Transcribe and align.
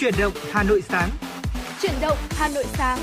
Chuyển 0.00 0.14
động 0.18 0.32
Hà 0.52 0.62
Nội 0.62 0.82
sáng. 0.82 1.10
Chuyển 1.82 1.92
động 2.00 2.18
Hà 2.30 2.48
Nội 2.48 2.64
sáng. 2.66 2.98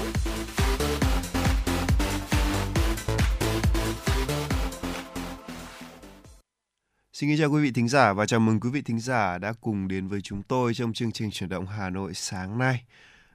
Xin 7.14 7.30
kính 7.30 7.38
chào 7.40 7.50
quý 7.50 7.62
vị 7.62 7.72
thính 7.72 7.88
giả 7.88 8.14
và 8.14 8.26
chào 8.26 8.40
mừng 8.40 8.60
quý 8.60 8.70
vị 8.70 8.82
thính 8.82 9.00
giả 9.00 9.38
đã 9.38 9.54
cùng 9.62 9.88
đến 9.88 10.08
với 10.08 10.22
chúng 10.22 10.44
tôi 10.44 10.74
trong 10.74 10.94
chương 10.94 11.12
trình 11.12 11.32
chuyển 11.32 11.50
động 11.50 11.68
Hà 11.68 11.90
Nội 11.90 12.14
sáng 12.14 12.58
nay. 12.58 12.84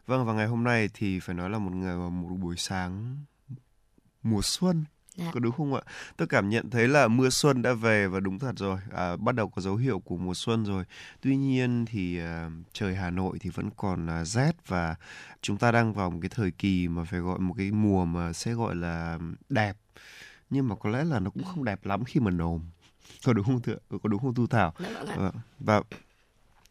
Vâng 0.06 0.26
và 0.26 0.32
ngày 0.32 0.46
hôm 0.46 0.64
nay 0.64 0.88
thì 0.94 1.20
phải 1.20 1.34
nói 1.34 1.50
là 1.50 1.58
một 1.58 1.72
ngày 1.72 1.96
một 1.96 2.36
buổi 2.40 2.56
sáng 2.56 3.16
mùa 4.22 4.40
xuân 4.42 4.84
Dạ. 5.16 5.30
Có 5.34 5.40
đúng 5.40 5.52
không 5.52 5.74
ạ? 5.74 5.80
Tôi 6.16 6.28
cảm 6.28 6.48
nhận 6.48 6.70
thấy 6.70 6.88
là 6.88 7.08
mưa 7.08 7.30
xuân 7.30 7.62
đã 7.62 7.72
về 7.72 8.06
và 8.06 8.20
đúng 8.20 8.38
thật 8.38 8.52
rồi, 8.56 8.78
à, 8.92 9.16
bắt 9.16 9.34
đầu 9.34 9.48
có 9.48 9.62
dấu 9.62 9.76
hiệu 9.76 9.98
của 9.98 10.16
mùa 10.16 10.34
xuân 10.34 10.64
rồi. 10.64 10.84
Tuy 11.20 11.36
nhiên 11.36 11.84
thì 11.86 12.18
à, 12.18 12.50
trời 12.72 12.94
Hà 12.94 13.10
Nội 13.10 13.38
thì 13.40 13.50
vẫn 13.50 13.70
còn 13.76 14.06
à, 14.06 14.24
rét 14.24 14.52
và 14.68 14.94
chúng 15.42 15.56
ta 15.56 15.72
đang 15.72 15.92
vào 15.92 16.10
một 16.10 16.18
cái 16.22 16.30
thời 16.34 16.50
kỳ 16.50 16.88
mà 16.88 17.04
phải 17.04 17.20
gọi 17.20 17.38
một 17.38 17.54
cái 17.58 17.70
mùa 17.70 18.04
mà 18.04 18.32
sẽ 18.32 18.52
gọi 18.52 18.74
là 18.74 19.18
đẹp. 19.48 19.76
Nhưng 20.50 20.68
mà 20.68 20.74
có 20.74 20.90
lẽ 20.90 21.04
là 21.04 21.20
nó 21.20 21.30
cũng 21.30 21.44
không 21.44 21.64
đẹp 21.64 21.86
lắm 21.86 22.04
khi 22.04 22.20
mà 22.20 22.30
nồm. 22.30 22.60
Có 23.24 23.32
đúng 23.32 23.44
không 23.44 23.60
thưa? 23.62 23.76
Có 24.02 24.08
đúng 24.08 24.20
không 24.20 24.34
Tu 24.34 24.46
Thảo? 24.46 24.74
Dạ, 24.78 25.16
vâng 25.16 25.34
và, 25.58 25.82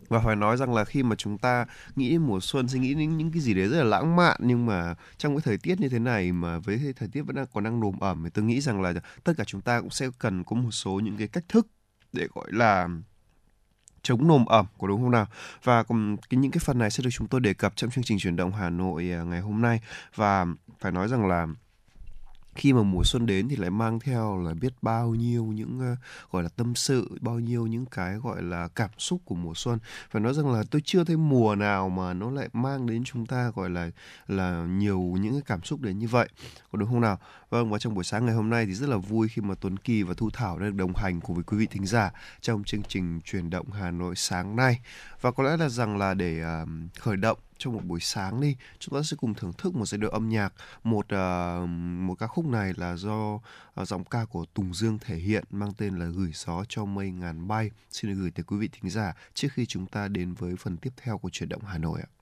và 0.09 0.19
phải 0.19 0.35
nói 0.35 0.57
rằng 0.57 0.73
là 0.73 0.85
khi 0.85 1.03
mà 1.03 1.15
chúng 1.15 1.37
ta 1.37 1.65
nghĩ 1.95 2.09
đến 2.09 2.21
mùa 2.21 2.39
xuân 2.39 2.67
suy 2.67 2.79
nghĩ 2.79 2.93
đến 2.93 3.17
những 3.17 3.31
cái 3.31 3.41
gì 3.41 3.53
đấy 3.53 3.67
rất 3.67 3.77
là 3.77 3.83
lãng 3.83 4.15
mạn, 4.15 4.37
nhưng 4.39 4.65
mà 4.65 4.95
trong 5.17 5.35
cái 5.35 5.41
thời 5.45 5.57
tiết 5.57 5.79
như 5.79 5.89
thế 5.89 5.99
này 5.99 6.31
mà 6.31 6.59
với 6.59 6.93
thời 6.95 7.09
tiết 7.09 7.21
vẫn 7.21 7.35
đang 7.35 7.45
còn 7.53 7.63
đang 7.63 7.79
nồm 7.79 7.99
ẩm 7.99 8.23
thì 8.23 8.29
tôi 8.29 8.45
nghĩ 8.45 8.61
rằng 8.61 8.81
là 8.81 8.93
tất 9.23 9.33
cả 9.37 9.43
chúng 9.43 9.61
ta 9.61 9.79
cũng 9.81 9.89
sẽ 9.89 10.07
cần 10.19 10.43
có 10.43 10.55
một 10.55 10.71
số 10.71 10.99
những 10.99 11.17
cái 11.17 11.27
cách 11.27 11.43
thức 11.49 11.67
để, 12.13 12.27
gọi 12.33 12.51
là, 12.51 12.87
chống 14.01 14.27
nồm 14.27 14.45
ẩm 14.45 14.65
của 14.77 14.87
đúng 14.87 15.01
không 15.01 15.11
nào? 15.11 15.27
Và 15.63 15.83
cái 16.29 16.37
những 16.37 16.51
cái 16.51 16.61
phần 16.65 16.79
này 16.79 16.91
sẽ 16.91 17.03
được 17.03 17.09
chúng 17.13 17.27
tôi 17.27 17.41
đề 17.41 17.53
cập 17.53 17.73
trong 17.75 17.91
chương 17.91 18.03
trình 18.03 18.19
chuyển 18.19 18.35
động 18.35 18.51
Hà 18.51 18.69
Nội 18.69 19.11
à, 19.11 19.23
ngày 19.23 19.41
hôm 19.41 19.61
nay. 19.61 19.81
Và 20.15 20.45
phải 20.79 20.91
nói 20.91 21.07
rằng 21.07 21.27
là 21.27 21.47
khi 22.55 22.73
mà 22.73 22.83
mùa 22.83 23.03
xuân 23.03 23.25
đến 23.25 23.49
thì 23.49 23.55
lại 23.55 23.69
mang 23.69 23.99
theo 23.99 24.37
là 24.37 24.53
biết 24.53 24.73
bao 24.81 25.15
nhiêu 25.15 25.45
những 25.45 25.79
uh, 25.93 25.97
gọi 26.31 26.43
là 26.43 26.49
tâm 26.49 26.75
sự 26.75 27.17
bao 27.21 27.39
nhiêu 27.39 27.67
những 27.67 27.85
cái 27.85 28.15
gọi 28.15 28.41
là 28.43 28.67
cảm 28.67 28.89
xúc 28.97 29.21
của 29.25 29.35
mùa 29.35 29.53
xuân. 29.55 29.79
Phải 30.11 30.21
nói 30.21 30.33
rằng 30.33 30.51
là 30.51 30.63
tôi 30.71 30.81
chưa 30.85 31.03
thấy 31.03 31.17
mùa 31.17 31.55
nào 31.55 31.89
mà 31.89 32.13
nó 32.13 32.31
lại 32.31 32.49
mang 32.53 32.87
đến 32.87 33.03
chúng 33.03 33.25
ta 33.25 33.51
gọi 33.55 33.69
là 33.69 33.89
là 34.27 34.65
nhiều 34.65 34.99
những 34.99 35.33
cái 35.33 35.41
cảm 35.45 35.63
xúc 35.63 35.81
đến 35.81 35.99
như 35.99 36.07
vậy. 36.07 36.29
Có 36.71 36.79
đúng 36.79 36.89
không 36.89 37.01
nào? 37.01 37.19
Vâng 37.51 37.69
và 37.69 37.79
trong 37.79 37.93
buổi 37.93 38.03
sáng 38.03 38.25
ngày 38.25 38.35
hôm 38.35 38.49
nay 38.49 38.65
thì 38.65 38.73
rất 38.73 38.89
là 38.89 38.97
vui 38.97 39.27
khi 39.27 39.41
mà 39.41 39.55
Tuấn 39.61 39.77
Kỳ 39.77 40.03
và 40.03 40.13
Thu 40.17 40.29
Thảo 40.29 40.59
đã 40.59 40.65
được 40.65 40.75
đồng 40.75 40.95
hành 40.95 41.21
cùng 41.21 41.35
với 41.35 41.43
quý 41.43 41.57
vị 41.57 41.65
thính 41.65 41.85
giả 41.85 42.11
trong 42.41 42.63
chương 42.63 42.83
trình 42.83 43.21
chuyển 43.25 43.49
động 43.49 43.71
Hà 43.71 43.91
Nội 43.91 44.15
sáng 44.15 44.55
nay 44.55 44.79
và 45.21 45.31
có 45.31 45.43
lẽ 45.43 45.57
là 45.57 45.69
rằng 45.69 45.97
là 45.97 46.13
để 46.13 46.43
uh, 46.63 46.69
khởi 46.99 47.17
động 47.17 47.37
trong 47.57 47.73
một 47.73 47.85
buổi 47.85 47.99
sáng 47.99 48.41
đi 48.41 48.55
chúng 48.79 48.95
ta 48.95 49.03
sẽ 49.03 49.17
cùng 49.19 49.33
thưởng 49.33 49.53
thức 49.57 49.75
một 49.75 49.85
giai 49.85 49.99
điệu 49.99 50.09
âm 50.09 50.29
nhạc 50.29 50.53
một 50.83 51.05
uh, 51.05 51.69
một 51.99 52.15
ca 52.19 52.27
khúc 52.27 52.45
này 52.45 52.73
là 52.77 52.95
do 52.95 53.33
uh, 53.33 53.87
giọng 53.87 54.03
ca 54.03 54.25
của 54.25 54.45
Tùng 54.53 54.73
Dương 54.73 54.99
thể 54.99 55.15
hiện 55.15 55.43
mang 55.51 55.73
tên 55.77 55.99
là 55.99 56.05
gửi 56.05 56.31
gió 56.33 56.63
cho 56.69 56.85
mây 56.85 57.11
ngàn 57.11 57.47
bay 57.47 57.71
xin 57.91 58.11
được 58.11 58.17
gửi 58.21 58.31
tới 58.31 58.43
quý 58.43 58.57
vị 58.57 58.69
thính 58.71 58.89
giả 58.89 59.13
trước 59.33 59.47
khi 59.53 59.65
chúng 59.65 59.85
ta 59.85 60.07
đến 60.07 60.33
với 60.33 60.55
phần 60.55 60.77
tiếp 60.77 60.93
theo 61.03 61.17
của 61.17 61.29
chuyển 61.29 61.49
động 61.49 61.61
Hà 61.65 61.77
Nội 61.77 62.01
ạ. 62.01 62.20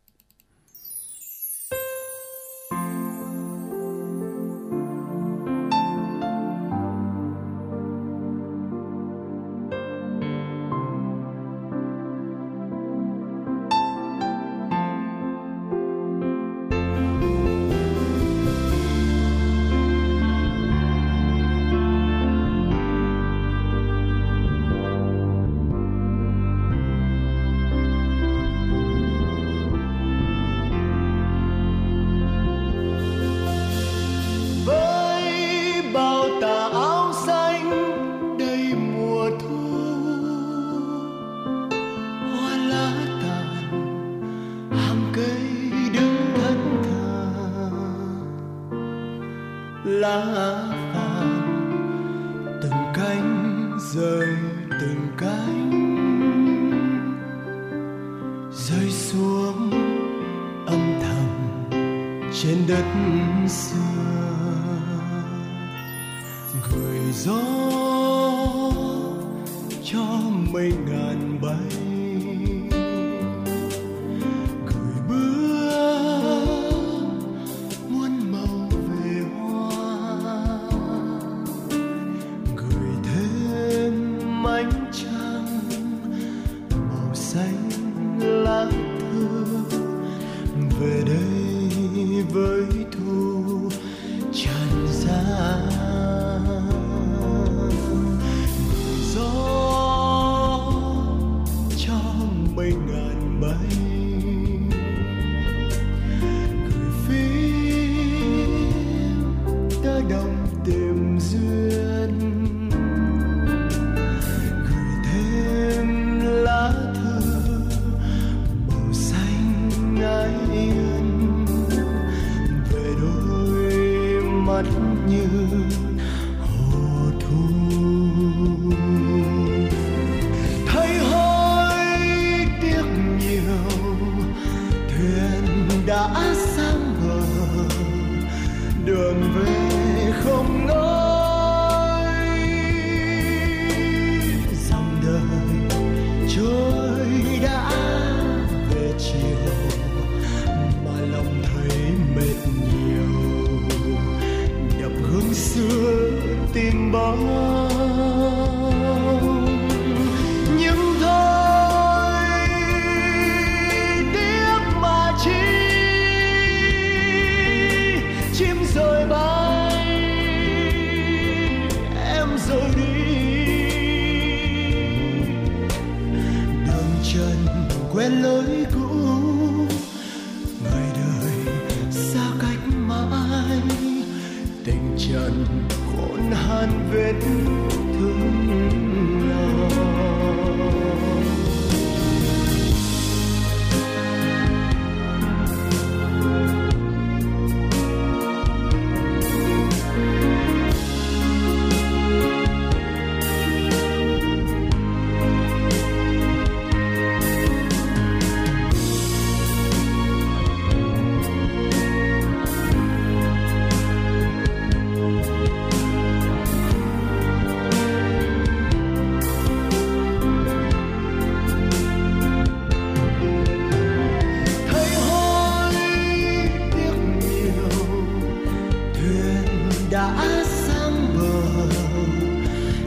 đã 229.91 230.43
sang 230.45 231.17
bờ 231.17 231.41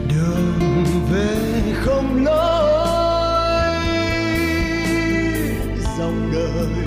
đường 0.07 0.85
về 1.11 1.61
không 1.73 2.25
lối. 2.25 3.77
Dòng 5.97 6.31
đời 6.33 6.85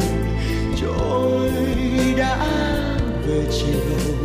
trôi 0.80 1.50
đã 2.16 2.46
về 3.26 3.44
chiều, 3.50 4.16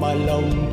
mà 0.00 0.14
lòng 0.14 0.72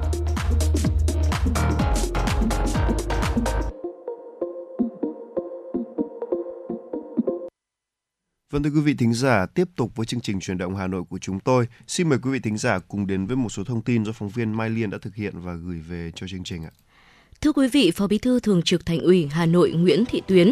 Vâng 8.51 8.63
thưa 8.63 8.69
quý 8.69 8.81
vị 8.81 8.93
thính 8.93 9.13
giả, 9.13 9.45
tiếp 9.45 9.67
tục 9.75 9.95
với 9.95 10.05
chương 10.05 10.21
trình 10.21 10.39
truyền 10.39 10.57
động 10.57 10.75
Hà 10.75 10.87
Nội 10.87 11.03
của 11.09 11.17
chúng 11.17 11.39
tôi. 11.39 11.67
Xin 11.87 12.09
mời 12.09 12.19
quý 12.23 12.31
vị 12.31 12.39
thính 12.39 12.57
giả 12.57 12.79
cùng 12.79 13.07
đến 13.07 13.25
với 13.25 13.35
một 13.35 13.49
số 13.49 13.63
thông 13.63 13.81
tin 13.81 14.05
do 14.05 14.11
phóng 14.11 14.29
viên 14.29 14.57
Mai 14.57 14.69
Liên 14.69 14.89
đã 14.89 14.97
thực 15.01 15.15
hiện 15.15 15.33
và 15.39 15.53
gửi 15.53 15.79
về 15.89 16.11
cho 16.15 16.27
chương 16.27 16.43
trình 16.43 16.63
ạ. 16.63 16.71
Thưa 17.41 17.51
quý 17.51 17.67
vị, 17.67 17.91
Phó 17.91 18.07
Bí 18.07 18.17
thư 18.17 18.39
Thường 18.39 18.61
trực 18.61 18.85
Thành 18.85 18.99
ủy 18.99 19.27
Hà 19.31 19.45
Nội 19.45 19.71
Nguyễn 19.71 20.05
Thị 20.05 20.21
Tuyến 20.27 20.51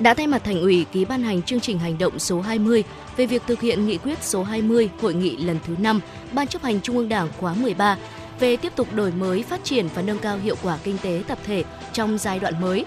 đã 0.00 0.14
thay 0.14 0.26
mặt 0.26 0.42
Thành 0.44 0.60
ủy 0.60 0.86
ký 0.92 1.04
ban 1.04 1.22
hành 1.22 1.42
chương 1.42 1.60
trình 1.60 1.78
hành 1.78 1.98
động 1.98 2.18
số 2.18 2.40
20 2.40 2.84
về 3.16 3.26
việc 3.26 3.42
thực 3.46 3.60
hiện 3.60 3.86
nghị 3.86 3.98
quyết 3.98 4.18
số 4.22 4.42
20 4.42 4.90
hội 5.00 5.14
nghị 5.14 5.36
lần 5.36 5.58
thứ 5.66 5.76
5 5.78 6.00
Ban 6.32 6.46
chấp 6.46 6.62
hành 6.62 6.80
Trung 6.80 6.96
ương 6.96 7.08
Đảng 7.08 7.28
khóa 7.38 7.54
13 7.54 7.96
về 8.40 8.56
tiếp 8.56 8.72
tục 8.76 8.88
đổi 8.94 9.12
mới, 9.12 9.42
phát 9.42 9.64
triển 9.64 9.88
và 9.94 10.02
nâng 10.02 10.18
cao 10.18 10.38
hiệu 10.38 10.56
quả 10.62 10.78
kinh 10.84 10.98
tế 11.02 11.22
tập 11.28 11.38
thể 11.44 11.64
trong 11.92 12.18
giai 12.18 12.38
đoạn 12.38 12.60
mới. 12.60 12.84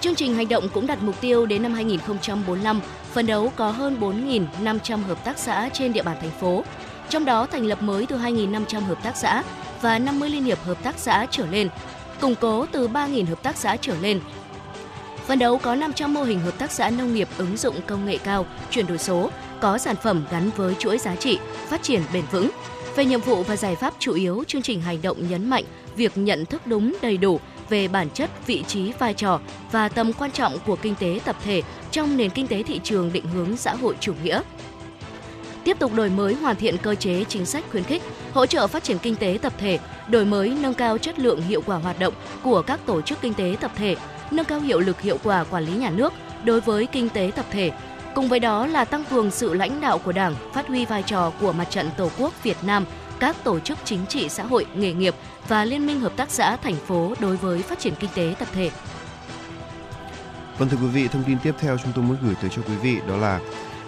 Chương 0.00 0.14
trình 0.14 0.34
hành 0.34 0.48
động 0.48 0.68
cũng 0.74 0.86
đặt 0.86 1.02
mục 1.02 1.20
tiêu 1.20 1.46
đến 1.46 1.62
năm 1.62 1.74
2045, 1.74 2.80
phấn 3.12 3.26
đấu 3.26 3.52
có 3.56 3.70
hơn 3.70 3.96
4.500 4.00 5.02
hợp 5.02 5.24
tác 5.24 5.38
xã 5.38 5.68
trên 5.72 5.92
địa 5.92 6.02
bàn 6.02 6.16
thành 6.20 6.30
phố, 6.40 6.64
trong 7.08 7.24
đó 7.24 7.46
thành 7.46 7.66
lập 7.66 7.82
mới 7.82 8.06
từ 8.06 8.18
2.500 8.18 8.80
hợp 8.80 9.02
tác 9.02 9.16
xã 9.16 9.42
và 9.80 9.98
50 9.98 10.30
liên 10.30 10.44
hiệp 10.44 10.58
hợp 10.64 10.82
tác 10.82 10.98
xã 10.98 11.26
trở 11.30 11.46
lên, 11.46 11.68
củng 12.20 12.34
cố 12.40 12.66
từ 12.66 12.88
3.000 12.88 13.26
hợp 13.26 13.42
tác 13.42 13.56
xã 13.56 13.76
trở 13.76 13.94
lên. 14.00 14.20
Phấn 15.26 15.38
đấu 15.38 15.58
có 15.58 15.74
500 15.74 16.14
mô 16.14 16.22
hình 16.22 16.40
hợp 16.40 16.58
tác 16.58 16.70
xã 16.70 16.90
nông 16.90 17.14
nghiệp 17.14 17.28
ứng 17.38 17.56
dụng 17.56 17.76
công 17.86 18.06
nghệ 18.06 18.18
cao, 18.18 18.46
chuyển 18.70 18.86
đổi 18.86 18.98
số, 18.98 19.30
có 19.60 19.78
sản 19.78 19.96
phẩm 20.02 20.24
gắn 20.30 20.50
với 20.56 20.74
chuỗi 20.74 20.98
giá 20.98 21.16
trị, 21.16 21.38
phát 21.68 21.82
triển 21.82 22.02
bền 22.12 22.24
vững. 22.30 22.50
Về 22.96 23.04
nhiệm 23.04 23.20
vụ 23.20 23.42
và 23.42 23.56
giải 23.56 23.76
pháp 23.76 23.94
chủ 23.98 24.14
yếu, 24.14 24.44
chương 24.46 24.62
trình 24.62 24.80
hành 24.80 25.02
động 25.02 25.28
nhấn 25.28 25.50
mạnh 25.50 25.64
việc 25.96 26.12
nhận 26.18 26.46
thức 26.46 26.66
đúng 26.66 26.96
đầy 27.02 27.16
đủ 27.16 27.40
về 27.68 27.88
bản 27.88 28.10
chất, 28.10 28.30
vị 28.46 28.64
trí, 28.68 28.92
vai 28.92 29.14
trò 29.14 29.40
và 29.72 29.88
tầm 29.88 30.12
quan 30.12 30.30
trọng 30.30 30.58
của 30.66 30.76
kinh 30.76 30.94
tế 30.94 31.20
tập 31.24 31.36
thể 31.44 31.62
trong 31.90 32.16
nền 32.16 32.30
kinh 32.30 32.46
tế 32.46 32.62
thị 32.62 32.80
trường 32.84 33.12
định 33.12 33.26
hướng 33.26 33.56
xã 33.56 33.74
hội 33.74 33.96
chủ 34.00 34.12
nghĩa. 34.22 34.40
Tiếp 35.64 35.78
tục 35.78 35.94
đổi 35.94 36.10
mới 36.10 36.34
hoàn 36.34 36.56
thiện 36.56 36.76
cơ 36.78 36.94
chế 36.94 37.24
chính 37.24 37.46
sách 37.46 37.64
khuyến 37.70 37.84
khích, 37.84 38.02
hỗ 38.32 38.46
trợ 38.46 38.66
phát 38.66 38.84
triển 38.84 38.98
kinh 38.98 39.16
tế 39.16 39.38
tập 39.42 39.52
thể, 39.58 39.78
đổi 40.08 40.24
mới 40.24 40.56
nâng 40.60 40.74
cao 40.74 40.98
chất 40.98 41.18
lượng 41.18 41.42
hiệu 41.42 41.62
quả 41.66 41.76
hoạt 41.76 41.98
động 41.98 42.14
của 42.42 42.62
các 42.62 42.80
tổ 42.86 43.00
chức 43.00 43.20
kinh 43.20 43.34
tế 43.34 43.56
tập 43.60 43.70
thể, 43.76 43.96
nâng 44.30 44.46
cao 44.46 44.60
hiệu 44.60 44.80
lực 44.80 45.00
hiệu 45.00 45.18
quả 45.24 45.44
quản 45.44 45.64
lý 45.64 45.72
nhà 45.72 45.90
nước 45.90 46.12
đối 46.44 46.60
với 46.60 46.86
kinh 46.86 47.08
tế 47.08 47.30
tập 47.36 47.46
thể. 47.50 47.72
Cùng 48.14 48.28
với 48.28 48.40
đó 48.40 48.66
là 48.66 48.84
tăng 48.84 49.04
cường 49.10 49.30
sự 49.30 49.54
lãnh 49.54 49.80
đạo 49.80 49.98
của 49.98 50.12
Đảng, 50.12 50.34
phát 50.52 50.68
huy 50.68 50.84
vai 50.84 51.02
trò 51.02 51.32
của 51.40 51.52
Mặt 51.52 51.70
trận 51.70 51.90
Tổ 51.96 52.10
quốc 52.18 52.42
Việt 52.42 52.56
Nam, 52.62 52.84
các 53.20 53.36
tổ 53.44 53.60
chức 53.60 53.78
chính 53.84 54.06
trị 54.06 54.28
xã 54.28 54.42
hội, 54.42 54.66
nghề 54.74 54.92
nghiệp 54.92 55.14
và 55.48 55.64
Liên 55.64 55.86
minh 55.86 56.00
Hợp 56.00 56.12
tác 56.16 56.30
xã 56.30 56.56
thành 56.56 56.76
phố 56.76 57.14
đối 57.20 57.36
với 57.36 57.62
phát 57.62 57.78
triển 57.78 57.94
kinh 58.00 58.10
tế 58.14 58.34
tập 58.38 58.48
thể. 58.54 58.70
Vâng 60.58 60.68
thưa 60.68 60.76
quý 60.76 60.86
vị, 60.86 61.08
thông 61.08 61.24
tin 61.24 61.38
tiếp 61.42 61.54
theo 61.58 61.78
chúng 61.78 61.92
tôi 61.92 62.04
muốn 62.04 62.16
gửi 62.22 62.34
tới 62.40 62.50
cho 62.56 62.62
quý 62.62 62.74
vị 62.82 62.98
đó 63.08 63.16
là 63.16 63.40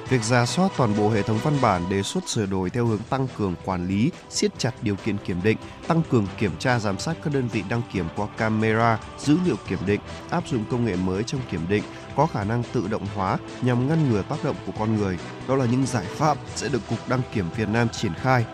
việc 0.09 0.23
ra 0.23 0.47
soát 0.47 0.73
toàn 0.77 0.97
bộ 0.97 1.11
hệ 1.11 1.23
thống 1.23 1.39
văn 1.43 1.59
bản 1.63 1.89
đề 1.89 2.03
xuất 2.03 2.29
sửa 2.29 2.47
đổi 2.47 2.71
theo 2.71 2.87
hướng 2.87 3.01
tăng 3.11 3.29
cường 3.39 3.55
quản 3.65 3.89
lý, 3.89 4.11
siết 4.31 4.59
chặt 4.59 4.75
điều 4.83 4.97
kiện 4.97 5.17
kiểm 5.19 5.43
định, 5.43 5.59
tăng 5.87 6.03
cường 6.11 6.27
kiểm 6.39 6.51
tra 6.59 6.79
giám 6.79 6.99
sát 6.99 7.17
các 7.25 7.35
đơn 7.35 7.49
vị 7.49 7.63
đăng 7.69 7.83
kiểm 7.93 8.07
qua 8.17 8.27
camera, 8.37 8.99
dữ 9.19 9.39
liệu 9.47 9.57
kiểm 9.69 9.79
định, 9.87 10.01
áp 10.31 10.49
dụng 10.49 10.65
công 10.71 10.85
nghệ 10.85 10.97
mới 10.97 11.23
trong 11.23 11.41
kiểm 11.51 11.61
định, 11.69 11.83
có 12.17 12.27
khả 12.27 12.45
năng 12.45 12.63
tự 12.73 12.89
động 12.89 13.07
hóa 13.15 13.39
nhằm 13.63 13.89
ngăn 13.89 14.11
ngừa 14.11 14.23
tác 14.23 14.45
động 14.45 14.57
của 14.67 14.73
con 14.79 14.97
người. 14.97 15.19
Đó 15.49 15.57
là 15.57 15.65
những 15.65 15.87
giải 15.87 16.05
pháp 16.05 16.39
sẽ 16.55 16.69
được 16.69 16.81
Cục 16.91 17.09
Đăng 17.09 17.23
kiểm 17.33 17.47
Việt 17.57 17.69
Nam 17.69 17.89
triển 17.89 18.13
khai 18.15 18.45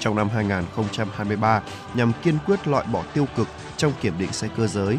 trong 0.00 0.16
năm 0.16 0.28
2023 0.28 1.62
nhằm 1.94 2.12
kiên 2.22 2.38
quyết 2.46 2.68
loại 2.68 2.86
bỏ 2.92 3.02
tiêu 3.14 3.26
cực 3.36 3.48
trong 3.76 3.92
kiểm 4.00 4.18
định 4.18 4.32
xe 4.32 4.48
cơ 4.56 4.66
giới. 4.66 4.98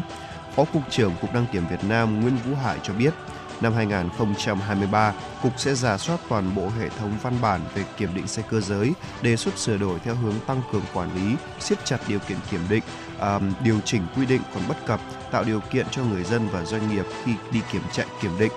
Phó 0.56 0.64
Cục 0.64 0.82
trưởng 0.90 1.12
Cục 1.20 1.34
Đăng 1.34 1.46
kiểm 1.52 1.66
Việt 1.70 1.84
Nam 1.84 2.20
Nguyễn 2.20 2.36
Vũ 2.36 2.54
Hải 2.54 2.78
cho 2.82 2.92
biết, 2.92 3.14
năm 3.60 3.72
2023, 3.74 5.12
Cục 5.42 5.52
sẽ 5.56 5.74
giả 5.74 5.98
soát 5.98 6.20
toàn 6.28 6.54
bộ 6.54 6.68
hệ 6.78 6.88
thống 6.88 7.12
văn 7.22 7.34
bản 7.42 7.60
về 7.74 7.84
kiểm 7.96 8.14
định 8.14 8.26
xe 8.26 8.42
cơ 8.50 8.60
giới, 8.60 8.92
đề 9.22 9.36
xuất 9.36 9.58
sửa 9.58 9.76
đổi 9.76 9.98
theo 10.04 10.14
hướng 10.14 10.34
tăng 10.46 10.62
cường 10.72 10.82
quản 10.94 11.14
lý, 11.14 11.36
siết 11.60 11.84
chặt 11.84 11.98
điều 12.08 12.18
kiện 12.18 12.38
kiểm 12.50 12.60
định, 12.68 12.82
điều 13.60 13.80
chỉnh 13.84 14.02
quy 14.16 14.26
định 14.26 14.42
còn 14.54 14.62
bất 14.68 14.86
cập, 14.86 15.00
tạo 15.30 15.44
điều 15.44 15.60
kiện 15.60 15.86
cho 15.90 16.02
người 16.04 16.24
dân 16.24 16.48
và 16.48 16.64
doanh 16.64 16.90
nghiệp 16.90 17.04
khi 17.24 17.32
đi 17.52 17.60
kiểm 17.72 17.82
chạy 17.92 18.06
kiểm 18.22 18.38
định. 18.38 18.52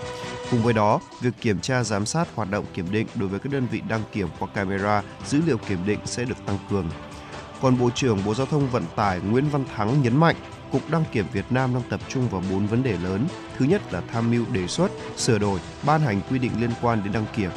Cùng 0.52 0.64
với 0.64 0.74
đó, 0.74 1.00
việc 1.22 1.34
kiểm 1.42 1.60
tra 1.60 1.84
giám 1.84 2.06
sát 2.06 2.28
hoạt 2.36 2.52
động 2.52 2.66
kiểm 2.74 2.92
định 2.92 3.08
đối 3.16 3.30
với 3.30 3.40
các 3.40 3.52
đơn 3.52 3.68
vị 3.72 3.82
đăng 3.88 4.02
kiểm 4.12 4.28
qua 4.40 4.48
camera, 4.54 5.02
dữ 5.26 5.42
liệu 5.46 5.58
kiểm 5.58 5.86
định 5.86 6.00
sẽ 6.06 6.24
được 6.24 6.46
tăng 6.46 6.58
cường. 6.70 6.90
Còn 7.62 7.80
Bộ 7.80 7.90
trưởng 7.96 8.26
Bộ 8.26 8.36
Giao 8.36 8.46
thông 8.46 8.70
Vận 8.70 8.84
tải 8.96 9.20
Nguyễn 9.20 9.50
Văn 9.50 9.66
Thắng 9.76 10.02
nhấn 10.02 10.18
mạnh, 10.18 10.36
Cục 10.72 10.90
Đăng 10.90 11.04
kiểm 11.12 11.26
Việt 11.34 11.46
Nam 11.50 11.74
đang 11.74 11.84
tập 11.90 12.00
trung 12.08 12.30
vào 12.30 12.44
4 12.52 12.68
vấn 12.68 12.84
đề 12.84 12.98
lớn. 12.98 13.28
Thứ 13.58 13.66
nhất 13.66 13.94
là 13.94 14.02
tham 14.14 14.32
mưu 14.32 14.46
đề 14.52 14.68
xuất, 14.68 14.92
sửa 15.18 15.38
đổi, 15.38 15.60
ban 15.86 16.02
hành 16.02 16.22
quy 16.30 16.40
định 16.40 16.52
liên 16.60 16.72
quan 16.82 17.04
đến 17.04 17.14
đăng 17.14 17.26
kiểm. 17.36 17.52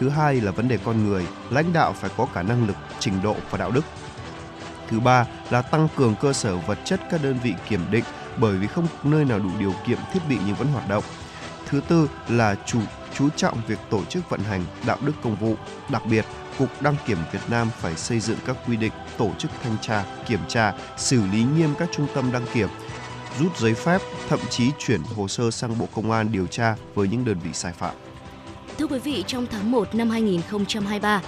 Thứ 0.00 0.08
hai 0.08 0.40
là 0.40 0.50
vấn 0.50 0.68
đề 0.68 0.78
con 0.84 1.04
người, 1.04 1.26
lãnh 1.50 1.72
đạo 1.72 1.92
phải 1.92 2.10
có 2.16 2.26
cả 2.34 2.42
năng 2.42 2.66
lực, 2.66 2.76
trình 2.98 3.22
độ 3.22 3.36
và 3.50 3.58
đạo 3.58 3.70
đức. 3.70 3.84
Thứ 4.88 5.00
ba 5.00 5.26
là 5.50 5.62
tăng 5.62 5.88
cường 5.96 6.14
cơ 6.20 6.32
sở 6.32 6.56
vật 6.56 6.78
chất 6.84 7.00
các 7.10 7.22
đơn 7.22 7.38
vị 7.42 7.54
kiểm 7.68 7.80
định 7.90 8.04
bởi 8.36 8.56
vì 8.56 8.66
không 8.66 8.86
nơi 9.04 9.24
nào 9.24 9.38
đủ 9.38 9.50
điều 9.58 9.72
kiện 9.86 9.98
thiết 10.12 10.20
bị 10.28 10.38
nhưng 10.46 10.54
vẫn 10.54 10.68
hoạt 10.68 10.88
động. 10.88 11.04
Thứ 11.68 11.80
tư 11.88 12.08
là 12.28 12.56
chủ 12.66 12.78
chú 13.14 13.28
trọng 13.36 13.60
việc 13.66 13.78
tổ 13.90 14.04
chức 14.04 14.30
vận 14.30 14.40
hành 14.40 14.64
đạo 14.86 14.98
đức 15.00 15.12
công 15.22 15.36
vụ. 15.36 15.54
Đặc 15.88 16.02
biệt, 16.06 16.24
Cục 16.58 16.82
Đăng 16.82 16.96
kiểm 17.06 17.18
Việt 17.32 17.50
Nam 17.50 17.70
phải 17.80 17.96
xây 17.96 18.20
dựng 18.20 18.38
các 18.46 18.56
quy 18.66 18.76
định 18.76 18.92
tổ 19.18 19.30
chức 19.38 19.50
thanh 19.62 19.76
tra, 19.82 20.04
kiểm 20.28 20.40
tra, 20.48 20.72
xử 20.96 21.22
lý 21.32 21.44
nghiêm 21.56 21.74
các 21.78 21.88
trung 21.92 22.06
tâm 22.14 22.32
đăng 22.32 22.46
kiểm, 22.54 22.68
rút 23.40 23.58
giấy 23.58 23.74
phép, 23.74 24.02
thậm 24.28 24.38
chí 24.50 24.70
chuyển 24.78 25.00
hồ 25.16 25.28
sơ 25.28 25.50
sang 25.50 25.78
Bộ 25.78 25.88
Công 25.94 26.10
an 26.10 26.32
điều 26.32 26.46
tra 26.46 26.76
với 26.94 27.08
những 27.08 27.24
đơn 27.24 27.38
vị 27.44 27.50
sai 27.52 27.72
phạm. 27.72 27.94
Thưa 28.78 28.86
quý 28.86 28.98
vị, 28.98 29.24
trong 29.26 29.46
tháng 29.50 29.70
1 29.70 29.94
năm 29.94 30.10
2023, 30.10 31.22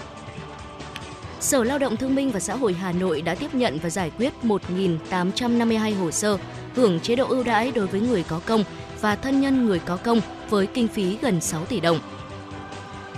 Sở 1.40 1.64
Lao 1.64 1.78
động 1.78 1.96
Thương 1.96 2.14
binh 2.14 2.30
và 2.30 2.40
Xã 2.40 2.54
hội 2.56 2.72
Hà 2.72 2.92
Nội 2.92 3.22
đã 3.22 3.34
tiếp 3.34 3.54
nhận 3.54 3.78
và 3.82 3.90
giải 3.90 4.10
quyết 4.18 4.32
1.852 4.42 5.98
hồ 5.98 6.10
sơ 6.10 6.38
hưởng 6.74 7.00
chế 7.00 7.16
độ 7.16 7.26
ưu 7.26 7.44
đãi 7.44 7.72
đối 7.72 7.86
với 7.86 8.00
người 8.00 8.24
có 8.28 8.40
công 8.46 8.64
và 9.00 9.16
thân 9.16 9.40
nhân 9.40 9.66
người 9.66 9.78
có 9.78 9.96
công 9.96 10.20
với 10.50 10.66
kinh 10.66 10.88
phí 10.88 11.18
gần 11.22 11.40
6 11.40 11.64
tỷ 11.64 11.80
đồng. 11.80 11.98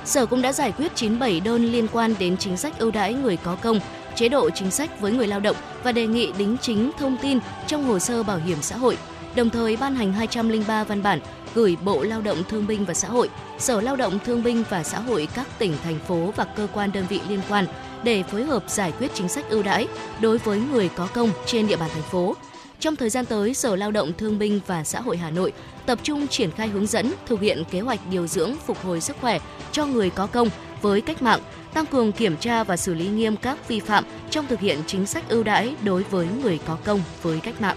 Sở 0.04 0.26
cũng 0.26 0.42
đã 0.42 0.52
giải 0.52 0.72
quyết 0.72 0.92
97 0.94 1.40
đơn 1.40 1.64
liên 1.64 1.88
quan 1.92 2.14
đến 2.18 2.36
chính 2.36 2.56
sách 2.56 2.78
ưu 2.78 2.90
đãi 2.90 3.14
người 3.14 3.36
có 3.36 3.56
công, 3.56 3.80
chế 4.14 4.28
độ 4.28 4.50
chính 4.50 4.70
sách 4.70 5.00
với 5.00 5.12
người 5.12 5.26
lao 5.26 5.40
động 5.40 5.56
và 5.82 5.92
đề 5.92 6.06
nghị 6.06 6.32
đính 6.38 6.56
chính 6.60 6.90
thông 6.98 7.16
tin 7.22 7.38
trong 7.66 7.84
hồ 7.84 7.98
sơ 7.98 8.22
bảo 8.22 8.38
hiểm 8.38 8.58
xã 8.62 8.76
hội, 8.76 8.98
đồng 9.34 9.50
thời 9.50 9.76
ban 9.76 9.94
hành 9.94 10.12
203 10.12 10.84
văn 10.84 11.02
bản 11.02 11.20
gửi 11.54 11.76
Bộ 11.84 12.02
Lao 12.02 12.20
động 12.20 12.42
Thương 12.48 12.66
binh 12.66 12.84
và 12.84 12.94
Xã 12.94 13.08
hội, 13.08 13.28
Sở 13.58 13.80
Lao 13.80 13.96
động 13.96 14.18
Thương 14.24 14.42
binh 14.42 14.64
và 14.70 14.82
Xã 14.82 14.98
hội 14.98 15.28
các 15.34 15.46
tỉnh, 15.58 15.74
thành 15.84 15.98
phố 15.98 16.32
và 16.36 16.44
cơ 16.44 16.66
quan 16.72 16.92
đơn 16.92 17.04
vị 17.08 17.20
liên 17.28 17.40
quan 17.48 17.66
để 18.02 18.22
phối 18.22 18.44
hợp 18.44 18.64
giải 18.70 18.92
quyết 18.98 19.10
chính 19.14 19.28
sách 19.28 19.44
ưu 19.48 19.62
đãi 19.62 19.88
đối 20.20 20.38
với 20.38 20.60
người 20.72 20.88
có 20.88 21.08
công 21.14 21.30
trên 21.46 21.66
địa 21.66 21.76
bàn 21.76 21.90
thành 21.92 22.02
phố. 22.02 22.34
Trong 22.82 22.96
thời 22.96 23.10
gian 23.10 23.26
tới, 23.26 23.54
Sở 23.54 23.76
Lao 23.76 23.90
động 23.90 24.12
Thương 24.18 24.38
binh 24.38 24.60
và 24.66 24.84
Xã 24.84 25.00
hội 25.00 25.16
Hà 25.16 25.30
Nội 25.30 25.52
tập 25.86 25.98
trung 26.02 26.28
triển 26.28 26.50
khai 26.50 26.68
hướng 26.68 26.86
dẫn 26.86 27.12
thực 27.26 27.40
hiện 27.40 27.64
kế 27.70 27.80
hoạch 27.80 28.00
điều 28.10 28.26
dưỡng 28.26 28.54
phục 28.66 28.84
hồi 28.84 29.00
sức 29.00 29.16
khỏe 29.20 29.38
cho 29.72 29.86
người 29.86 30.10
có 30.10 30.26
công 30.26 30.48
với 30.80 31.00
cách 31.00 31.22
mạng, 31.22 31.40
tăng 31.74 31.86
cường 31.86 32.12
kiểm 32.12 32.36
tra 32.36 32.64
và 32.64 32.76
xử 32.76 32.94
lý 32.94 33.08
nghiêm 33.08 33.36
các 33.36 33.68
vi 33.68 33.80
phạm 33.80 34.04
trong 34.30 34.46
thực 34.46 34.60
hiện 34.60 34.78
chính 34.86 35.06
sách 35.06 35.28
ưu 35.28 35.42
đãi 35.42 35.74
đối 35.84 36.02
với 36.02 36.26
người 36.42 36.60
có 36.66 36.78
công 36.84 37.00
với 37.22 37.40
cách 37.40 37.60
mạng. 37.60 37.76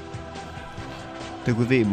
Thưa 1.45 1.53
quý 1.53 1.65
vị, 1.65 1.83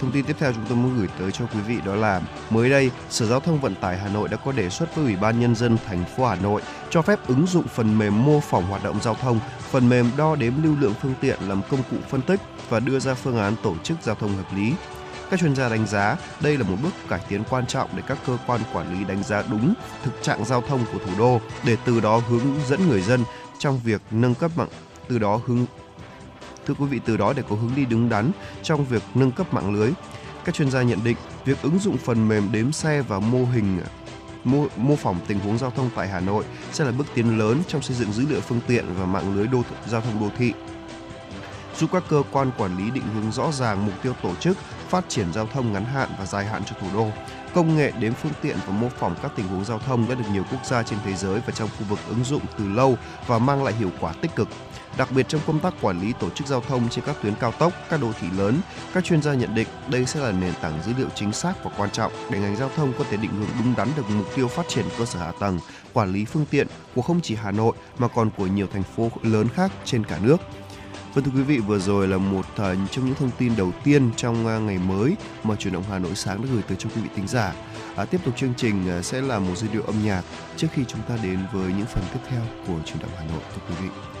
Thông 0.00 0.12
tin 0.12 0.24
tiếp 0.24 0.36
theo 0.38 0.52
chúng 0.52 0.64
tôi 0.68 0.76
muốn 0.76 0.98
gửi 0.98 1.08
tới 1.18 1.32
cho 1.32 1.46
quý 1.46 1.60
vị 1.60 1.78
đó 1.86 1.94
là 1.94 2.20
mới 2.50 2.70
đây, 2.70 2.90
Sở 3.10 3.26
Giao 3.26 3.40
thông 3.40 3.60
Vận 3.60 3.74
tải 3.74 3.98
Hà 3.98 4.08
Nội 4.08 4.28
đã 4.28 4.36
có 4.36 4.52
đề 4.52 4.70
xuất 4.70 4.96
với 4.96 5.04
Ủy 5.04 5.16
ban 5.16 5.40
Nhân 5.40 5.54
dân 5.54 5.78
thành 5.86 6.04
phố 6.16 6.26
Hà 6.26 6.34
Nội 6.34 6.62
cho 6.90 7.02
phép 7.02 7.18
ứng 7.26 7.46
dụng 7.46 7.68
phần 7.68 7.98
mềm 7.98 8.24
mô 8.24 8.40
phỏng 8.40 8.66
hoạt 8.66 8.84
động 8.84 8.98
giao 9.02 9.14
thông, 9.14 9.40
phần 9.70 9.88
mềm 9.88 10.10
đo 10.16 10.36
đếm 10.36 10.62
lưu 10.62 10.76
lượng 10.80 10.94
phương 11.02 11.14
tiện 11.20 11.38
làm 11.48 11.62
công 11.70 11.80
cụ 11.90 11.96
phân 12.08 12.22
tích 12.22 12.40
và 12.68 12.80
đưa 12.80 12.98
ra 12.98 13.14
phương 13.14 13.38
án 13.38 13.56
tổ 13.62 13.74
chức 13.84 13.96
giao 14.02 14.14
thông 14.14 14.36
hợp 14.36 14.56
lý. 14.56 14.72
Các 15.30 15.40
chuyên 15.40 15.56
gia 15.56 15.68
đánh 15.68 15.86
giá 15.86 16.16
đây 16.40 16.56
là 16.56 16.64
một 16.64 16.76
bước 16.82 16.92
cải 17.08 17.20
tiến 17.28 17.42
quan 17.50 17.66
trọng 17.66 17.90
để 17.96 18.02
các 18.06 18.18
cơ 18.26 18.38
quan 18.46 18.60
quản 18.72 18.98
lý 18.98 19.04
đánh 19.04 19.22
giá 19.22 19.42
đúng 19.50 19.74
thực 20.04 20.22
trạng 20.22 20.44
giao 20.44 20.60
thông 20.60 20.84
của 20.92 20.98
thủ 20.98 21.12
đô 21.18 21.40
để 21.64 21.76
từ 21.84 22.00
đó 22.00 22.22
hướng 22.28 22.54
dẫn 22.66 22.88
người 22.88 23.02
dân 23.02 23.24
trong 23.58 23.80
việc 23.84 24.00
nâng 24.10 24.34
cấp 24.34 24.50
mạng 24.56 24.68
từ 25.08 25.18
đó 25.18 25.40
hướng 25.46 25.66
Thưa 26.66 26.74
quý 26.78 26.86
vị, 26.86 27.00
từ 27.04 27.16
đó 27.16 27.32
để 27.36 27.42
có 27.48 27.56
hướng 27.56 27.70
đi 27.76 27.84
đúng 27.84 28.08
đắn 28.08 28.30
trong 28.62 28.84
việc 28.84 29.02
nâng 29.14 29.32
cấp 29.32 29.54
mạng 29.54 29.74
lưới. 29.74 29.90
Các 30.44 30.54
chuyên 30.54 30.70
gia 30.70 30.82
nhận 30.82 31.04
định 31.04 31.16
việc 31.44 31.62
ứng 31.62 31.78
dụng 31.78 31.96
phần 31.96 32.28
mềm 32.28 32.52
đếm 32.52 32.72
xe 32.72 33.02
và 33.02 33.18
mô 33.18 33.44
hình 33.44 33.80
mô, 34.44 34.66
mô 34.76 34.96
phỏng 34.96 35.16
tình 35.26 35.38
huống 35.38 35.58
giao 35.58 35.70
thông 35.70 35.90
tại 35.96 36.08
Hà 36.08 36.20
Nội 36.20 36.44
sẽ 36.72 36.84
là 36.84 36.92
bước 36.92 37.06
tiến 37.14 37.38
lớn 37.38 37.62
trong 37.68 37.82
xây 37.82 37.96
dựng 37.96 38.12
dữ 38.12 38.26
liệu 38.30 38.40
phương 38.40 38.60
tiện 38.66 38.84
và 38.98 39.06
mạng 39.06 39.36
lưới 39.36 39.46
đô 39.46 39.62
giao 39.86 40.00
thông 40.00 40.20
đô 40.20 40.28
thị 40.38 40.52
giúp 41.78 41.90
các 41.92 42.02
cơ 42.08 42.22
quan 42.32 42.50
quản 42.58 42.78
lý 42.78 42.90
định 42.90 43.04
hướng 43.14 43.32
rõ 43.32 43.52
ràng 43.52 43.86
mục 43.86 43.94
tiêu 44.02 44.12
tổ 44.22 44.34
chức 44.34 44.58
phát 44.88 45.08
triển 45.08 45.32
giao 45.32 45.46
thông 45.46 45.72
ngắn 45.72 45.84
hạn 45.84 46.08
và 46.18 46.26
dài 46.26 46.44
hạn 46.46 46.62
cho 46.64 46.76
thủ 46.80 46.86
đô. 46.94 47.10
Công 47.56 47.76
nghệ 47.76 47.92
đến 48.00 48.12
phương 48.14 48.32
tiện 48.42 48.56
và 48.66 48.72
mô 48.72 48.88
phỏng 48.88 49.14
các 49.22 49.32
tình 49.36 49.48
huống 49.48 49.64
giao 49.64 49.78
thông 49.78 50.08
đã 50.08 50.14
được 50.14 50.24
nhiều 50.32 50.44
quốc 50.50 50.66
gia 50.66 50.82
trên 50.82 50.98
thế 51.04 51.14
giới 51.14 51.40
và 51.46 51.52
trong 51.52 51.68
khu 51.78 51.84
vực 51.88 51.98
ứng 52.08 52.24
dụng 52.24 52.42
từ 52.58 52.68
lâu 52.68 52.96
và 53.26 53.38
mang 53.38 53.64
lại 53.64 53.74
hiệu 53.74 53.90
quả 54.00 54.12
tích 54.12 54.36
cực. 54.36 54.48
Đặc 54.98 55.08
biệt 55.12 55.26
trong 55.28 55.40
công 55.46 55.60
tác 55.60 55.74
quản 55.80 56.00
lý 56.00 56.12
tổ 56.20 56.30
chức 56.30 56.46
giao 56.46 56.60
thông 56.60 56.88
trên 56.88 57.04
các 57.04 57.16
tuyến 57.22 57.34
cao 57.40 57.52
tốc, 57.52 57.72
các 57.90 58.00
đô 58.00 58.12
thị 58.20 58.26
lớn, 58.36 58.60
các 58.94 59.04
chuyên 59.04 59.22
gia 59.22 59.34
nhận 59.34 59.54
định 59.54 59.68
đây 59.88 60.06
sẽ 60.06 60.20
là 60.20 60.32
nền 60.32 60.52
tảng 60.62 60.82
dữ 60.86 60.92
liệu 60.98 61.08
chính 61.14 61.32
xác 61.32 61.64
và 61.64 61.70
quan 61.76 61.90
trọng 61.90 62.12
để 62.30 62.38
ngành 62.38 62.56
giao 62.56 62.70
thông 62.76 62.92
có 62.98 63.04
thể 63.10 63.16
định 63.16 63.30
hướng 63.30 63.48
đúng 63.58 63.74
đắn 63.76 63.88
được 63.96 64.10
mục 64.10 64.26
tiêu 64.34 64.48
phát 64.48 64.68
triển 64.68 64.84
cơ 64.98 65.04
sở 65.04 65.18
hạ 65.18 65.32
tầng, 65.40 65.58
quản 65.92 66.12
lý 66.12 66.24
phương 66.24 66.46
tiện 66.50 66.66
của 66.94 67.02
không 67.02 67.20
chỉ 67.20 67.34
Hà 67.34 67.50
Nội 67.50 67.76
mà 67.98 68.08
còn 68.08 68.30
của 68.36 68.46
nhiều 68.46 68.66
thành 68.72 68.82
phố 68.82 69.10
lớn 69.22 69.48
khác 69.48 69.72
trên 69.84 70.04
cả 70.04 70.18
nước. 70.22 70.36
Vâng 71.16 71.24
thưa 71.24 71.30
quý 71.34 71.42
vị, 71.42 71.58
vừa 71.58 71.78
rồi 71.78 72.08
là 72.08 72.18
một 72.18 72.46
à, 72.56 72.74
trong 72.90 73.04
những 73.06 73.14
thông 73.14 73.30
tin 73.38 73.56
đầu 73.56 73.72
tiên 73.84 74.10
trong 74.16 74.46
à, 74.46 74.58
ngày 74.58 74.78
mới 74.78 75.16
mà 75.42 75.56
truyền 75.56 75.74
động 75.74 75.84
Hà 75.90 75.98
Nội 75.98 76.14
sáng 76.14 76.42
đã 76.42 76.48
gửi 76.52 76.62
tới 76.68 76.76
cho 76.76 76.90
quý 76.96 77.02
vị 77.02 77.08
thính 77.16 77.28
giả. 77.28 77.54
À, 77.96 78.04
tiếp 78.04 78.18
tục 78.24 78.36
chương 78.36 78.54
trình 78.56 78.88
à, 78.88 79.02
sẽ 79.02 79.20
là 79.20 79.38
một 79.38 79.54
giai 79.56 79.70
điệu 79.72 79.82
âm 79.82 80.04
nhạc 80.04 80.22
trước 80.56 80.68
khi 80.72 80.82
chúng 80.88 81.00
ta 81.08 81.18
đến 81.22 81.38
với 81.52 81.72
những 81.72 81.86
phần 81.86 82.04
tiếp 82.12 82.20
theo 82.28 82.40
của 82.66 82.80
truyền 82.84 82.98
động 82.98 83.10
Hà 83.16 83.24
Nội 83.24 83.40
thưa 83.54 83.62
quý 83.68 83.74
vị. 83.82 84.15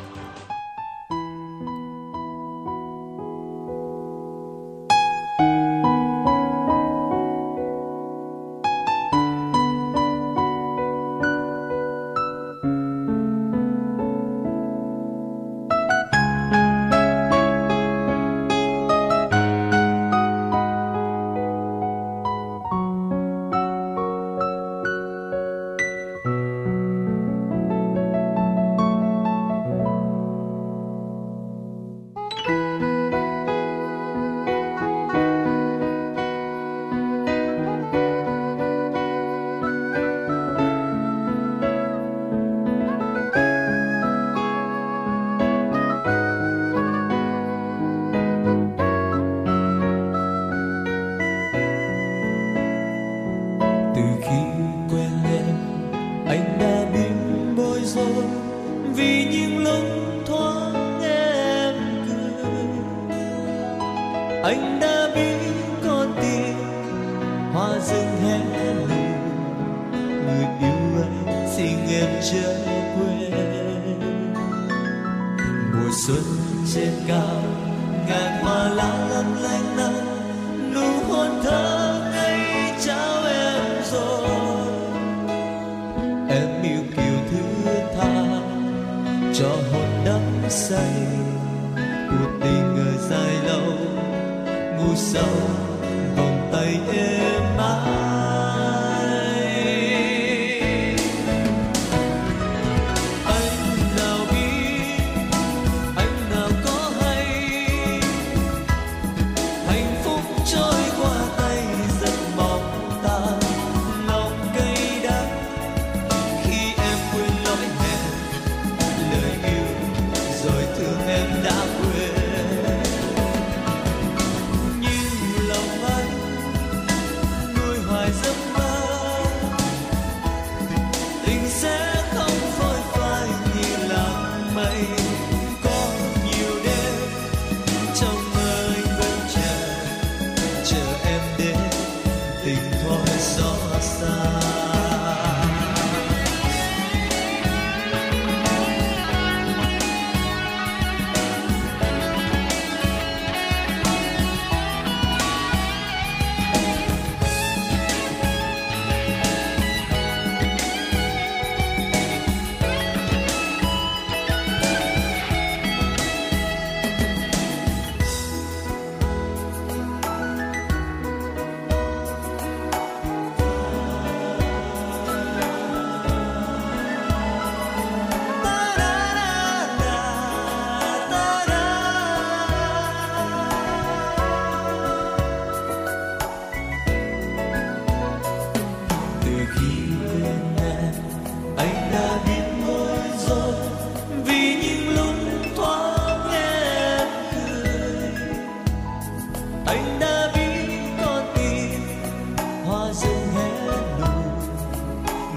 so. 94.96 95.55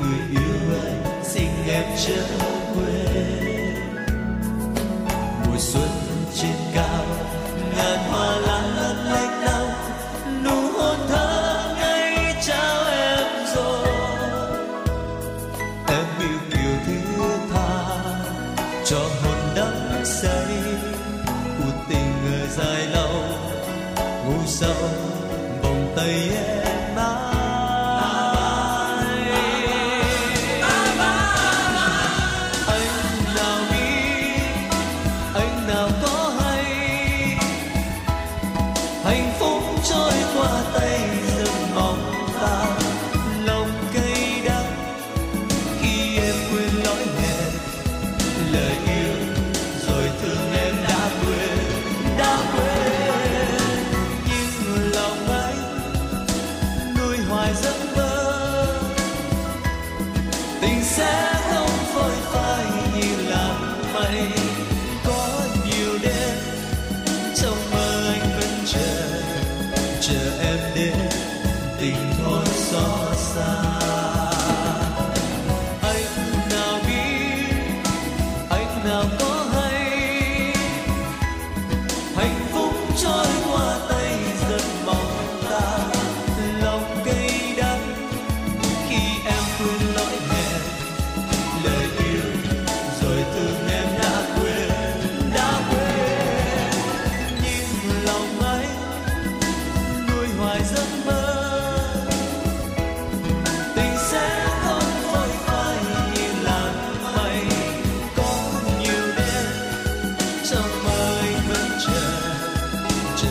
người 0.01 0.41
yêu 0.41 0.79
ơi 0.81 0.93
xin 1.23 1.47
em 1.67 1.83
chớ 2.05 2.48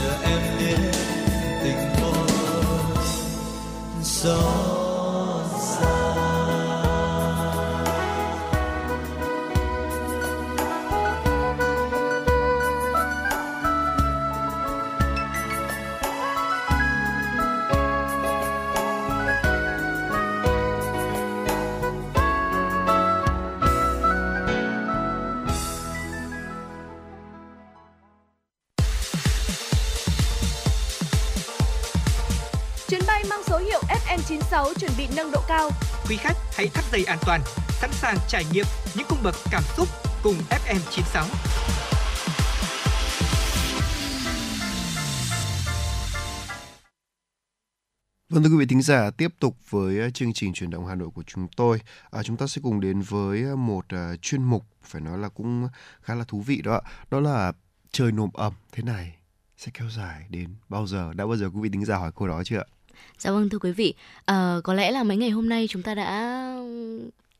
chờ 0.05 0.13
em 0.23 0.41
đến 0.59 0.93
tình 1.63 1.91
thôi. 2.01 2.29
Gió 4.03 4.78
Quý 36.09 36.17
khách 36.17 36.37
hãy 36.53 36.69
thắt 36.69 36.85
dây 36.93 37.05
an 37.05 37.19
toàn, 37.27 37.41
sẵn 37.71 37.91
sàng 37.93 38.17
trải 38.29 38.45
nghiệm 38.53 38.65
những 38.97 39.07
cung 39.09 39.19
bậc 39.23 39.35
cảm 39.51 39.63
xúc 39.77 39.89
cùng 40.23 40.35
FM96. 40.51 41.25
Vâng 48.29 48.43
thưa 48.43 48.51
quý 48.51 48.57
vị 48.59 48.67
thính 48.67 48.83
giả, 48.83 49.11
tiếp 49.11 49.29
tục 49.41 49.57
với 49.71 50.01
à, 50.01 50.11
chương 50.11 50.33
trình 50.33 50.53
chuyển 50.53 50.71
động 50.71 50.87
Hà 50.87 50.95
Nội 50.95 51.09
của 51.15 51.23
chúng 51.23 51.49
tôi. 51.57 51.81
À, 52.11 52.23
chúng 52.23 52.37
ta 52.37 52.47
sẽ 52.47 52.61
cùng 52.65 52.81
đến 52.81 53.01
với 53.01 53.45
à, 53.45 53.55
một 53.55 53.87
uh, 53.95 54.23
chuyên 54.23 54.43
mục 54.43 54.65
phải 54.83 55.01
nói 55.01 55.19
là 55.19 55.29
cũng 55.29 55.69
khá 56.03 56.15
là 56.15 56.25
thú 56.25 56.41
vị 56.41 56.63
đó 56.63 56.75
ạ. 56.75 56.81
Đó 57.11 57.21
là 57.21 57.53
trời 57.93 58.13
nồm 58.13 58.31
ẩm 58.35 58.53
thế 58.73 58.83
này 58.83 59.17
sẽ 59.57 59.71
kéo 59.75 59.91
dài 59.91 60.27
đến 60.31 60.55
bao 60.69 60.87
giờ? 60.87 61.13
Đã 61.15 61.27
bao 61.27 61.37
giờ 61.37 61.51
quý 61.55 61.61
vị 61.61 61.69
thính 61.73 61.85
giả 61.85 61.97
hỏi 61.97 62.13
câu 62.17 62.29
đó 62.29 62.45
chưa 62.45 62.59
ạ? 62.59 62.65
Dạ 63.19 63.31
vâng 63.31 63.49
thưa 63.49 63.59
quý 63.59 63.73
vị, 63.73 63.95
à, 64.25 64.57
có 64.65 64.75
lẽ 64.75 64.91
là 64.91 65.03
mấy 65.03 65.17
ngày 65.17 65.31
hôm 65.31 65.49
nay 65.49 65.67
chúng 65.71 65.83
ta 65.83 65.95
đã 65.95 66.51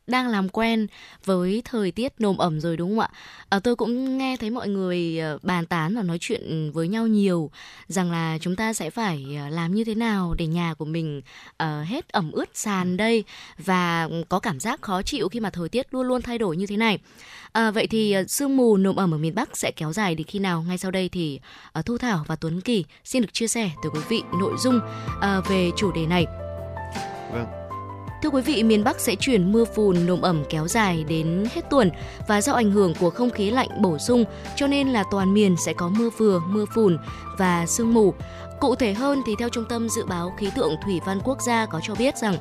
đang 0.09 0.27
làm 0.27 0.49
quen 0.49 0.87
với 1.25 1.61
thời 1.65 1.91
tiết 1.91 2.13
nồm 2.19 2.37
ẩm 2.37 2.61
rồi 2.61 2.77
đúng 2.77 2.89
không 2.89 2.99
ạ? 2.99 3.09
Ờ, 3.49 3.59
tôi 3.59 3.75
cũng 3.75 4.17
nghe 4.17 4.37
thấy 4.37 4.49
mọi 4.49 4.67
người 4.67 5.19
ờ, 5.19 5.39
bàn 5.41 5.65
tán 5.65 5.95
và 5.95 6.03
nói 6.03 6.17
chuyện 6.21 6.71
với 6.73 6.87
nhau 6.87 7.07
nhiều 7.07 7.51
rằng 7.87 8.11
là 8.11 8.37
chúng 8.41 8.55
ta 8.55 8.73
sẽ 8.73 8.89
phải 8.89 9.25
ờ, 9.37 9.49
làm 9.49 9.75
như 9.75 9.83
thế 9.83 9.95
nào 9.95 10.33
để 10.37 10.47
nhà 10.47 10.73
của 10.73 10.85
mình 10.85 11.21
ờ, 11.57 11.83
hết 11.83 12.09
ẩm 12.09 12.31
ướt 12.31 12.49
sàn 12.53 12.97
đây 12.97 13.23
và 13.57 14.09
có 14.29 14.39
cảm 14.39 14.59
giác 14.59 14.81
khó 14.81 15.01
chịu 15.01 15.29
khi 15.29 15.39
mà 15.39 15.49
thời 15.49 15.69
tiết 15.69 15.93
luôn 15.93 16.07
luôn 16.07 16.21
thay 16.21 16.37
đổi 16.37 16.57
như 16.57 16.65
thế 16.65 16.77
này. 16.77 16.99
À, 17.51 17.71
vậy 17.71 17.87
thì 17.87 18.15
sương 18.27 18.57
mù 18.57 18.77
nồm 18.77 18.95
ẩm 18.95 19.13
ở 19.13 19.17
miền 19.17 19.35
Bắc 19.35 19.57
sẽ 19.57 19.71
kéo 19.75 19.93
dài 19.93 20.15
đến 20.15 20.27
khi 20.27 20.39
nào? 20.39 20.65
Ngay 20.67 20.77
sau 20.77 20.91
đây 20.91 21.09
thì 21.09 21.39
ờ, 21.71 21.81
Thu 21.81 21.97
Thảo 21.97 22.25
và 22.27 22.35
Tuấn 22.35 22.61
Kỳ 22.61 22.85
xin 23.03 23.21
được 23.21 23.33
chia 23.33 23.47
sẻ 23.47 23.71
tới 23.83 23.91
quý 23.93 23.99
vị 24.09 24.21
nội 24.39 24.53
dung 24.59 24.79
ờ, 25.21 25.41
về 25.49 25.71
chủ 25.77 25.91
đề 25.91 26.05
này. 26.05 26.25
Vâng. 27.33 27.58
Thưa 28.23 28.29
quý 28.29 28.41
vị, 28.41 28.63
miền 28.63 28.83
Bắc 28.83 28.99
sẽ 28.99 29.15
chuyển 29.15 29.51
mưa 29.51 29.65
phùn 29.65 30.05
nồm 30.05 30.21
ẩm 30.21 30.43
kéo 30.49 30.67
dài 30.67 31.05
đến 31.09 31.45
hết 31.53 31.61
tuần 31.69 31.91
và 32.27 32.41
do 32.41 32.53
ảnh 32.53 32.71
hưởng 32.71 32.93
của 32.99 33.09
không 33.09 33.29
khí 33.29 33.51
lạnh 33.51 33.69
bổ 33.81 33.97
sung 33.97 34.25
cho 34.55 34.67
nên 34.67 34.87
là 34.89 35.03
toàn 35.11 35.33
miền 35.33 35.55
sẽ 35.65 35.73
có 35.73 35.89
mưa 35.89 36.09
vừa, 36.17 36.39
mưa 36.47 36.65
phùn 36.75 36.97
và 37.37 37.65
sương 37.65 37.93
mù. 37.93 38.13
Cụ 38.59 38.75
thể 38.75 38.93
hơn 38.93 39.21
thì 39.25 39.33
theo 39.39 39.49
Trung 39.49 39.65
tâm 39.69 39.89
Dự 39.89 40.05
báo 40.05 40.33
Khí 40.37 40.49
tượng 40.55 40.75
Thủy 40.85 40.99
văn 41.05 41.19
Quốc 41.23 41.41
gia 41.41 41.65
có 41.65 41.79
cho 41.83 41.95
biết 41.95 42.17
rằng 42.17 42.35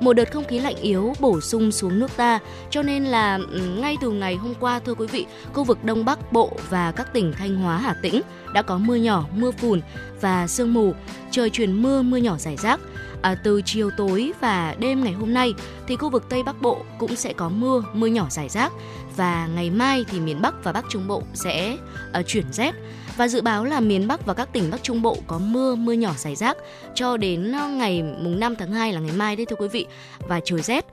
một 0.00 0.12
đợt 0.12 0.32
không 0.32 0.44
khí 0.44 0.58
lạnh 0.58 0.76
yếu 0.76 1.14
bổ 1.20 1.40
sung 1.40 1.72
xuống 1.72 1.98
nước 1.98 2.16
ta 2.16 2.38
cho 2.70 2.82
nên 2.82 3.04
là 3.04 3.38
ừ, 3.52 3.60
ngay 3.60 3.96
từ 4.00 4.10
ngày 4.10 4.36
hôm 4.36 4.54
qua 4.60 4.78
thưa 4.78 4.94
quý 4.94 5.06
vị, 5.06 5.26
khu 5.52 5.64
vực 5.64 5.84
Đông 5.84 6.04
Bắc 6.04 6.32
Bộ 6.32 6.52
và 6.70 6.92
các 6.92 7.12
tỉnh 7.12 7.32
Thanh 7.38 7.56
Hóa, 7.56 7.78
Hà 7.78 7.94
Tĩnh 8.02 8.20
đã 8.54 8.62
có 8.62 8.78
mưa 8.78 8.94
nhỏ, 8.96 9.24
mưa 9.34 9.50
phùn 9.50 9.80
và 10.20 10.46
sương 10.46 10.74
mù, 10.74 10.94
trời 11.30 11.50
chuyển 11.50 11.82
mưa, 11.82 12.02
mưa 12.02 12.16
nhỏ 12.16 12.36
rải 12.38 12.56
rác. 12.56 12.80
À, 13.22 13.34
từ 13.34 13.62
chiều 13.64 13.90
tối 13.96 14.32
và 14.40 14.74
đêm 14.78 15.04
ngày 15.04 15.12
hôm 15.12 15.34
nay 15.34 15.54
thì 15.86 15.96
khu 15.96 16.10
vực 16.10 16.24
Tây 16.28 16.42
Bắc 16.42 16.62
Bộ 16.62 16.78
cũng 16.98 17.16
sẽ 17.16 17.32
có 17.32 17.48
mưa, 17.48 17.84
mưa 17.92 18.06
nhỏ 18.06 18.26
rải 18.30 18.48
rác. 18.48 18.72
Và 19.16 19.48
ngày 19.54 19.70
mai 19.70 20.04
thì 20.08 20.20
miền 20.20 20.42
Bắc 20.42 20.54
và 20.64 20.72
Bắc 20.72 20.84
Trung 20.88 21.08
Bộ 21.08 21.22
sẽ 21.34 21.76
uh, 22.20 22.26
chuyển 22.26 22.44
rét. 22.52 22.74
Và 23.16 23.28
dự 23.28 23.40
báo 23.42 23.64
là 23.64 23.80
miền 23.80 24.08
Bắc 24.08 24.26
và 24.26 24.34
các 24.34 24.52
tỉnh 24.52 24.70
Bắc 24.70 24.82
Trung 24.82 25.02
Bộ 25.02 25.16
có 25.26 25.38
mưa, 25.38 25.74
mưa 25.74 25.92
nhỏ 25.92 26.12
rải 26.16 26.36
rác 26.36 26.56
cho 26.94 27.16
đến 27.16 27.52
à, 27.52 27.66
ngày 27.66 28.02
mùng 28.02 28.40
5 28.40 28.56
tháng 28.56 28.72
2 28.72 28.92
là 28.92 29.00
ngày 29.00 29.16
mai 29.16 29.36
đấy 29.36 29.46
thưa 29.46 29.56
quý 29.56 29.68
vị. 29.68 29.86
Và 30.18 30.40
trời 30.44 30.62
rét. 30.62 30.86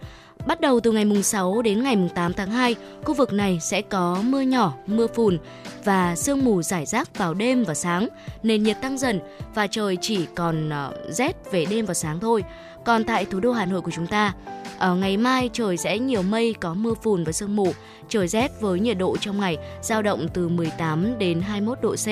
Bắt 0.45 0.61
đầu 0.61 0.79
từ 0.79 0.91
ngày 0.91 1.05
mùng 1.05 1.23
6 1.23 1.61
đến 1.61 1.83
ngày 1.83 1.95
mùng 1.95 2.09
8 2.09 2.33
tháng 2.33 2.51
2, 2.51 2.75
khu 3.03 3.13
vực 3.13 3.33
này 3.33 3.59
sẽ 3.61 3.81
có 3.81 4.21
mưa 4.23 4.41
nhỏ, 4.41 4.73
mưa 4.87 5.07
phùn 5.07 5.37
và 5.83 6.15
sương 6.15 6.45
mù 6.45 6.61
rải 6.61 6.85
rác 6.85 7.17
vào 7.17 7.33
đêm 7.33 7.63
và 7.63 7.73
sáng, 7.73 8.07
nền 8.43 8.63
nhiệt 8.63 8.81
tăng 8.81 8.97
dần 8.97 9.19
và 9.55 9.67
trời 9.67 9.97
chỉ 10.01 10.25
còn 10.35 10.69
uh, 10.69 11.13
rét 11.13 11.51
về 11.51 11.65
đêm 11.69 11.85
và 11.85 11.93
sáng 11.93 12.19
thôi. 12.19 12.43
Còn 12.85 13.03
tại 13.03 13.25
thủ 13.25 13.39
đô 13.39 13.51
Hà 13.51 13.65
Nội 13.65 13.81
của 13.81 13.91
chúng 13.91 14.07
ta, 14.07 14.33
ở 14.77 14.95
ngày 14.95 15.17
mai 15.17 15.49
trời 15.53 15.77
sẽ 15.77 15.99
nhiều 15.99 16.21
mây, 16.21 16.55
có 16.59 16.73
mưa 16.73 16.93
phùn 17.03 17.23
và 17.23 17.31
sương 17.31 17.55
mù, 17.55 17.71
trời 18.09 18.27
rét 18.27 18.61
với 18.61 18.79
nhiệt 18.79 18.97
độ 18.97 19.17
trong 19.17 19.39
ngày 19.39 19.57
dao 19.81 20.01
động 20.01 20.27
từ 20.33 20.47
18 20.47 21.17
đến 21.17 21.41
21 21.41 21.77
độ 21.81 21.95
C 21.95 22.07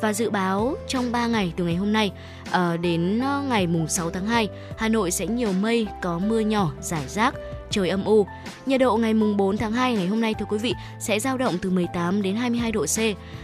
và 0.00 0.12
dự 0.12 0.30
báo 0.30 0.76
trong 0.88 1.12
3 1.12 1.26
ngày 1.26 1.52
từ 1.56 1.64
ngày 1.64 1.74
hôm 1.74 1.92
nay 1.92 2.12
ờ, 2.50 2.76
đến 2.76 3.22
ngày 3.48 3.66
mùng 3.66 3.88
6 3.88 4.10
tháng 4.10 4.26
2, 4.26 4.48
Hà 4.76 4.88
Nội 4.88 5.10
sẽ 5.10 5.26
nhiều 5.26 5.52
mây, 5.52 5.86
có 6.02 6.18
mưa 6.18 6.40
nhỏ, 6.40 6.72
rải 6.80 7.08
rác, 7.08 7.34
trời 7.70 7.88
âm 7.88 8.04
u. 8.04 8.26
Nhiệt 8.66 8.80
độ 8.80 8.96
ngày 8.96 9.14
mùng 9.14 9.36
4 9.36 9.56
tháng 9.56 9.72
2 9.72 9.94
ngày 9.94 10.06
hôm 10.06 10.20
nay 10.20 10.34
thưa 10.34 10.46
quý 10.48 10.58
vị 10.58 10.74
sẽ 10.98 11.20
dao 11.20 11.38
động 11.38 11.54
từ 11.62 11.70
18 11.70 12.22
đến 12.22 12.36
22 12.36 12.72
độ 12.72 12.86
C. 12.96 12.98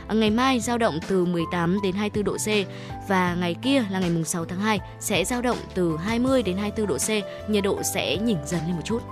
À, 0.09 0.15
Ngày 0.15 0.31
mai 0.31 0.61
dao 0.61 0.79
động 0.79 0.99
từ 1.09 1.25
18 1.25 1.79
đến 1.83 1.95
24 1.95 2.25
độ 2.25 2.37
C 2.37 2.49
và 3.09 3.35
ngày 3.35 3.55
kia 3.63 3.85
là 3.91 4.01
ngày 4.01 4.11
mùng 4.11 4.25
6 4.25 4.45
tháng 4.45 4.61
2 4.61 4.81
sẽ 5.01 5.25
dao 5.25 5.43
động 5.43 5.59
từ 5.75 5.97
20 5.97 6.43
đến 6.43 6.57
24 6.57 6.87
độ 6.87 6.97
C, 6.99 7.09
nhiệt 7.51 7.65
độ 7.65 7.83
sẽ 7.95 8.17
nhỉnh 8.17 8.39
dần 8.47 8.61
lên 8.67 8.77
một 8.77 8.83
chút. 8.85 9.03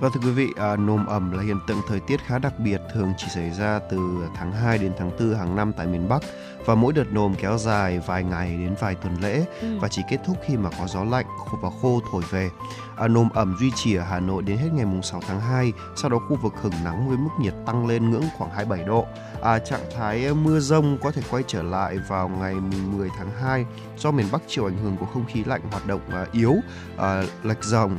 Và 0.00 0.08
thưa 0.14 0.20
quý 0.24 0.30
vị, 0.30 0.46
à, 0.56 0.76
nồm 0.76 1.06
ẩm 1.06 1.32
là 1.32 1.42
hiện 1.42 1.60
tượng 1.66 1.80
thời 1.88 2.00
tiết 2.00 2.20
khá 2.26 2.38
đặc 2.38 2.52
biệt 2.58 2.80
thường 2.94 3.12
chỉ 3.18 3.26
xảy 3.34 3.50
ra 3.50 3.80
từ 3.90 3.98
tháng 4.36 4.52
2 4.52 4.78
đến 4.78 4.92
tháng 4.98 5.10
4 5.18 5.34
hàng 5.34 5.56
năm 5.56 5.72
tại 5.76 5.86
miền 5.86 6.08
Bắc 6.08 6.22
và 6.66 6.74
mỗi 6.74 6.92
đợt 6.92 7.12
nồm 7.12 7.34
kéo 7.34 7.58
dài 7.58 8.00
vài 8.06 8.24
ngày 8.24 8.56
đến 8.56 8.74
vài 8.80 8.94
tuần 8.94 9.16
lễ 9.22 9.44
ừ. 9.60 9.78
và 9.80 9.88
chỉ 9.88 10.02
kết 10.10 10.18
thúc 10.26 10.36
khi 10.46 10.56
mà 10.56 10.70
có 10.78 10.86
gió 10.86 11.04
lạnh 11.04 11.26
và 11.62 11.70
khô 11.82 12.00
thổi 12.12 12.22
về. 12.30 12.50
À, 12.96 13.08
nồm 13.08 13.28
ẩm 13.34 13.56
duy 13.60 13.70
trì 13.74 13.94
ở 13.96 14.04
Hà 14.04 14.20
Nội 14.20 14.42
đến 14.42 14.58
hết 14.58 14.68
ngày 14.72 14.84
mùng 14.84 15.02
6 15.02 15.20
tháng 15.28 15.40
2, 15.40 15.72
sau 15.96 16.10
đó 16.10 16.18
khu 16.28 16.36
vực 16.42 16.52
hứng 16.62 16.72
nắng 16.84 17.08
với 17.08 17.16
mức 17.16 17.30
nhiệt 17.40 17.54
tăng 17.66 17.86
lên 17.86 18.10
ngưỡng 18.10 18.24
khoảng 18.38 18.50
27 18.50 18.84
độ. 18.86 19.06
À, 19.42 19.58
trạng 19.58 19.90
thái 19.96 20.34
mưa 20.34 20.60
rông 20.60 20.98
có 21.02 21.10
thể 21.10 21.22
quay 21.30 21.42
trở 21.46 21.62
lại 21.62 21.98
vào 22.08 22.28
ngày 22.28 22.54
mùng 22.54 22.98
10 22.98 23.10
tháng 23.18 23.30
2 23.42 23.66
do 23.98 24.10
miền 24.10 24.26
Bắc 24.32 24.42
chịu 24.48 24.64
ảnh 24.66 24.78
hưởng 24.82 24.96
của 24.96 25.06
không 25.06 25.24
khí 25.24 25.44
lạnh 25.44 25.60
hoạt 25.70 25.86
động 25.86 26.00
à, 26.10 26.26
yếu, 26.32 26.54
à, 26.96 27.22
lệch 27.42 27.64
dòng 27.64 27.98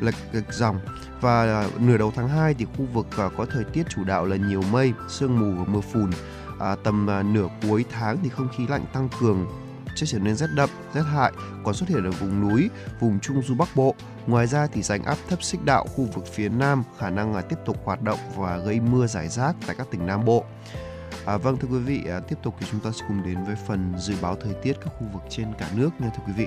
lệch, 0.00 0.14
lệch 0.32 0.52
dòng 0.52 0.80
và 1.20 1.42
à, 1.42 1.68
nửa 1.78 1.96
đầu 1.96 2.12
tháng 2.16 2.28
2 2.28 2.54
thì 2.54 2.64
khu 2.64 2.86
vực 2.92 3.06
à, 3.16 3.28
có 3.36 3.46
thời 3.46 3.64
tiết 3.64 3.82
chủ 3.88 4.04
đạo 4.04 4.26
là 4.26 4.36
nhiều 4.36 4.62
mây, 4.72 4.92
sương 5.08 5.40
mù 5.40 5.62
và 5.62 5.72
mưa 5.72 5.80
phùn. 5.80 6.10
À, 6.60 6.76
tầm 6.84 7.10
à, 7.10 7.22
nửa 7.22 7.48
cuối 7.68 7.84
tháng 7.90 8.18
thì 8.22 8.28
không 8.28 8.48
khí 8.56 8.66
lạnh 8.66 8.84
tăng 8.92 9.08
cường 9.20 9.46
sẽ 9.96 10.06
trở 10.06 10.18
nên 10.18 10.36
rét 10.36 10.46
đậm, 10.54 10.70
rét 10.94 11.02
hại, 11.02 11.32
còn 11.64 11.74
xuất 11.74 11.88
hiện 11.88 12.04
ở 12.04 12.10
vùng 12.10 12.48
núi, 12.48 12.70
vùng 13.00 13.20
trung 13.20 13.42
du 13.42 13.54
Bắc 13.54 13.68
Bộ. 13.76 13.94
Ngoài 14.26 14.46
ra 14.46 14.66
thì 14.72 14.82
rãnh 14.82 15.02
áp 15.02 15.18
thấp 15.28 15.42
xích 15.42 15.64
đạo 15.64 15.86
khu 15.86 16.04
vực 16.04 16.24
phía 16.26 16.48
Nam 16.48 16.82
khả 16.98 17.10
năng 17.10 17.34
là 17.34 17.42
tiếp 17.42 17.56
tục 17.66 17.76
hoạt 17.84 18.02
động 18.02 18.18
và 18.36 18.58
gây 18.58 18.80
mưa 18.80 19.06
rải 19.06 19.28
rác 19.28 19.56
tại 19.66 19.76
các 19.78 19.86
tỉnh 19.90 20.06
Nam 20.06 20.24
Bộ. 20.24 20.44
À, 21.26 21.36
vâng 21.36 21.56
thưa 21.56 21.68
quý 21.68 21.78
vị, 21.78 22.02
à, 22.08 22.20
tiếp 22.20 22.36
tục 22.42 22.54
thì 22.60 22.66
chúng 22.70 22.80
ta 22.80 22.90
sẽ 22.94 23.04
cùng 23.08 23.22
đến 23.24 23.44
với 23.44 23.56
phần 23.66 23.94
dự 23.98 24.14
báo 24.22 24.36
thời 24.44 24.54
tiết 24.62 24.72
các 24.84 24.90
khu 24.98 25.06
vực 25.12 25.22
trên 25.30 25.46
cả 25.58 25.68
nước 25.74 25.90
nha 25.98 26.10
thưa 26.16 26.22
quý 26.26 26.32
vị. 26.36 26.46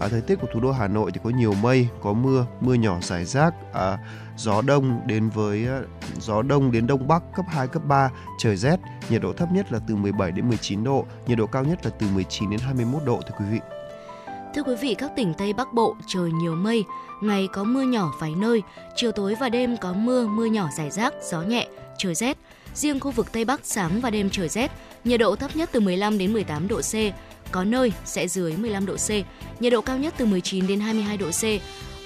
À, 0.00 0.08
thời 0.08 0.20
tiết 0.20 0.34
của 0.40 0.46
thủ 0.52 0.60
đô 0.60 0.72
Hà 0.72 0.88
Nội 0.88 1.10
thì 1.14 1.20
có 1.24 1.30
nhiều 1.30 1.54
mây, 1.62 1.88
có 2.02 2.12
mưa, 2.12 2.46
mưa 2.60 2.74
nhỏ 2.74 2.98
rải 3.02 3.24
rác, 3.24 3.54
à, 3.72 3.98
gió 4.36 4.62
đông 4.62 5.00
đến 5.06 5.28
với 5.28 5.66
à, 5.66 5.80
gió 6.20 6.42
đông 6.42 6.72
đến 6.72 6.86
đông 6.86 7.08
bắc 7.08 7.22
cấp 7.36 7.44
2 7.48 7.68
cấp 7.68 7.82
3, 7.84 8.10
trời 8.38 8.56
rét, 8.56 8.76
nhiệt 9.10 9.22
độ 9.22 9.32
thấp 9.32 9.52
nhất 9.52 9.72
là 9.72 9.78
từ 9.88 9.96
17 9.96 10.32
đến 10.32 10.48
19 10.48 10.84
độ, 10.84 11.04
nhiệt 11.26 11.38
độ 11.38 11.46
cao 11.46 11.64
nhất 11.64 11.84
là 11.84 11.90
từ 11.98 12.06
19 12.14 12.50
đến 12.50 12.60
21 12.60 13.02
độ 13.04 13.20
thưa 13.26 13.34
quý 13.38 13.44
vị. 13.50 13.60
Thưa 14.54 14.62
quý 14.62 14.74
vị, 14.80 14.94
các 14.94 15.10
tỉnh 15.16 15.34
Tây 15.34 15.52
Bắc 15.52 15.72
Bộ 15.72 15.96
trời 16.06 16.30
nhiều 16.32 16.54
mây, 16.54 16.84
ngày 17.22 17.48
có 17.52 17.64
mưa 17.64 17.82
nhỏ 17.82 18.12
vài 18.20 18.32
nơi, 18.36 18.62
chiều 18.96 19.12
tối 19.12 19.34
và 19.40 19.48
đêm 19.48 19.76
có 19.76 19.92
mưa, 19.92 20.26
mưa 20.26 20.46
nhỏ 20.46 20.68
rải 20.76 20.90
rác, 20.90 21.14
gió 21.30 21.42
nhẹ, 21.42 21.68
trời 21.98 22.14
rét. 22.14 22.36
Riêng 22.74 23.00
khu 23.00 23.10
vực 23.10 23.32
Tây 23.32 23.44
Bắc 23.44 23.60
sáng 23.64 24.00
và 24.00 24.10
đêm 24.10 24.30
trời 24.30 24.48
rét, 24.48 24.70
nhiệt 25.04 25.20
độ 25.20 25.36
thấp 25.36 25.56
nhất 25.56 25.70
từ 25.72 25.80
15 25.80 26.18
đến 26.18 26.32
18 26.32 26.68
độ 26.68 26.80
C, 26.80 26.94
có 27.52 27.64
nơi 27.64 27.92
sẽ 28.04 28.28
dưới 28.28 28.56
15 28.56 28.86
độ 28.86 28.96
C, 28.96 29.10
nhiệt 29.60 29.72
độ 29.72 29.80
cao 29.80 29.98
nhất 29.98 30.14
từ 30.16 30.26
19 30.26 30.66
đến 30.66 30.80
22 30.80 31.16
độ 31.16 31.30
C. 31.30 31.42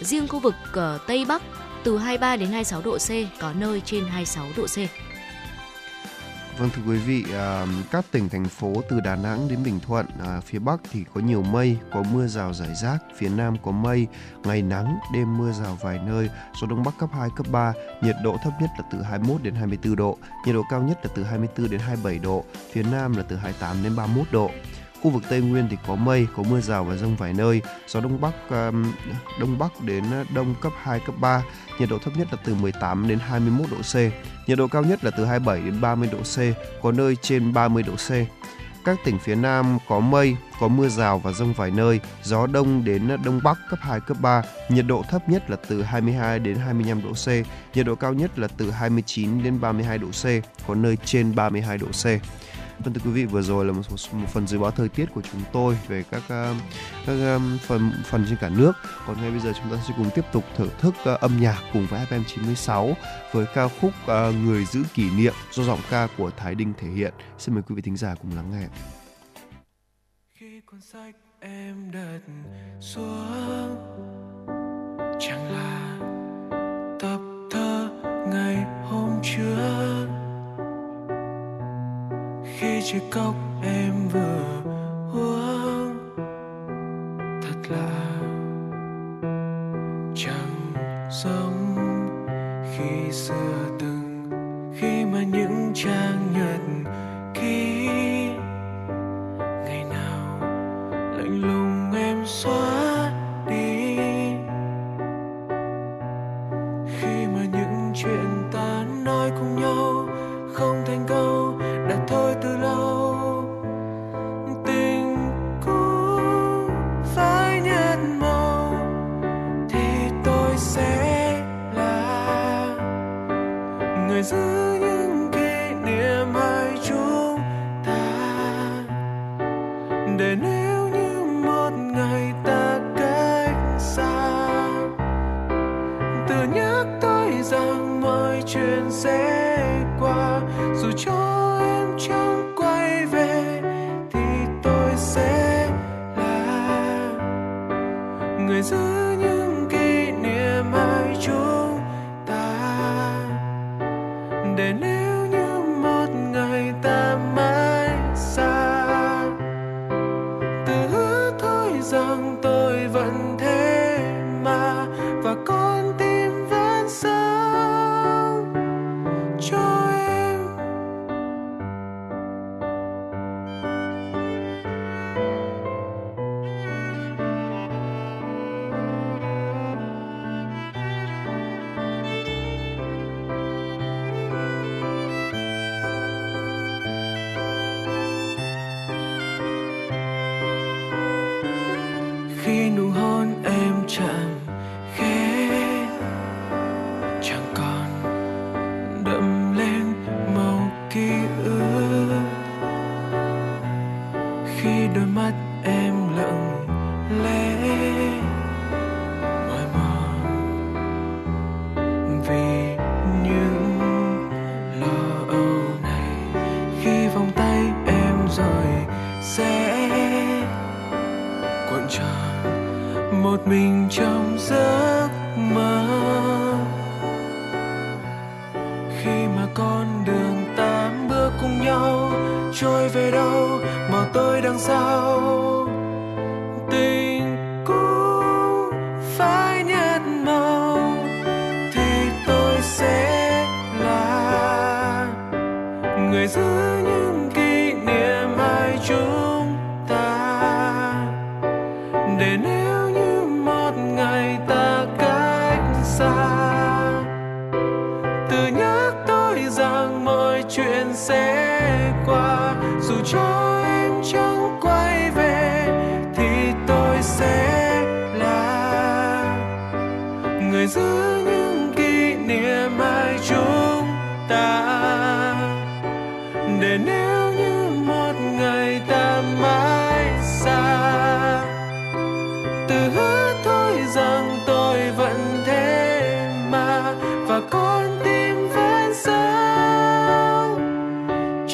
Riêng 0.04 0.28
khu 0.28 0.38
vực 0.38 0.54
ở 0.72 0.98
Tây 1.06 1.24
Bắc 1.28 1.42
từ 1.84 1.98
23 1.98 2.36
đến 2.36 2.48
26 2.48 2.82
độ 2.82 2.98
C, 2.98 3.40
có 3.40 3.52
nơi 3.52 3.82
trên 3.84 4.04
26 4.04 4.46
độ 4.56 4.66
C. 4.66 4.78
Vâng 6.60 6.70
thưa 6.76 6.82
quý 6.92 6.96
vị, 6.98 7.24
à, 7.32 7.66
các 7.90 8.04
tỉnh 8.10 8.28
thành 8.28 8.44
phố 8.44 8.72
từ 8.88 9.00
Đà 9.00 9.16
Nẵng 9.16 9.48
đến 9.48 9.58
Bình 9.64 9.80
Thuận, 9.86 10.06
à, 10.24 10.40
phía 10.40 10.58
Bắc 10.58 10.80
thì 10.90 11.04
có 11.14 11.20
nhiều 11.20 11.42
mây, 11.42 11.76
có 11.92 12.02
mưa 12.12 12.26
rào 12.26 12.54
rải 12.54 12.74
rác, 12.82 12.98
phía 13.16 13.28
Nam 13.28 13.56
có 13.62 13.70
mây, 13.70 14.06
ngày 14.44 14.62
nắng, 14.62 14.98
đêm 15.14 15.38
mưa 15.38 15.52
rào 15.52 15.78
vài 15.82 15.98
nơi, 16.06 16.28
gió 16.60 16.66
Đông 16.70 16.82
Bắc 16.84 16.98
cấp 16.98 17.10
2, 17.12 17.28
cấp 17.36 17.46
3, 17.50 17.72
nhiệt 18.02 18.16
độ 18.24 18.36
thấp 18.44 18.52
nhất 18.60 18.70
là 18.78 18.84
từ 18.92 19.02
21 19.02 19.42
đến 19.42 19.54
24 19.54 19.96
độ, 19.96 20.18
nhiệt 20.46 20.54
độ 20.54 20.62
cao 20.70 20.82
nhất 20.82 20.98
là 21.02 21.10
từ 21.16 21.24
24 21.24 21.70
đến 21.70 21.80
27 21.80 22.18
độ, 22.18 22.44
phía 22.72 22.82
Nam 22.82 23.16
là 23.16 23.22
từ 23.22 23.36
28 23.36 23.82
đến 23.82 23.96
31 23.96 24.26
độ. 24.32 24.50
Khu 25.02 25.10
vực 25.10 25.22
Tây 25.28 25.40
Nguyên 25.40 25.68
thì 25.70 25.76
có 25.86 25.94
mây, 25.94 26.26
có 26.36 26.42
mưa 26.42 26.60
rào 26.60 26.84
và 26.84 26.96
rông 26.96 27.16
vài 27.16 27.32
nơi, 27.32 27.62
gió 27.88 28.00
đông 28.00 28.20
bắc 28.20 28.34
um, 28.50 28.92
đông 29.40 29.58
bắc 29.58 29.80
đến 29.80 30.04
đông 30.34 30.54
cấp 30.60 30.72
2 30.82 31.00
cấp 31.06 31.14
3, 31.20 31.42
nhiệt 31.78 31.88
độ 31.88 31.98
thấp 31.98 32.16
nhất 32.16 32.28
là 32.30 32.38
từ 32.44 32.54
18 32.54 33.08
đến 33.08 33.18
21 33.18 33.70
độ 33.70 33.76
C, 33.76 33.96
nhiệt 34.48 34.58
độ 34.58 34.68
cao 34.68 34.82
nhất 34.82 35.04
là 35.04 35.10
từ 35.10 35.24
27 35.24 35.60
đến 35.60 35.80
30 35.80 36.08
độ 36.12 36.18
C, 36.18 36.38
có 36.82 36.92
nơi 36.92 37.16
trên 37.22 37.52
30 37.52 37.82
độ 37.82 37.92
C. 37.92 38.10
Các 38.84 38.98
tỉnh 39.04 39.18
phía 39.18 39.34
Nam 39.34 39.78
có 39.88 40.00
mây, 40.00 40.36
có 40.60 40.68
mưa 40.68 40.88
rào 40.88 41.18
và 41.18 41.32
rông 41.32 41.52
vài 41.52 41.70
nơi, 41.70 42.00
gió 42.22 42.46
đông 42.46 42.84
đến 42.84 43.08
đông 43.24 43.40
bắc 43.44 43.58
cấp 43.70 43.78
2 43.82 44.00
cấp 44.00 44.16
3, 44.20 44.42
nhiệt 44.68 44.84
độ 44.88 45.04
thấp 45.10 45.28
nhất 45.28 45.50
là 45.50 45.56
từ 45.68 45.82
22 45.82 46.38
đến 46.38 46.56
25 46.56 47.02
độ 47.02 47.12
C, 47.12 47.28
nhiệt 47.76 47.86
độ 47.86 47.94
cao 47.94 48.12
nhất 48.12 48.38
là 48.38 48.48
từ 48.56 48.70
29 48.70 49.42
đến 49.42 49.60
32 49.60 49.98
độ 49.98 50.08
C, 50.08 50.24
có 50.66 50.74
nơi 50.74 50.96
trên 51.04 51.34
32 51.34 51.78
độ 51.78 51.86
C. 51.86 52.06
Vâng 52.84 52.94
thưa 52.94 53.00
quý 53.04 53.10
vị, 53.10 53.24
vừa 53.24 53.42
rồi 53.42 53.64
là 53.64 53.72
một, 53.72 53.82
một 54.12 54.28
phần 54.28 54.46
dự 54.46 54.58
báo 54.58 54.70
thời 54.70 54.88
tiết 54.88 55.06
của 55.14 55.22
chúng 55.32 55.40
tôi 55.52 55.78
về 55.88 56.04
các 56.10 56.22
ờ, 56.28 56.54
các 57.06 57.12
ờ, 57.12 57.40
phần 57.66 57.92
phần 58.04 58.26
trên 58.28 58.38
cả 58.40 58.48
nước. 58.48 58.72
Còn 59.06 59.20
ngay 59.20 59.30
bây 59.30 59.40
giờ 59.40 59.52
chúng 59.56 59.70
ta 59.70 59.82
sẽ 59.88 59.94
cùng 59.96 60.10
tiếp 60.14 60.24
tục 60.32 60.44
thưởng 60.56 60.70
thức 60.78 60.94
ờ, 61.04 61.18
âm 61.20 61.40
nhạc 61.40 61.62
cùng 61.72 61.86
với 61.86 62.06
FM 62.10 62.22
96 62.24 62.96
với 63.32 63.46
ca 63.54 63.68
khúc 63.68 63.92
Người 64.44 64.64
giữ 64.64 64.82
kỷ 64.94 65.10
niệm 65.10 65.34
do 65.52 65.62
giọng 65.62 65.80
ca 65.90 66.08
của 66.18 66.30
Thái 66.30 66.54
Đinh 66.54 66.72
thể 66.78 66.88
hiện. 66.88 67.14
Xin 67.38 67.54
mời 67.54 67.62
quý 67.68 67.74
vị 67.74 67.82
thính 67.82 67.96
giả 67.96 68.14
cùng 68.22 68.36
lắng 68.36 68.50
nghe. 68.52 68.66
Khi 70.34 70.60
cuốn 70.60 70.80
sách 70.80 71.14
em 71.40 71.90
đặt 71.92 72.20
xuống 72.80 73.76
chẳng 75.20 75.52
là 75.52 75.98
tập 77.00 77.20
thơ 77.50 77.88
ngày 78.30 78.56
hôm 78.84 79.20
trước 79.22 80.19
khi 82.60 82.82
chiếc 82.82 83.02
cốc 83.10 83.34
em 83.62 84.08
vừa 84.08 84.62
uống. 85.14 85.96
Thật 87.16 87.70
là 87.70 88.20
chẳng 90.14 90.72
giống 91.10 91.76
khi 92.76 93.12
xưa 93.12 93.76
từng 93.78 94.30
khi 94.76 95.04
mà 95.04 95.22
những 95.22 95.72
trang 95.74 96.32
nhật 96.34 96.79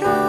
cho 0.00 0.25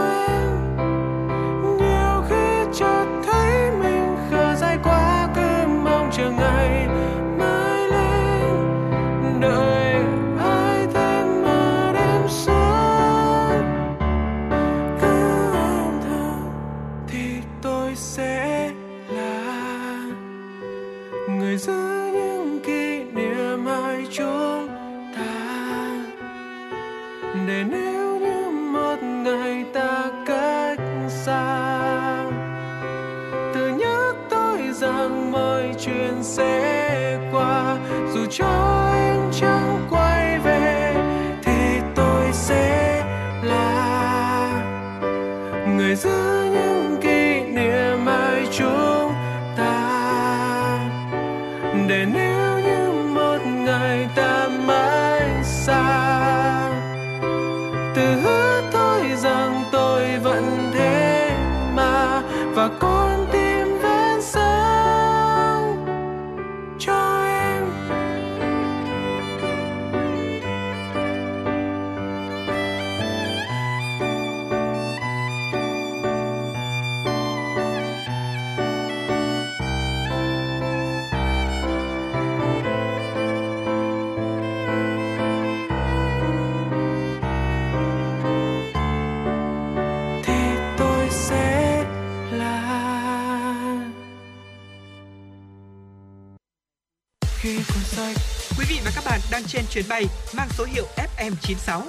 đang 99.37 99.45
trên 99.47 99.65
chuyến 99.69 99.85
bay 99.89 100.05
mang 100.37 100.47
số 100.49 100.65
hiệu 100.65 100.85
FM96. 101.17 101.81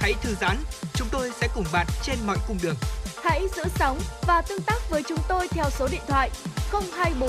Hãy 0.00 0.14
thư 0.22 0.34
giãn, 0.40 0.56
chúng 0.94 1.08
tôi 1.12 1.30
sẽ 1.40 1.48
cùng 1.54 1.64
bạn 1.72 1.86
trên 2.02 2.18
mọi 2.26 2.36
cung 2.48 2.58
đường. 2.62 2.74
Hãy 3.22 3.48
giữ 3.56 3.62
sóng 3.74 3.98
và 4.26 4.42
tương 4.48 4.62
tác 4.62 4.90
với 4.90 5.02
chúng 5.08 5.18
tôi 5.28 5.48
theo 5.48 5.64
số 5.70 5.88
điện 5.92 6.00
thoại 6.08 6.30
024 6.72 7.28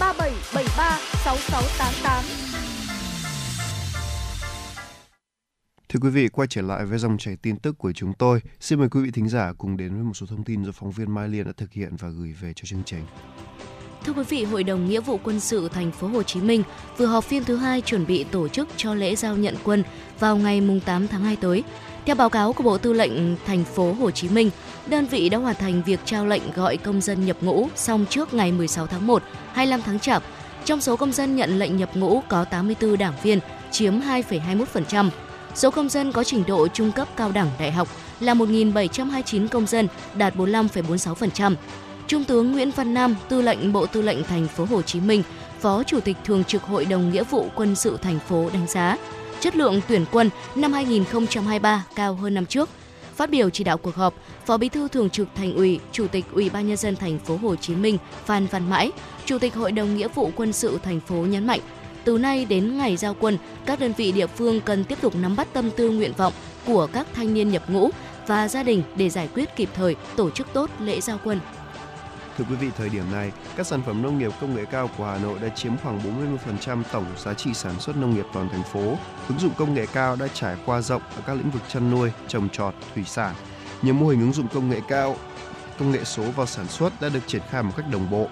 3773 0.00 0.98
6688. 1.24 2.24
Thưa 5.88 6.00
quý 6.02 6.10
vị, 6.10 6.28
quay 6.28 6.48
trở 6.50 6.62
lại 6.62 6.84
với 6.84 6.98
dòng 6.98 7.18
chảy 7.18 7.36
tin 7.42 7.56
tức 7.56 7.78
của 7.78 7.92
chúng 7.92 8.12
tôi. 8.18 8.40
Xin 8.60 8.78
mời 8.78 8.88
quý 8.88 9.02
vị 9.02 9.10
thính 9.10 9.28
giả 9.28 9.52
cùng 9.58 9.76
đến 9.76 9.94
với 9.94 10.04
một 10.04 10.14
số 10.14 10.26
thông 10.26 10.44
tin 10.44 10.64
do 10.64 10.72
phóng 10.72 10.90
viên 10.90 11.14
Mai 11.14 11.28
Liên 11.28 11.46
đã 11.46 11.52
thực 11.56 11.72
hiện 11.72 11.96
và 11.96 12.08
gửi 12.08 12.32
về 12.32 12.52
cho 12.56 12.64
chương 12.64 12.82
trình. 12.86 13.04
Thưa 14.04 14.12
quý 14.12 14.22
vị, 14.28 14.44
Hội 14.44 14.64
đồng 14.64 14.88
Nghĩa 14.88 15.00
vụ 15.00 15.18
Quân 15.22 15.40
sự 15.40 15.68
Thành 15.68 15.92
phố 15.92 16.06
Hồ 16.06 16.22
Chí 16.22 16.40
Minh 16.40 16.62
vừa 16.96 17.06
họp 17.06 17.24
phiên 17.24 17.44
thứ 17.44 17.56
hai 17.56 17.80
chuẩn 17.80 18.06
bị 18.06 18.24
tổ 18.24 18.48
chức 18.48 18.68
cho 18.76 18.94
lễ 18.94 19.16
giao 19.16 19.36
nhận 19.36 19.54
quân 19.64 19.82
vào 20.20 20.36
ngày 20.36 20.62
8 20.84 21.08
tháng 21.08 21.24
2 21.24 21.36
tới. 21.36 21.62
Theo 22.06 22.16
báo 22.16 22.30
cáo 22.30 22.52
của 22.52 22.62
Bộ 22.64 22.78
Tư 22.78 22.92
lệnh 22.92 23.36
Thành 23.46 23.64
phố 23.64 23.92
Hồ 23.92 24.10
Chí 24.10 24.28
Minh, 24.28 24.50
đơn 24.86 25.06
vị 25.06 25.28
đã 25.28 25.38
hoàn 25.38 25.54
thành 25.54 25.82
việc 25.86 26.00
trao 26.04 26.26
lệnh 26.26 26.42
gọi 26.54 26.76
công 26.76 27.00
dân 27.00 27.26
nhập 27.26 27.36
ngũ 27.40 27.68
xong 27.76 28.04
trước 28.10 28.34
ngày 28.34 28.52
16 28.52 28.86
tháng 28.86 29.06
1, 29.06 29.22
25 29.52 29.82
tháng 29.82 30.00
Chạp. 30.00 30.22
Trong 30.64 30.80
số 30.80 30.96
công 30.96 31.12
dân 31.12 31.36
nhận 31.36 31.58
lệnh 31.58 31.76
nhập 31.76 31.96
ngũ 31.96 32.22
có 32.28 32.44
84 32.44 32.98
đảng 32.98 33.14
viên, 33.22 33.38
chiếm 33.70 34.00
2,21%. 34.00 35.10
Số 35.54 35.70
công 35.70 35.88
dân 35.88 36.12
có 36.12 36.24
trình 36.24 36.44
độ 36.46 36.68
trung 36.68 36.92
cấp 36.92 37.08
cao 37.16 37.32
đẳng 37.32 37.50
đại 37.58 37.72
học 37.72 37.88
là 38.20 38.34
1.729 38.34 39.48
công 39.48 39.66
dân, 39.66 39.88
đạt 40.14 40.36
45,46%. 40.36 41.54
Trung 42.06 42.24
tướng 42.24 42.52
Nguyễn 42.52 42.70
Văn 42.70 42.94
Nam, 42.94 43.14
Tư 43.28 43.42
lệnh 43.42 43.72
Bộ 43.72 43.86
Tư 43.86 44.02
lệnh 44.02 44.24
Thành 44.24 44.48
phố 44.48 44.64
Hồ 44.64 44.82
Chí 44.82 45.00
Minh, 45.00 45.22
Phó 45.60 45.82
Chủ 45.82 46.00
tịch 46.00 46.16
Thường 46.24 46.44
trực 46.44 46.62
Hội 46.62 46.84
đồng 46.84 47.10
Nghĩa 47.10 47.24
vụ 47.24 47.46
Quân 47.54 47.74
sự 47.74 47.98
thành 48.02 48.18
phố 48.18 48.50
đánh 48.52 48.66
giá 48.68 48.96
chất 49.40 49.56
lượng 49.56 49.80
tuyển 49.88 50.04
quân 50.12 50.30
năm 50.54 50.72
2023 50.72 51.84
cao 51.94 52.14
hơn 52.14 52.34
năm 52.34 52.46
trước. 52.46 52.68
Phát 53.16 53.30
biểu 53.30 53.50
chỉ 53.50 53.64
đạo 53.64 53.78
cuộc 53.78 53.94
họp, 53.94 54.14
Phó 54.46 54.56
Bí 54.56 54.68
thư 54.68 54.88
Thường 54.88 55.10
trực 55.10 55.28
Thành 55.34 55.54
ủy, 55.54 55.80
Chủ 55.92 56.06
tịch 56.06 56.24
Ủy 56.32 56.50
ban 56.50 56.68
nhân 56.68 56.76
dân 56.76 56.96
thành 56.96 57.18
phố 57.18 57.36
Hồ 57.36 57.56
Chí 57.56 57.74
Minh 57.74 57.98
Phan 58.24 58.46
Văn 58.46 58.70
Mãi, 58.70 58.90
Chủ 59.24 59.38
tịch 59.38 59.54
Hội 59.54 59.72
đồng 59.72 59.96
Nghĩa 59.96 60.08
vụ 60.08 60.30
Quân 60.36 60.52
sự 60.52 60.78
thành 60.82 61.00
phố 61.00 61.14
nhấn 61.14 61.46
mạnh, 61.46 61.60
từ 62.04 62.18
nay 62.18 62.44
đến 62.44 62.78
ngày 62.78 62.96
giao 62.96 63.16
quân, 63.20 63.38
các 63.66 63.80
đơn 63.80 63.92
vị 63.96 64.12
địa 64.12 64.26
phương 64.26 64.60
cần 64.60 64.84
tiếp 64.84 64.98
tục 65.00 65.14
nắm 65.16 65.36
bắt 65.36 65.48
tâm 65.52 65.70
tư 65.70 65.90
nguyện 65.90 66.12
vọng 66.16 66.32
của 66.66 66.86
các 66.92 67.06
thanh 67.14 67.34
niên 67.34 67.50
nhập 67.50 67.70
ngũ 67.70 67.90
và 68.26 68.48
gia 68.48 68.62
đình 68.62 68.82
để 68.96 69.08
giải 69.08 69.28
quyết 69.34 69.56
kịp 69.56 69.68
thời, 69.74 69.96
tổ 70.16 70.30
chức 70.30 70.46
tốt 70.52 70.70
lễ 70.80 71.00
giao 71.00 71.18
quân. 71.24 71.40
Thưa 72.38 72.44
quý 72.50 72.56
vị, 72.56 72.70
thời 72.76 72.88
điểm 72.88 73.12
này, 73.12 73.32
các 73.56 73.66
sản 73.66 73.82
phẩm 73.86 74.02
nông 74.02 74.18
nghiệp 74.18 74.32
công 74.40 74.54
nghệ 74.54 74.64
cao 74.64 74.90
của 74.98 75.04
Hà 75.04 75.18
Nội 75.18 75.38
đã 75.38 75.48
chiếm 75.48 75.78
khoảng 75.78 76.00
40% 76.64 76.82
tổng 76.92 77.04
giá 77.16 77.34
trị 77.34 77.54
sản 77.54 77.80
xuất 77.80 77.96
nông 77.96 78.14
nghiệp 78.14 78.26
toàn 78.32 78.48
thành 78.48 78.62
phố. 78.62 78.98
Ứng 79.28 79.38
dụng 79.38 79.52
công 79.58 79.74
nghệ 79.74 79.86
cao 79.92 80.16
đã 80.16 80.28
trải 80.28 80.56
qua 80.66 80.80
rộng 80.80 81.02
ở 81.16 81.22
các 81.26 81.34
lĩnh 81.34 81.50
vực 81.50 81.62
chăn 81.68 81.90
nuôi, 81.90 82.12
trồng 82.28 82.48
trọt, 82.48 82.74
thủy 82.94 83.04
sản. 83.04 83.34
Nhiều 83.82 83.94
mô 83.94 84.08
hình 84.08 84.20
ứng 84.20 84.32
dụng 84.32 84.48
công 84.48 84.70
nghệ 84.70 84.80
cao, 84.88 85.16
công 85.78 85.90
nghệ 85.90 86.04
số 86.04 86.22
vào 86.22 86.46
sản 86.46 86.68
xuất 86.68 87.00
đã 87.00 87.08
được 87.08 87.20
triển 87.26 87.42
khai 87.50 87.62
một 87.62 87.72
cách 87.76 87.86
đồng 87.92 88.10
bộ, 88.10 88.28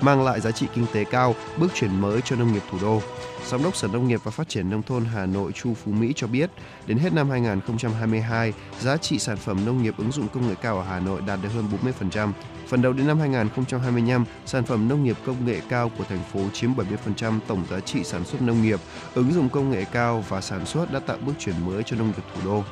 mang 0.00 0.24
lại 0.24 0.40
giá 0.40 0.50
trị 0.50 0.66
kinh 0.74 0.86
tế 0.92 1.04
cao, 1.04 1.34
bước 1.58 1.68
chuyển 1.74 2.00
mới 2.00 2.20
cho 2.24 2.36
nông 2.36 2.52
nghiệp 2.52 2.62
thủ 2.70 2.78
đô. 2.82 3.02
Giám 3.50 3.62
đốc 3.62 3.76
Sở 3.76 3.88
Nông 3.88 4.08
nghiệp 4.08 4.20
và 4.24 4.30
Phát 4.30 4.48
triển 4.48 4.70
Nông 4.70 4.82
thôn 4.82 5.04
Hà 5.04 5.26
Nội 5.26 5.52
Chu 5.52 5.74
Phú 5.74 5.92
Mỹ 5.92 6.12
cho 6.16 6.26
biết, 6.26 6.50
đến 6.86 6.98
hết 6.98 7.12
năm 7.12 7.30
2022, 7.30 8.52
giá 8.80 8.96
trị 8.96 9.18
sản 9.18 9.36
phẩm 9.36 9.66
nông 9.66 9.82
nghiệp 9.82 9.94
ứng 9.98 10.12
dụng 10.12 10.28
công 10.28 10.48
nghệ 10.48 10.54
cao 10.62 10.78
ở 10.78 10.84
Hà 10.84 11.00
Nội 11.00 11.20
đạt 11.26 11.38
được 11.42 11.48
hơn 11.54 11.64
40%. 12.10 12.32
Phần 12.68 12.82
đầu 12.82 12.92
đến 12.92 13.06
năm 13.06 13.18
2025, 13.18 14.24
sản 14.46 14.64
phẩm 14.64 14.88
nông 14.88 15.04
nghiệp 15.04 15.16
công 15.26 15.46
nghệ 15.46 15.60
cao 15.68 15.90
của 15.98 16.04
thành 16.04 16.22
phố 16.32 16.40
chiếm 16.52 16.70
70% 17.16 17.38
tổng 17.46 17.64
giá 17.70 17.80
trị 17.80 18.04
sản 18.04 18.24
xuất 18.24 18.42
nông 18.42 18.62
nghiệp, 18.62 18.80
ứng 19.14 19.32
dụng 19.32 19.48
công 19.48 19.70
nghệ 19.70 19.84
cao 19.92 20.24
và 20.28 20.40
sản 20.40 20.66
xuất 20.66 20.92
đã 20.92 21.00
tạo 21.00 21.16
bước 21.26 21.32
chuyển 21.38 21.66
mới 21.66 21.82
cho 21.82 21.96
nông 21.96 22.06
nghiệp 22.06 22.24
thủ 22.34 22.40
đô. 22.44 22.64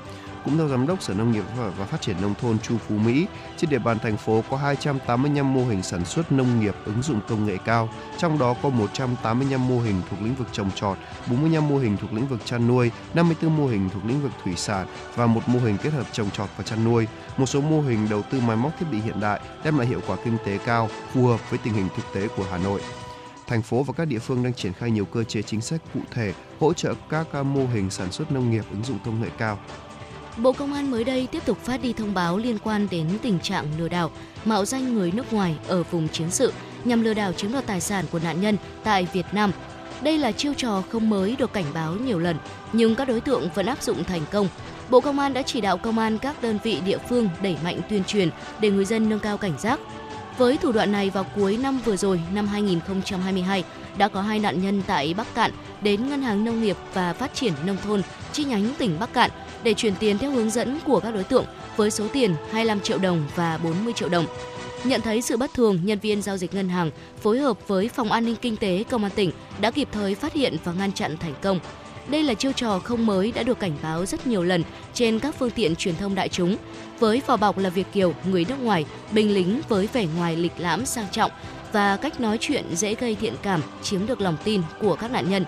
Cũng 0.48 0.58
theo 0.58 0.68
Giám 0.68 0.86
đốc 0.86 1.02
Sở 1.02 1.14
Nông 1.14 1.32
nghiệp 1.32 1.44
và 1.56 1.84
Phát 1.84 2.00
triển 2.00 2.16
Nông 2.22 2.34
thôn 2.40 2.58
Chu 2.58 2.78
Phú 2.78 2.94
Mỹ, 2.94 3.26
trên 3.56 3.70
địa 3.70 3.78
bàn 3.78 3.98
thành 3.98 4.16
phố 4.16 4.44
có 4.50 4.56
285 4.56 5.54
mô 5.54 5.64
hình 5.64 5.82
sản 5.82 6.04
xuất 6.04 6.32
nông 6.32 6.60
nghiệp 6.60 6.74
ứng 6.84 7.02
dụng 7.02 7.20
công 7.28 7.46
nghệ 7.46 7.56
cao, 7.64 7.88
trong 8.18 8.38
đó 8.38 8.54
có 8.62 8.68
185 8.68 9.68
mô 9.68 9.80
hình 9.80 10.02
thuộc 10.10 10.22
lĩnh 10.22 10.34
vực 10.34 10.48
trồng 10.52 10.70
trọt, 10.74 10.98
45 11.30 11.68
mô 11.68 11.78
hình 11.78 11.96
thuộc 11.96 12.12
lĩnh 12.12 12.26
vực 12.26 12.40
chăn 12.44 12.68
nuôi, 12.68 12.90
54 13.14 13.56
mô 13.56 13.66
hình 13.66 13.90
thuộc 13.90 14.04
lĩnh 14.04 14.22
vực 14.22 14.32
thủy 14.44 14.52
sản 14.56 14.86
và 15.14 15.26
một 15.26 15.48
mô 15.48 15.58
hình 15.58 15.76
kết 15.82 15.92
hợp 15.92 16.06
trồng 16.12 16.30
trọt 16.30 16.48
và 16.56 16.64
chăn 16.64 16.84
nuôi. 16.84 17.06
Một 17.36 17.46
số 17.46 17.60
mô 17.60 17.80
hình 17.80 18.08
đầu 18.10 18.22
tư 18.22 18.40
máy 18.40 18.56
móc 18.56 18.72
thiết 18.78 18.86
bị 18.92 19.00
hiện 19.00 19.20
đại 19.20 19.40
đem 19.64 19.78
lại 19.78 19.86
hiệu 19.86 20.00
quả 20.06 20.16
kinh 20.24 20.36
tế 20.44 20.58
cao, 20.58 20.88
phù 21.12 21.26
hợp 21.26 21.50
với 21.50 21.58
tình 21.64 21.74
hình 21.74 21.88
thực 21.96 22.04
tế 22.14 22.28
của 22.36 22.44
Hà 22.50 22.58
Nội 22.58 22.80
thành 23.48 23.62
phố 23.62 23.82
và 23.82 23.92
các 23.96 24.04
địa 24.04 24.18
phương 24.18 24.42
đang 24.42 24.54
triển 24.54 24.72
khai 24.72 24.90
nhiều 24.90 25.04
cơ 25.04 25.24
chế 25.24 25.42
chính 25.42 25.60
sách 25.60 25.80
cụ 25.94 26.00
thể 26.10 26.34
hỗ 26.60 26.72
trợ 26.72 26.94
các 27.08 27.42
mô 27.42 27.66
hình 27.66 27.90
sản 27.90 28.12
xuất 28.12 28.32
nông 28.32 28.50
nghiệp 28.50 28.64
ứng 28.70 28.84
dụng 28.84 28.98
công 29.04 29.20
nghệ 29.22 29.28
cao. 29.38 29.58
Bộ 30.42 30.52
Công 30.52 30.72
an 30.72 30.90
mới 30.90 31.04
đây 31.04 31.28
tiếp 31.32 31.46
tục 31.46 31.58
phát 31.64 31.82
đi 31.82 31.92
thông 31.92 32.14
báo 32.14 32.38
liên 32.38 32.58
quan 32.58 32.88
đến 32.90 33.06
tình 33.22 33.40
trạng 33.40 33.66
lừa 33.78 33.88
đảo, 33.88 34.10
mạo 34.44 34.64
danh 34.64 34.94
người 34.94 35.12
nước 35.12 35.32
ngoài 35.32 35.56
ở 35.68 35.82
vùng 35.82 36.08
chiến 36.08 36.30
sự 36.30 36.52
nhằm 36.84 37.02
lừa 37.02 37.14
đảo 37.14 37.32
chiếm 37.32 37.52
đoạt 37.52 37.66
tài 37.66 37.80
sản 37.80 38.04
của 38.12 38.18
nạn 38.18 38.40
nhân 38.40 38.56
tại 38.84 39.06
Việt 39.12 39.26
Nam. 39.32 39.52
Đây 40.02 40.18
là 40.18 40.32
chiêu 40.32 40.54
trò 40.54 40.82
không 40.88 41.10
mới 41.10 41.36
được 41.36 41.52
cảnh 41.52 41.64
báo 41.74 41.94
nhiều 41.94 42.18
lần, 42.18 42.36
nhưng 42.72 42.94
các 42.94 43.08
đối 43.08 43.20
tượng 43.20 43.48
vẫn 43.54 43.66
áp 43.66 43.82
dụng 43.82 44.04
thành 44.04 44.22
công. 44.30 44.48
Bộ 44.90 45.00
Công 45.00 45.18
an 45.18 45.34
đã 45.34 45.42
chỉ 45.42 45.60
đạo 45.60 45.78
công 45.78 45.98
an 45.98 46.18
các 46.18 46.42
đơn 46.42 46.58
vị 46.62 46.80
địa 46.86 46.98
phương 47.08 47.28
đẩy 47.42 47.56
mạnh 47.64 47.80
tuyên 47.90 48.04
truyền 48.04 48.30
để 48.60 48.70
người 48.70 48.84
dân 48.84 49.08
nâng 49.08 49.20
cao 49.20 49.38
cảnh 49.38 49.58
giác, 49.58 49.80
với 50.38 50.56
thủ 50.56 50.72
đoạn 50.72 50.92
này 50.92 51.10
vào 51.10 51.24
cuối 51.36 51.56
năm 51.62 51.80
vừa 51.84 51.96
rồi, 51.96 52.20
năm 52.34 52.46
2022, 52.46 53.64
đã 53.96 54.08
có 54.08 54.22
hai 54.22 54.38
nạn 54.38 54.62
nhân 54.62 54.82
tại 54.86 55.14
Bắc 55.14 55.34
Cạn 55.34 55.50
đến 55.80 56.08
Ngân 56.08 56.22
hàng 56.22 56.44
Nông 56.44 56.62
nghiệp 56.62 56.76
và 56.94 57.12
Phát 57.12 57.34
triển 57.34 57.52
Nông 57.66 57.76
thôn 57.84 58.02
chi 58.32 58.44
nhánh 58.44 58.74
tỉnh 58.78 58.96
Bắc 59.00 59.12
Cạn 59.12 59.30
để 59.62 59.74
chuyển 59.74 59.94
tiền 60.00 60.18
theo 60.18 60.30
hướng 60.30 60.50
dẫn 60.50 60.78
của 60.86 61.00
các 61.00 61.14
đối 61.14 61.24
tượng 61.24 61.44
với 61.76 61.90
số 61.90 62.08
tiền 62.12 62.34
25 62.50 62.80
triệu 62.80 62.98
đồng 62.98 63.24
và 63.34 63.58
40 63.58 63.92
triệu 63.92 64.08
đồng. 64.08 64.26
Nhận 64.84 65.00
thấy 65.00 65.22
sự 65.22 65.36
bất 65.36 65.54
thường, 65.54 65.80
nhân 65.84 65.98
viên 65.98 66.22
giao 66.22 66.36
dịch 66.36 66.54
ngân 66.54 66.68
hàng 66.68 66.90
phối 67.22 67.38
hợp 67.38 67.68
với 67.68 67.88
Phòng 67.88 68.12
An 68.12 68.24
ninh 68.24 68.36
Kinh 68.36 68.56
tế 68.56 68.84
Công 68.90 69.02
an 69.02 69.12
tỉnh 69.14 69.30
đã 69.60 69.70
kịp 69.70 69.88
thời 69.92 70.14
phát 70.14 70.32
hiện 70.32 70.56
và 70.64 70.72
ngăn 70.72 70.92
chặn 70.92 71.16
thành 71.16 71.34
công. 71.42 71.60
Đây 72.08 72.22
là 72.22 72.34
chiêu 72.34 72.52
trò 72.52 72.78
không 72.78 73.06
mới 73.06 73.32
đã 73.32 73.42
được 73.42 73.60
cảnh 73.60 73.76
báo 73.82 74.06
rất 74.06 74.26
nhiều 74.26 74.42
lần 74.42 74.62
trên 74.94 75.18
các 75.18 75.34
phương 75.38 75.50
tiện 75.50 75.76
truyền 75.76 75.96
thông 75.96 76.14
đại 76.14 76.28
chúng. 76.28 76.56
Với 76.98 77.22
vỏ 77.26 77.36
bọc 77.36 77.58
là 77.58 77.70
Việt 77.70 77.86
Kiều, 77.92 78.14
người 78.24 78.44
nước 78.48 78.62
ngoài, 78.62 78.84
binh 79.12 79.34
lính 79.34 79.60
với 79.68 79.88
vẻ 79.92 80.06
ngoài 80.16 80.36
lịch 80.36 80.52
lãm 80.58 80.86
sang 80.86 81.06
trọng 81.12 81.30
và 81.72 81.96
cách 81.96 82.20
nói 82.20 82.38
chuyện 82.40 82.64
dễ 82.76 82.94
gây 82.94 83.14
thiện 83.14 83.34
cảm 83.42 83.60
chiếm 83.82 84.06
được 84.06 84.20
lòng 84.20 84.36
tin 84.44 84.62
của 84.80 84.94
các 84.94 85.10
nạn 85.10 85.30
nhân. 85.30 85.44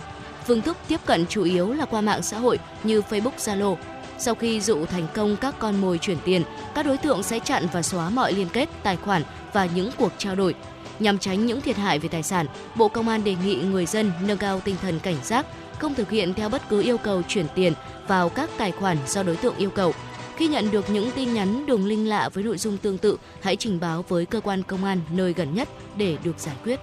Phương 0.46 0.62
thức 0.62 0.76
tiếp 0.88 1.00
cận 1.06 1.26
chủ 1.26 1.44
yếu 1.44 1.72
là 1.72 1.84
qua 1.84 2.00
mạng 2.00 2.22
xã 2.22 2.38
hội 2.38 2.58
như 2.84 3.00
Facebook, 3.10 3.36
Zalo. 3.38 3.76
Sau 4.22 4.35
khi 4.35 4.61
dụ 4.61 4.87
thành 4.87 5.06
công 5.14 5.37
các 5.37 5.54
con 5.59 5.80
mồi 5.80 5.98
chuyển 5.98 6.18
tiền, 6.24 6.42
các 6.74 6.87
đối 6.87 6.98
tượng 6.98 7.22
sẽ 7.22 7.38
chặn 7.38 7.66
và 7.72 7.83
xóa 7.83 8.11
mọi 8.11 8.33
liên 8.33 8.48
kết, 8.52 8.68
tài 8.83 8.96
khoản 8.96 9.22
và 9.52 9.68
những 9.74 9.90
cuộc 9.98 10.12
trao 10.18 10.35
đổi. 10.35 10.54
Nhằm 10.98 11.18
tránh 11.18 11.46
những 11.46 11.61
thiệt 11.61 11.76
hại 11.76 11.98
về 11.98 12.09
tài 12.09 12.22
sản, 12.22 12.46
Bộ 12.74 12.88
Công 12.88 13.09
an 13.09 13.24
đề 13.24 13.37
nghị 13.44 13.54
người 13.54 13.87
dân 13.87 14.12
nâng 14.26 14.38
cao 14.38 14.61
tinh 14.61 14.76
thần 14.83 15.00
cảnh 15.00 15.16
giác, 15.24 15.46
không 15.78 15.94
thực 15.94 16.11
hiện 16.11 16.35
theo 16.35 16.48
bất 16.48 16.68
cứ 16.68 16.83
yêu 16.83 16.98
cầu 16.98 17.22
chuyển 17.28 17.46
tiền 17.54 17.72
vào 18.09 18.28
các 18.28 18.50
tài 18.59 18.72
khoản 18.72 18.96
do 19.06 19.22
đối 19.22 19.37
tượng 19.37 19.56
yêu 19.56 19.70
cầu. 19.70 19.92
Khi 20.37 20.48
nhận 20.48 20.70
được 20.70 20.90
những 20.90 21.11
tin 21.11 21.35
nhắn 21.35 21.66
đường 21.66 21.87
link 21.87 22.09
lạ 22.09 22.28
với 22.35 22.44
nội 22.44 22.59
dung 22.59 22.78
tương 22.78 22.98
tự, 22.98 23.16
hãy 23.42 23.56
trình 23.56 23.80
báo 23.80 24.04
với 24.09 24.26
cơ 24.26 24.40
quan 24.40 24.62
công 24.62 24.85
an 24.85 25.00
nơi 25.11 25.33
gần 25.33 25.54
nhất 25.54 25.68
để 25.96 26.16
được 26.24 26.38
giải 26.38 26.56
quyết. 26.64 26.80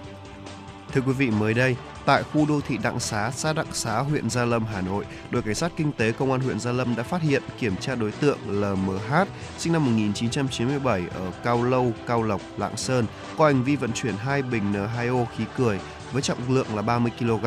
Thưa 0.92 1.00
quý 1.00 1.12
vị, 1.12 1.30
mới 1.30 1.54
đây, 1.54 1.76
tại 2.04 2.22
khu 2.22 2.46
đô 2.46 2.60
thị 2.60 2.78
Đặng 2.82 3.00
Xá, 3.00 3.30
xã 3.30 3.52
Đặng 3.52 3.72
Xá, 3.72 3.98
huyện 3.98 4.30
Gia 4.30 4.44
Lâm, 4.44 4.64
Hà 4.72 4.80
Nội, 4.80 5.04
đội 5.30 5.42
cảnh 5.42 5.54
sát 5.54 5.72
kinh 5.76 5.92
tế 5.92 6.12
công 6.12 6.32
an 6.32 6.40
huyện 6.40 6.60
Gia 6.60 6.72
Lâm 6.72 6.96
đã 6.96 7.02
phát 7.02 7.22
hiện 7.22 7.42
kiểm 7.58 7.76
tra 7.76 7.94
đối 7.94 8.12
tượng 8.12 8.38
LMH 8.46 9.26
sinh 9.58 9.72
năm 9.72 9.84
1997 9.84 11.02
ở 11.14 11.30
Cao 11.44 11.64
Lâu, 11.64 11.92
Cao 12.06 12.22
Lộc, 12.22 12.40
Lạng 12.56 12.76
Sơn 12.76 13.06
có 13.38 13.46
hành 13.46 13.64
vi 13.64 13.76
vận 13.76 13.92
chuyển 13.92 14.16
hai 14.16 14.42
bình 14.42 14.72
N2O 14.72 15.24
khí 15.36 15.44
cười 15.56 15.80
với 16.12 16.22
trọng 16.22 16.38
lượng 16.48 16.66
là 16.74 16.82
30 16.82 17.12
kg. 17.18 17.46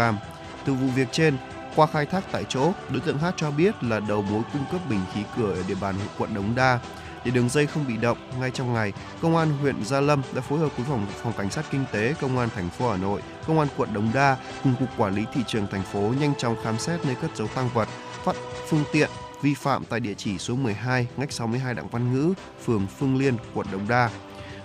Từ 0.65 0.73
vụ 0.73 0.87
việc 0.95 1.07
trên, 1.11 1.37
qua 1.75 1.87
khai 1.87 2.05
thác 2.05 2.23
tại 2.31 2.43
chỗ, 2.49 2.71
đối 2.89 2.99
tượng 2.99 3.17
H 3.17 3.25
cho 3.35 3.51
biết 3.51 3.83
là 3.83 3.99
đầu 3.99 4.21
mối 4.21 4.41
cung 4.53 4.63
cấp 4.71 4.81
bình 4.89 5.01
khí 5.13 5.21
cười 5.37 5.55
ở 5.55 5.63
địa 5.67 5.75
bàn 5.81 5.95
quận 6.17 6.33
Đống 6.33 6.55
Đa. 6.55 6.79
Để 7.25 7.31
đường 7.31 7.49
dây 7.49 7.67
không 7.67 7.87
bị 7.87 7.97
động, 7.97 8.17
ngay 8.39 8.51
trong 8.51 8.73
ngày, 8.73 8.93
Công 9.21 9.37
an 9.37 9.57
huyện 9.61 9.85
Gia 9.85 10.01
Lâm 10.01 10.21
đã 10.33 10.41
phối 10.41 10.59
hợp 10.59 10.77
với 10.77 10.85
phòng 10.89 11.07
phòng 11.23 11.33
cảnh 11.37 11.49
sát 11.49 11.65
kinh 11.71 11.85
tế 11.91 12.13
Công 12.21 12.37
an 12.37 12.49
thành 12.55 12.69
phố 12.69 12.91
Hà 12.91 12.97
Nội, 12.97 13.21
Công 13.47 13.59
an 13.59 13.67
quận 13.77 13.93
Đống 13.93 14.11
Đa 14.13 14.37
cùng 14.63 14.75
cục 14.79 14.89
quản 14.97 15.15
lý 15.15 15.23
thị 15.33 15.41
trường 15.47 15.67
thành 15.67 15.83
phố 15.83 16.13
nhanh 16.19 16.33
chóng 16.37 16.55
khám 16.63 16.77
xét 16.77 17.05
nơi 17.05 17.15
cất 17.15 17.35
giấu 17.35 17.47
tăng 17.47 17.69
vật, 17.73 17.87
phát 18.23 18.35
phương 18.67 18.83
tiện 18.91 19.09
vi 19.41 19.53
phạm 19.53 19.85
tại 19.85 19.99
địa 19.99 20.13
chỉ 20.13 20.37
số 20.37 20.55
12 20.55 21.07
ngách 21.17 21.31
62 21.31 21.73
Đặng 21.73 21.87
Văn 21.87 22.13
Ngữ, 22.13 22.33
phường 22.65 22.87
Phương 22.87 23.17
Liên, 23.17 23.37
quận 23.53 23.67
Đống 23.71 23.87
Đa. 23.87 24.09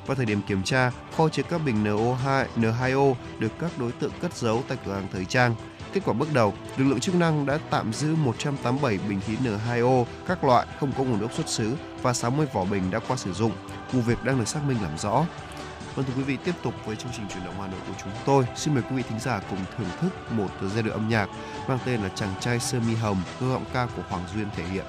Vào 0.06 0.14
thời 0.14 0.26
điểm 0.26 0.42
kiểm 0.42 0.62
tra, 0.62 0.90
kho 1.16 1.28
chứa 1.28 1.42
các 1.42 1.60
bình 1.66 1.84
NO2, 1.84 2.44
N2O 2.56 3.14
được 3.38 3.52
các 3.60 3.70
đối 3.78 3.92
tượng 3.92 4.12
cất 4.20 4.36
giấu 4.36 4.62
tại 4.68 4.78
cửa 4.86 4.92
hàng 4.92 5.06
thời 5.12 5.24
trang. 5.24 5.54
Kết 5.96 6.02
quả 6.04 6.14
bước 6.14 6.28
đầu, 6.34 6.54
lực 6.76 6.84
lượng 6.84 7.00
chức 7.00 7.14
năng 7.14 7.46
đã 7.46 7.58
tạm 7.70 7.92
giữ 7.92 8.14
187 8.14 8.98
bình 9.08 9.20
khí 9.20 9.36
N2O 9.44 10.04
các 10.26 10.44
loại 10.44 10.66
không 10.80 10.92
có 10.98 11.04
nguồn 11.04 11.20
gốc 11.20 11.32
xuất 11.32 11.48
xứ 11.48 11.76
và 12.02 12.12
60 12.12 12.46
vỏ 12.52 12.64
bình 12.64 12.90
đã 12.90 13.00
qua 13.08 13.16
sử 13.16 13.32
dụng. 13.32 13.52
Vụ 13.92 14.00
việc 14.00 14.24
đang 14.24 14.38
được 14.38 14.48
xác 14.48 14.60
minh 14.68 14.76
làm 14.82 14.98
rõ. 14.98 15.26
Vâng 15.94 16.06
thưa 16.06 16.12
quý 16.16 16.22
vị, 16.22 16.36
tiếp 16.44 16.54
tục 16.62 16.74
với 16.86 16.96
chương 16.96 17.12
trình 17.16 17.26
chuyển 17.28 17.44
động 17.44 17.54
Hà 17.60 17.66
Nội 17.66 17.80
của 17.86 17.94
chúng 18.02 18.12
tôi. 18.26 18.44
Xin 18.56 18.74
mời 18.74 18.82
quý 18.82 18.96
vị 18.96 19.02
thính 19.08 19.20
giả 19.20 19.40
cùng 19.50 19.58
thưởng 19.78 19.88
thức 20.00 20.32
một 20.32 20.48
giai 20.74 20.82
điệu 20.82 20.92
âm 20.92 21.08
nhạc 21.08 21.28
mang 21.68 21.78
tên 21.84 22.00
là 22.00 22.08
Chàng 22.08 22.34
trai 22.40 22.60
sơ 22.60 22.80
mi 22.80 22.94
hồng, 22.94 23.22
cơ 23.40 23.46
giọng 23.48 23.64
ca 23.72 23.86
của 23.96 24.02
Hoàng 24.08 24.24
Duyên 24.34 24.46
thể 24.56 24.64
hiện. 24.64 24.84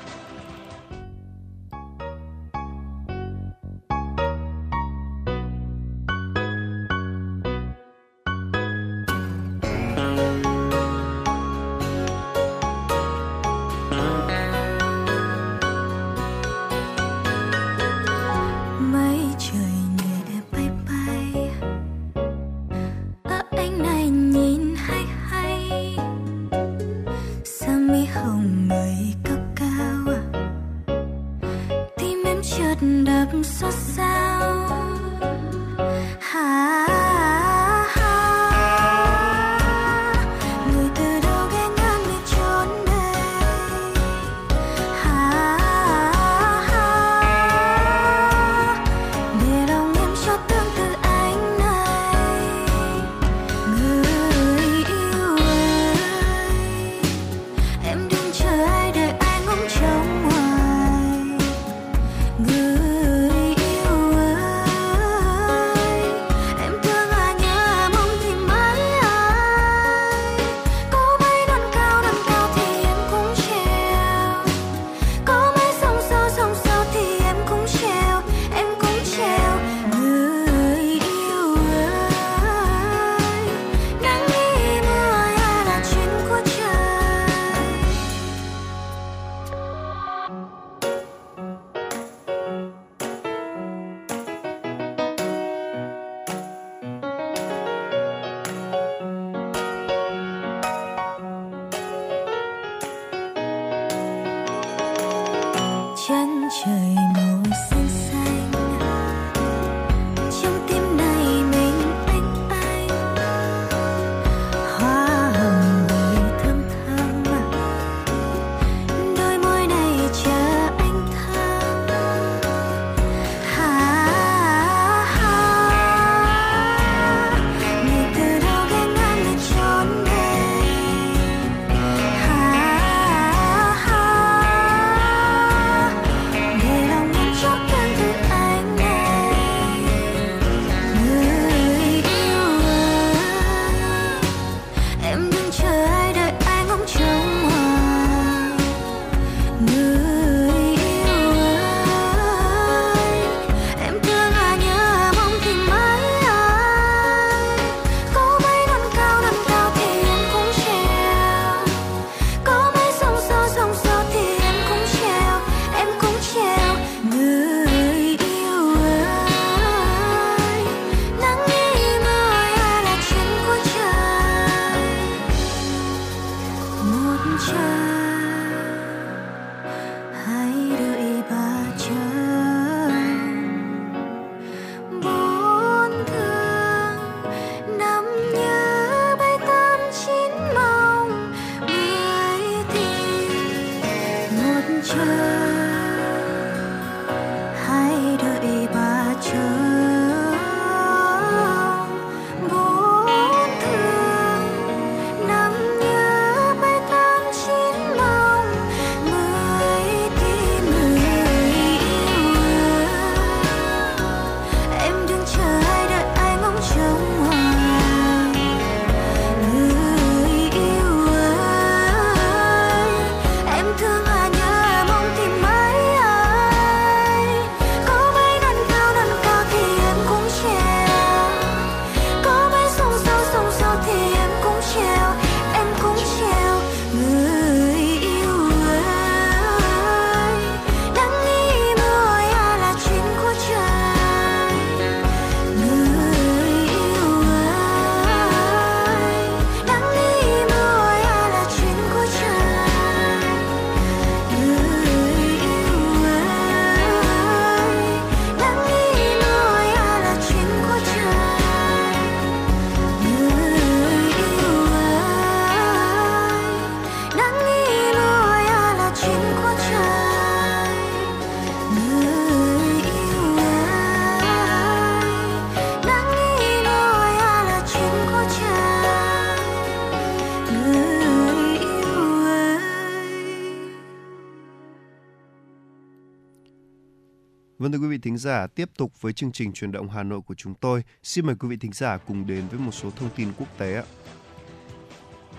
Vâng 287.67 287.71
thưa 287.71 287.79
quý 287.79 287.87
vị 287.87 287.97
thính 287.97 288.17
giả, 288.17 288.47
tiếp 288.47 288.69
tục 288.77 289.01
với 289.01 289.13
chương 289.13 289.31
trình 289.31 289.53
truyền 289.53 289.71
động 289.71 289.89
Hà 289.89 290.03
Nội 290.03 290.21
của 290.21 290.33
chúng 290.33 290.53
tôi. 290.53 290.83
Xin 291.03 291.25
mời 291.25 291.35
quý 291.39 291.47
vị 291.47 291.57
thính 291.57 291.73
giả 291.73 291.97
cùng 291.97 292.27
đến 292.27 292.43
với 292.51 292.59
một 292.59 292.71
số 292.71 292.89
thông 292.91 293.09
tin 293.15 293.27
quốc 293.37 293.57
tế 293.57 293.73
ạ. 293.73 293.83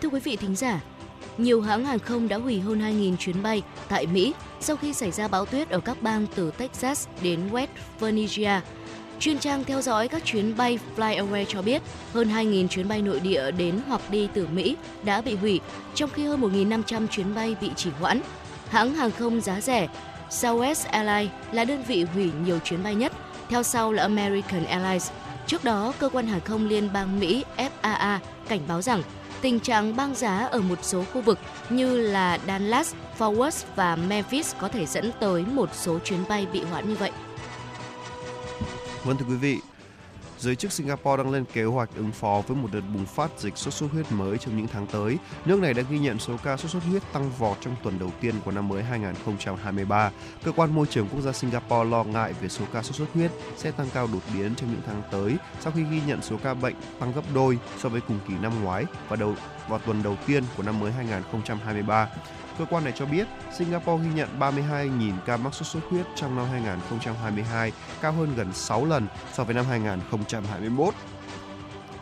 Thưa 0.01 0.09
quý 0.09 0.21
vị 0.21 0.37
thính 0.37 0.57
giả, 0.57 0.81
nhiều 1.39 1.61
hãng 1.61 1.85
hàng 1.85 1.99
không 1.99 2.29
đã 2.29 2.37
hủy 2.37 2.61
hơn 2.61 2.81
2.000 2.81 3.17
chuyến 3.17 3.43
bay 3.43 3.63
tại 3.89 4.07
Mỹ 4.07 4.35
sau 4.61 4.77
khi 4.77 4.93
xảy 4.93 5.11
ra 5.11 5.29
bão 5.29 5.47
tuyết 5.47 5.69
ở 5.69 5.81
các 5.81 6.03
bang 6.03 6.27
từ 6.35 6.51
Texas 6.51 7.09
đến 7.23 7.41
West 7.51 7.67
Virginia. 8.01 8.61
Chuyên 9.21 9.39
trang 9.39 9.65
theo 9.65 9.83
dõi 9.83 10.09
các 10.09 10.25
chuyến 10.25 10.57
bay 10.57 10.79
FlyAway 10.97 11.45
cho 11.49 11.63
biết 11.63 11.83
hơn 12.13 12.29
2.000 12.29 12.69
chuyến 12.69 12.89
bay 12.89 13.03
nội 13.03 13.21
địa 13.21 13.51
đến 13.51 13.81
hoặc 13.87 14.11
đi 14.11 14.29
từ 14.35 14.49
Mỹ 14.53 14.77
đã 15.05 15.23
bị 15.23 15.35
hủy, 15.37 15.61
trong 15.95 16.11
khi 16.11 16.25
hơn 16.25 16.41
1.500 16.41 17.07
chuyến 17.07 17.35
bay 17.35 17.57
bị 17.61 17.71
chỉ 17.77 17.91
hoãn. 17.91 18.21
Hãng 18.69 18.95
hàng 18.95 19.11
không 19.11 19.41
giá 19.41 19.61
rẻ 19.61 19.89
Southwest 20.31 20.87
Airlines 20.91 21.33
là 21.53 21.65
đơn 21.65 21.83
vị 21.83 22.05
hủy 22.15 22.31
nhiều 22.45 22.59
chuyến 22.59 22.83
bay 22.83 22.95
nhất, 22.95 23.13
theo 23.49 23.63
sau 23.63 23.93
là 23.93 24.03
American 24.03 24.65
Airlines. 24.65 25.11
Trước 25.47 25.65
đó, 25.65 25.93
cơ 25.99 26.09
quan 26.09 26.27
hàng 26.27 26.41
không 26.41 26.69
liên 26.69 26.93
bang 26.93 27.21
Mỹ 27.21 27.45
FAA 27.57 28.19
cảnh 28.49 28.61
báo 28.69 28.83
rằng 28.83 29.03
tình 29.41 29.61
trạng 29.61 29.97
băng 29.97 30.15
giá 30.15 30.49
ở 30.51 30.61
một 30.61 30.79
số 30.83 31.05
khu 31.13 31.21
vực 31.21 31.39
như 31.71 31.97
là 31.97 32.39
Dallas, 32.47 32.95
Fort 33.19 33.37
Worth 33.37 33.65
và 33.77 33.97
Memphis 33.97 34.55
có 34.59 34.69
thể 34.69 34.87
dẫn 34.87 35.11
tới 35.21 35.45
một 35.45 35.71
số 35.75 35.99
chuyến 35.99 36.21
bay 36.29 36.47
bị 36.53 36.63
hoãn 36.65 36.89
như 36.89 36.95
vậy. 36.95 37.11
Vâng 39.05 39.17
thưa 39.17 39.27
quý 39.29 39.37
vị, 39.37 39.61
giới 40.41 40.57
chức 40.57 40.73
Singapore 40.73 41.23
đang 41.23 41.33
lên 41.33 41.45
kế 41.53 41.65
hoạch 41.65 41.91
ứng 41.97 42.11
phó 42.11 42.43
với 42.47 42.57
một 42.57 42.69
đợt 42.73 42.81
bùng 42.95 43.07
phát 43.07 43.31
dịch 43.39 43.57
sốt 43.57 43.75
xuất 43.75 43.93
huyết 43.93 44.13
mới 44.13 44.39
trong 44.39 44.57
những 44.57 44.67
tháng 44.67 44.87
tới. 44.87 45.19
Nước 45.45 45.61
này 45.61 45.75
đã 45.75 45.83
ghi 45.91 45.99
nhận 45.99 46.19
số 46.19 46.37
ca 46.45 46.57
sốt 46.57 46.71
xuất 46.71 46.83
huyết 46.91 47.03
tăng 47.13 47.31
vọt 47.39 47.57
trong 47.61 47.77
tuần 47.83 47.99
đầu 47.99 48.11
tiên 48.21 48.35
của 48.45 48.51
năm 48.51 48.69
mới 48.69 48.83
2023. 48.83 50.11
Cơ 50.45 50.53
quan 50.53 50.75
môi 50.75 50.87
trường 50.87 51.09
quốc 51.09 51.21
gia 51.21 51.33
Singapore 51.33 51.91
lo 51.91 52.05
ngại 52.05 52.33
về 52.41 52.49
số 52.49 52.65
ca 52.73 52.83
sốt 52.83 52.97
xuất 52.97 53.09
huyết 53.15 53.31
sẽ 53.57 53.71
tăng 53.71 53.89
cao 53.95 54.09
đột 54.13 54.23
biến 54.35 54.55
trong 54.55 54.71
những 54.71 54.83
tháng 54.87 55.03
tới 55.11 55.37
sau 55.61 55.73
khi 55.77 55.83
ghi 55.91 56.01
nhận 56.07 56.23
số 56.23 56.37
ca 56.43 56.55
bệnh 56.55 56.75
tăng 57.01 57.13
gấp 57.13 57.23
đôi 57.35 57.59
so 57.79 57.89
với 57.89 58.01
cùng 58.01 58.19
kỳ 58.29 58.35
năm 58.43 58.65
ngoái 58.65 58.85
và 59.09 59.17
đầu, 59.17 59.35
vào 59.69 59.79
tuần 59.79 60.03
đầu 60.03 60.17
tiên 60.27 60.45
của 60.57 60.63
năm 60.63 60.81
mới 60.81 60.93
2023. 60.93 62.09
Cơ 62.59 62.65
quan 62.71 62.85
này 62.85 62.93
cho 62.97 63.07
biết 63.07 63.27
Singapore 63.59 64.05
ghi 64.05 64.15
nhận 64.15 64.29
32.000 64.39 65.13
ca 65.27 65.37
mắc 65.37 65.55
sốt 65.55 65.67
xuất 65.67 65.81
huyết 65.91 66.07
trong 66.17 66.37
năm 66.37 66.47
2022, 66.51 67.73
cao 68.01 68.13
hơn 68.13 68.35
gần 68.37 68.53
6 68.53 68.85
lần 68.85 69.07
so 69.33 69.45
với 69.45 69.55
năm 69.55 69.65
2021. 69.69 70.95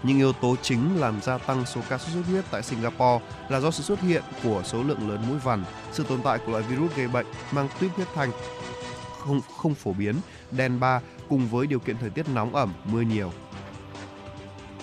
Nhưng 0.03 0.17
yếu 0.17 0.33
tố 0.33 0.57
chính 0.63 1.01
làm 1.01 1.21
gia 1.23 1.39
tăng 1.39 1.67
số 1.67 1.81
ca 1.89 1.99
sốt 1.99 2.15
xuất 2.15 2.23
huyết 2.31 2.45
tại 2.51 2.63
Singapore 2.63 3.25
là 3.49 3.61
do 3.61 3.71
sự 3.71 3.83
xuất 3.83 4.01
hiện 4.01 4.23
của 4.43 4.63
số 4.65 4.83
lượng 4.83 5.11
lớn 5.11 5.25
mũi 5.29 5.39
vằn, 5.39 5.65
sự 5.93 6.05
tồn 6.09 6.23
tại 6.23 6.39
của 6.39 6.53
loại 6.53 6.63
virus 6.63 6.97
gây 6.97 7.09
bệnh 7.09 7.27
mang 7.53 7.69
tuyết 7.81 7.91
huyết 7.91 8.09
thanh 8.15 8.31
không 9.27 9.41
không 9.57 9.75
phổ 9.75 9.93
biến, 9.93 10.15
đen 10.51 10.81
ba 10.81 11.01
cùng 11.29 11.49
với 11.49 11.67
điều 11.67 11.79
kiện 11.79 11.97
thời 11.99 12.11
tiết 12.11 12.29
nóng 12.29 12.55
ẩm, 12.55 12.73
mưa 12.85 13.01
nhiều. 13.01 13.33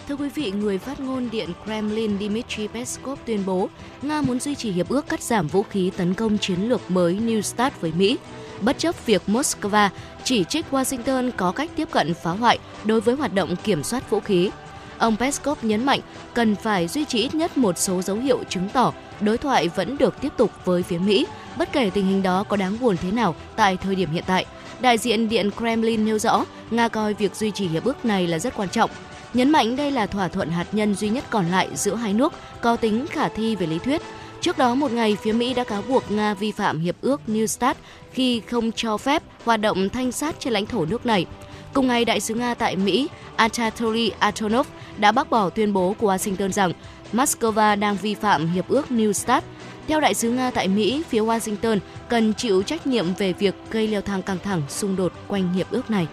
Thưa 0.08 0.16
quý 0.16 0.30
vị, 0.30 0.51
người 0.51 0.78
phát 0.78 0.99
ngôn 0.99 1.30
Điện 1.32 1.49
Kremlin 1.66 2.18
Dmitry 2.20 2.68
Peskov 2.68 3.20
tuyên 3.26 3.43
bố 3.45 3.70
Nga 4.01 4.22
muốn 4.22 4.39
duy 4.39 4.56
trì 4.56 4.72
hiệp 4.72 4.89
ước 4.89 5.10
cắt 5.10 5.22
giảm 5.22 5.47
vũ 5.47 5.64
khí 5.64 5.91
tấn 5.97 6.14
công 6.14 6.38
chiến 6.38 6.70
lược 6.70 6.91
mới 6.91 7.14
New 7.16 7.41
START 7.41 7.74
với 7.82 7.91
Mỹ, 7.97 8.18
bất 8.62 8.78
chấp 8.78 9.06
việc 9.06 9.22
Moscow 9.28 9.89
chỉ 10.24 10.43
trích 10.43 10.66
Washington 10.72 11.32
có 11.38 11.51
cách 11.51 11.70
tiếp 11.76 11.88
cận 11.91 12.14
phá 12.14 12.32
hoại 12.32 12.60
đối 12.84 13.01
với 13.01 13.16
hoạt 13.16 13.34
động 13.34 13.56
kiểm 13.64 13.84
soát 13.84 14.10
vũ 14.10 14.20
khí. 14.20 14.49
Ông 14.97 15.18
Peskov 15.18 15.58
nhấn 15.62 15.86
mạnh 15.86 15.99
cần 16.34 16.56
phải 16.56 16.88
duy 16.88 17.06
trì 17.06 17.20
ít 17.20 17.36
nhất 17.36 17.58
một 17.58 17.78
số 17.78 18.01
dấu 18.01 18.18
hiệu 18.18 18.43
chứng 18.49 18.70
tỏ 18.74 18.93
đối 19.22 19.38
thoại 19.38 19.68
vẫn 19.68 19.97
được 19.97 20.22
tiếp 20.22 20.34
tục 20.38 20.51
với 20.66 20.84
phía 20.84 20.97
Mỹ, 20.97 21.26
bất 21.58 21.72
kể 21.72 21.89
tình 21.89 22.06
hình 22.06 22.24
đó 22.24 22.43
có 22.43 22.58
đáng 22.58 22.78
buồn 22.80 22.97
thế 22.97 23.12
nào 23.12 23.36
tại 23.56 23.78
thời 23.78 23.95
điểm 23.95 24.12
hiện 24.12 24.24
tại. 24.28 24.45
Đại 24.80 24.97
diện 24.97 25.30
Điện 25.30 25.49
Kremlin 25.58 26.06
nêu 26.06 26.20
rõ, 26.20 26.45
Nga 26.72 26.88
coi 26.88 27.14
việc 27.14 27.36
duy 27.36 27.51
trì 27.51 27.68
hiệp 27.68 27.84
ước 27.84 28.06
này 28.06 28.28
là 28.28 28.39
rất 28.39 28.56
quan 28.56 28.70
trọng, 28.70 28.89
nhấn 29.34 29.50
mạnh 29.50 29.76
đây 29.76 29.92
là 29.92 30.06
thỏa 30.06 30.28
thuận 30.28 30.50
hạt 30.50 30.68
nhân 30.72 30.96
duy 30.96 31.10
nhất 31.10 31.24
còn 31.30 31.46
lại 31.46 31.70
giữa 31.76 31.96
hai 31.96 32.14
nước 32.14 32.34
có 32.62 32.76
tính 32.76 33.08
khả 33.08 33.28
thi 33.28 33.56
về 33.56 33.68
lý 33.68 33.80
thuyết. 33.80 34.02
Trước 34.42 34.58
đó 34.58 34.76
một 34.76 34.92
ngày, 34.92 35.18
phía 35.22 35.32
Mỹ 35.32 35.54
đã 35.54 35.64
cáo 35.64 35.82
buộc 35.82 36.12
Nga 36.12 36.34
vi 36.34 36.52
phạm 36.52 36.80
hiệp 36.80 36.96
ước 37.02 37.22
New 37.28 37.46
START 37.46 37.78
khi 38.12 38.40
không 38.40 38.72
cho 38.72 38.98
phép 38.98 39.24
hoạt 39.46 39.62
động 39.62 39.90
thanh 39.90 40.12
sát 40.12 40.36
trên 40.40 40.54
lãnh 40.54 40.66
thổ 40.66 40.86
nước 40.86 41.06
này. 41.06 41.26
Cùng 41.74 41.88
ngày, 41.88 42.06
đại 42.06 42.20
sứ 42.20 42.34
Nga 42.34 42.54
tại 42.54 42.76
Mỹ 42.76 43.08
Anatoly 43.36 44.12
Antonov 44.20 44.68
đã 44.98 45.12
bác 45.12 45.30
bỏ 45.30 45.50
tuyên 45.50 45.74
bố 45.74 45.96
của 46.00 46.14
Washington 46.16 46.52
rằng 46.52 46.74
Moscow 47.14 47.80
đang 47.80 47.98
vi 48.02 48.14
phạm 48.14 48.48
hiệp 48.48 48.68
ước 48.68 48.86
New 48.90 49.12
START. 49.12 49.46
Theo 49.88 50.00
đại 50.00 50.14
sứ 50.14 50.30
Nga 50.30 50.52
tại 50.52 50.68
Mỹ, 50.68 51.04
phía 51.10 51.22
Washington 51.22 51.80
cần 52.10 52.34
chịu 52.34 52.64
trách 52.64 52.88
nhiệm 52.88 53.14
về 53.14 53.34
việc 53.34 53.56
gây 53.72 53.88
leo 53.88 54.02
thang 54.02 54.22
căng 54.22 54.38
thẳng 54.44 54.62
xung 54.70 54.96
đột 54.96 55.14
quanh 55.28 55.54
hiệp 55.54 55.72
ước 55.72 55.92
này. 55.92 56.08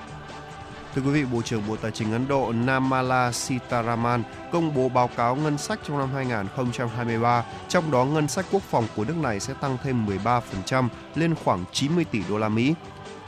Thưa 0.94 1.02
quý 1.02 1.10
vị, 1.10 1.24
Bộ 1.24 1.42
trưởng 1.42 1.62
Bộ 1.68 1.76
Tài 1.76 1.90
chính 1.90 2.12
Ấn 2.12 2.28
Độ 2.28 2.52
Namala 2.52 3.32
Sitaraman 3.32 4.22
công 4.52 4.74
bố 4.74 4.88
báo 4.88 5.10
cáo 5.16 5.36
ngân 5.36 5.58
sách 5.58 5.80
trong 5.86 5.98
năm 5.98 6.08
2023, 6.14 7.44
trong 7.68 7.90
đó 7.90 8.04
ngân 8.04 8.28
sách 8.28 8.46
quốc 8.52 8.62
phòng 8.62 8.86
của 8.96 9.04
nước 9.04 9.16
này 9.16 9.40
sẽ 9.40 9.54
tăng 9.60 9.76
thêm 9.82 10.06
13% 10.06 10.88
lên 11.14 11.34
khoảng 11.34 11.64
90 11.72 12.04
tỷ 12.04 12.22
đô 12.28 12.38
la 12.38 12.48
Mỹ. 12.48 12.74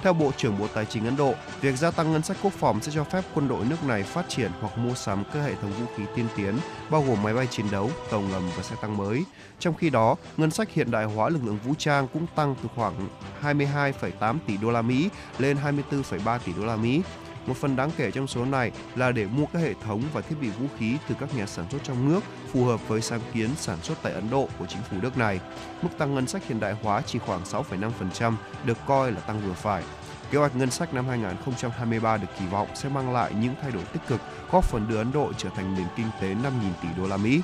Theo 0.03 0.13
Bộ 0.13 0.33
trưởng 0.37 0.59
Bộ 0.59 0.67
Tài 0.75 0.85
chính 0.85 1.05
Ấn 1.05 1.17
Độ, 1.17 1.35
việc 1.61 1.77
gia 1.77 1.91
tăng 1.91 2.13
ngân 2.13 2.23
sách 2.23 2.37
quốc 2.43 2.53
phòng 2.53 2.81
sẽ 2.81 2.93
cho 2.95 3.05
phép 3.05 3.25
quân 3.35 3.49
đội 3.49 3.65
nước 3.65 3.85
này 3.87 4.03
phát 4.03 4.29
triển 4.29 4.51
hoặc 4.61 4.79
mua 4.79 4.95
sắm 4.95 5.25
các 5.35 5.41
hệ 5.41 5.55
thống 5.55 5.73
vũ 5.73 5.87
khí 5.97 6.03
tiên 6.17 6.27
tiến, 6.37 6.55
bao 6.91 7.05
gồm 7.09 7.23
máy 7.23 7.35
bay 7.35 7.47
chiến 7.47 7.67
đấu, 7.71 7.91
tàu 8.11 8.21
ngầm 8.21 8.43
và 8.57 8.63
xe 8.63 8.77
tăng 8.83 8.97
mới. 8.97 9.25
Trong 9.59 9.75
khi 9.75 9.91
đó, 9.91 10.17
ngân 10.37 10.51
sách 10.51 10.71
hiện 10.71 10.91
đại 10.91 11.05
hóa 11.05 11.29
lực 11.29 11.45
lượng 11.45 11.59
vũ 11.65 11.75
trang 11.79 12.09
cũng 12.13 12.27
tăng 12.35 12.55
từ 12.63 12.69
khoảng 12.75 13.09
22,8 13.43 14.39
tỷ 14.47 14.57
đô 14.57 14.71
la 14.71 14.83
Mỹ 14.83 15.09
lên 15.39 15.57
24,3 15.91 16.39
tỷ 16.39 16.53
đô 16.53 16.67
la 16.67 16.77
Mỹ. 16.77 17.03
Một 17.47 17.57
phần 17.57 17.77
đáng 17.77 17.91
kể 17.97 18.11
trong 18.11 18.27
số 18.27 18.45
này 18.45 18.71
là 18.95 19.13
để 19.13 19.27
mua 19.27 19.47
các 19.47 19.59
hệ 19.59 19.75
thống 19.75 20.03
và 20.13 20.21
thiết 20.21 20.37
bị 20.41 20.49
vũ 20.49 20.67
khí 20.79 20.97
từ 21.09 21.15
các 21.21 21.35
nhà 21.37 21.47
sản 21.47 21.67
xuất 21.71 21.79
trong 21.85 22.09
nước 22.09 22.21
phù 22.53 22.65
hợp 22.65 22.89
với 22.89 23.01
sáng 23.01 23.21
kiến 23.35 23.51
sản 23.57 23.79
xuất 23.83 23.99
tại 24.03 24.13
Ấn 24.13 24.31
Độ 24.31 24.49
của 24.59 24.67
chính 24.67 24.83
phủ 24.83 24.97
nước 25.03 25.19
này. 25.19 25.41
Mức 25.83 25.89
tăng 25.99 26.15
ngân 26.15 26.27
sách 26.27 26.49
hiện 26.49 26.61
đại 26.61 26.77
hóa 26.83 27.03
chỉ 27.07 27.19
khoảng 27.19 27.43
6,5% 27.43 28.35
được 28.65 28.79
coi 28.87 29.13
là 29.13 29.21
tăng 29.21 29.41
vừa 29.41 29.53
phải. 29.53 29.83
Kế 30.31 30.39
hoạch 30.39 30.57
ngân 30.57 30.71
sách 30.71 30.95
năm 30.95 31.09
2023 31.09 32.17
được 32.17 32.27
kỳ 32.41 32.47
vọng 32.47 32.69
sẽ 32.75 32.89
mang 32.89 33.13
lại 33.13 33.33
những 33.41 33.55
thay 33.63 33.71
đổi 33.71 33.85
tích 33.85 34.03
cực, 34.09 34.21
góp 34.53 34.65
phần 34.65 34.89
đưa 34.89 34.97
Ấn 34.97 35.13
Độ 35.13 35.33
trở 35.39 35.49
thành 35.49 35.75
nền 35.75 35.87
kinh 35.97 36.07
tế 36.21 36.35
5.000 36.35 36.51
tỷ 36.83 36.89
đô 36.97 37.09
la 37.09 37.17
Mỹ. 37.17 37.41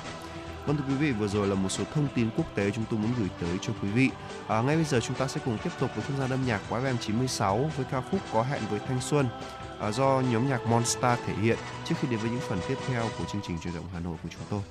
Vâng 0.65 0.77
thưa 0.77 0.83
quý 0.87 0.95
vị, 0.95 1.11
vừa 1.11 1.27
rồi 1.27 1.47
là 1.47 1.55
một 1.55 1.69
số 1.69 1.83
thông 1.93 2.07
tin 2.15 2.29
quốc 2.37 2.55
tế 2.55 2.71
chúng 2.71 2.85
tôi 2.89 2.99
muốn 2.99 3.11
gửi 3.19 3.29
tới 3.41 3.57
cho 3.61 3.73
quý 3.81 3.89
vị. 3.89 4.09
À, 4.47 4.61
ngay 4.61 4.75
bây 4.75 4.85
giờ 4.85 4.99
chúng 4.99 5.15
ta 5.15 5.27
sẽ 5.27 5.41
cùng 5.45 5.57
tiếp 5.63 5.69
tục 5.79 5.89
với 5.95 6.03
không 6.07 6.19
gian 6.19 6.29
âm 6.29 6.45
nhạc 6.45 6.61
của 6.69 6.79
FM 6.79 6.97
96 6.97 7.69
với 7.77 7.85
ca 7.91 8.01
khúc 8.11 8.19
Có 8.33 8.43
hẹn 8.43 8.61
với 8.69 8.79
thanh 8.87 9.01
xuân 9.01 9.25
À, 9.79 9.91
do 9.91 10.21
nhóm 10.31 10.49
nhạc 10.49 10.67
Monster 10.67 11.19
thể 11.25 11.33
hiện 11.33 11.57
trước 11.85 11.95
khi 12.01 12.07
đến 12.07 12.19
với 12.19 12.29
những 12.31 12.39
phần 12.39 12.59
tiếp 12.67 12.77
theo 12.87 13.03
của 13.17 13.25
chương 13.25 13.41
trình 13.47 13.59
truyền 13.59 13.73
động 13.73 13.85
Hà 13.93 13.99
Nội 13.99 14.17
của 14.23 14.29
chúng 14.31 14.41
tôi. 14.49 14.61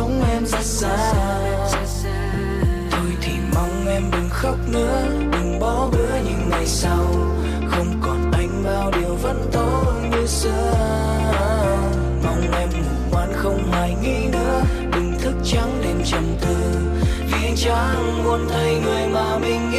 Sống 0.00 0.22
em 0.32 0.46
ra 0.46 0.58
sao? 0.62 1.14
Thôi 2.90 3.10
thì 3.20 3.32
mong 3.54 3.86
em 3.88 4.02
đừng 4.12 4.28
khóc 4.30 4.56
nữa, 4.68 5.02
đừng 5.32 5.58
bỏ 5.60 5.88
bữa 5.92 6.18
những 6.24 6.50
ngày 6.50 6.66
sau. 6.66 7.06
Không 7.70 8.00
còn 8.02 8.32
anh, 8.32 8.64
bao 8.64 8.90
điều 8.90 9.14
vẫn 9.14 9.48
tốt 9.52 9.92
như 10.10 10.26
xưa. 10.26 10.72
Mong 12.24 12.42
em 12.58 12.68
ngủ 12.68 13.10
ngoan, 13.10 13.32
không 13.36 13.62
hoài 13.70 13.96
nghi 14.02 14.28
nữa. 14.32 14.62
Đừng 14.92 15.14
thức 15.20 15.34
trắng 15.44 15.80
đêm 15.82 16.02
trầm 16.04 16.24
tư, 16.40 16.56
vì 17.32 17.56
chẳng 17.56 18.24
muốn 18.24 18.48
thấy 18.52 18.80
người 18.84 19.08
mà 19.08 19.38
mình 19.38 19.69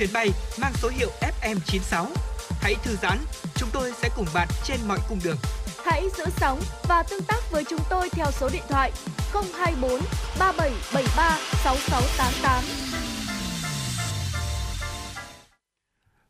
chuyến 0.00 0.12
bay 0.12 0.30
mang 0.60 0.72
số 0.74 0.88
hiệu 0.88 1.10
FM96. 1.42 2.06
Hãy 2.60 2.74
thư 2.84 2.96
giãn, 3.02 3.18
chúng 3.54 3.68
tôi 3.72 3.92
sẽ 4.02 4.08
cùng 4.16 4.26
bạn 4.34 4.48
trên 4.64 4.80
mọi 4.88 4.98
cung 5.08 5.18
đường. 5.24 5.36
Hãy 5.84 6.02
giữ 6.18 6.24
sóng 6.36 6.60
và 6.88 7.02
tương 7.10 7.22
tác 7.28 7.40
với 7.52 7.64
chúng 7.70 7.80
tôi 7.90 8.08
theo 8.12 8.26
số 8.32 8.48
điện 8.52 8.62
thoại 8.68 8.92
024 9.32 9.90
3773 10.38 11.38
6688. 11.64 12.64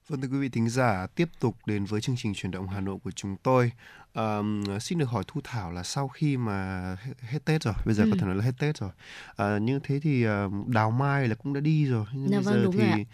Vâng 0.08 0.20
thưa 0.20 0.28
quý 0.28 0.38
vị 0.38 0.48
thính 0.48 0.68
giả, 0.68 1.06
tiếp 1.14 1.28
tục 1.40 1.56
đến 1.66 1.84
với 1.84 2.00
chương 2.00 2.16
trình 2.18 2.34
chuyển 2.34 2.50
động 2.50 2.68
Hà 2.68 2.80
Nội 2.80 2.98
của 3.04 3.10
chúng 3.10 3.36
tôi. 3.42 3.72
Ờm, 4.12 4.64
xin 4.80 4.98
được 4.98 5.08
hỏi 5.08 5.24
Thu 5.26 5.40
Thảo 5.44 5.72
là 5.72 5.82
sau 5.82 6.08
khi 6.08 6.36
mà 6.36 6.96
hết, 7.20 7.44
Tết 7.44 7.62
rồi, 7.62 7.74
bây 7.84 7.94
giờ 7.94 8.04
có 8.10 8.16
thể 8.20 8.26
nói 8.26 8.34
là 8.34 8.44
hết 8.44 8.54
Tết 8.58 8.76
rồi. 8.78 8.90
À, 9.36 9.58
như 9.58 9.78
thế 9.82 10.00
thì 10.02 10.24
ờm, 10.24 10.64
Đào 10.66 10.90
Mai 10.90 11.28
là 11.28 11.34
cũng 11.34 11.52
đã 11.52 11.60
đi 11.60 11.86
rồi. 11.86 12.06
Nhưng 12.12 12.30
Dạ 12.30 12.36
bây 12.36 12.44
vâng, 12.44 12.54
giờ 12.54 12.62
đúng 12.64 12.76
thì 12.76 12.78
rồi 12.78 12.90
ạ. 12.90 13.04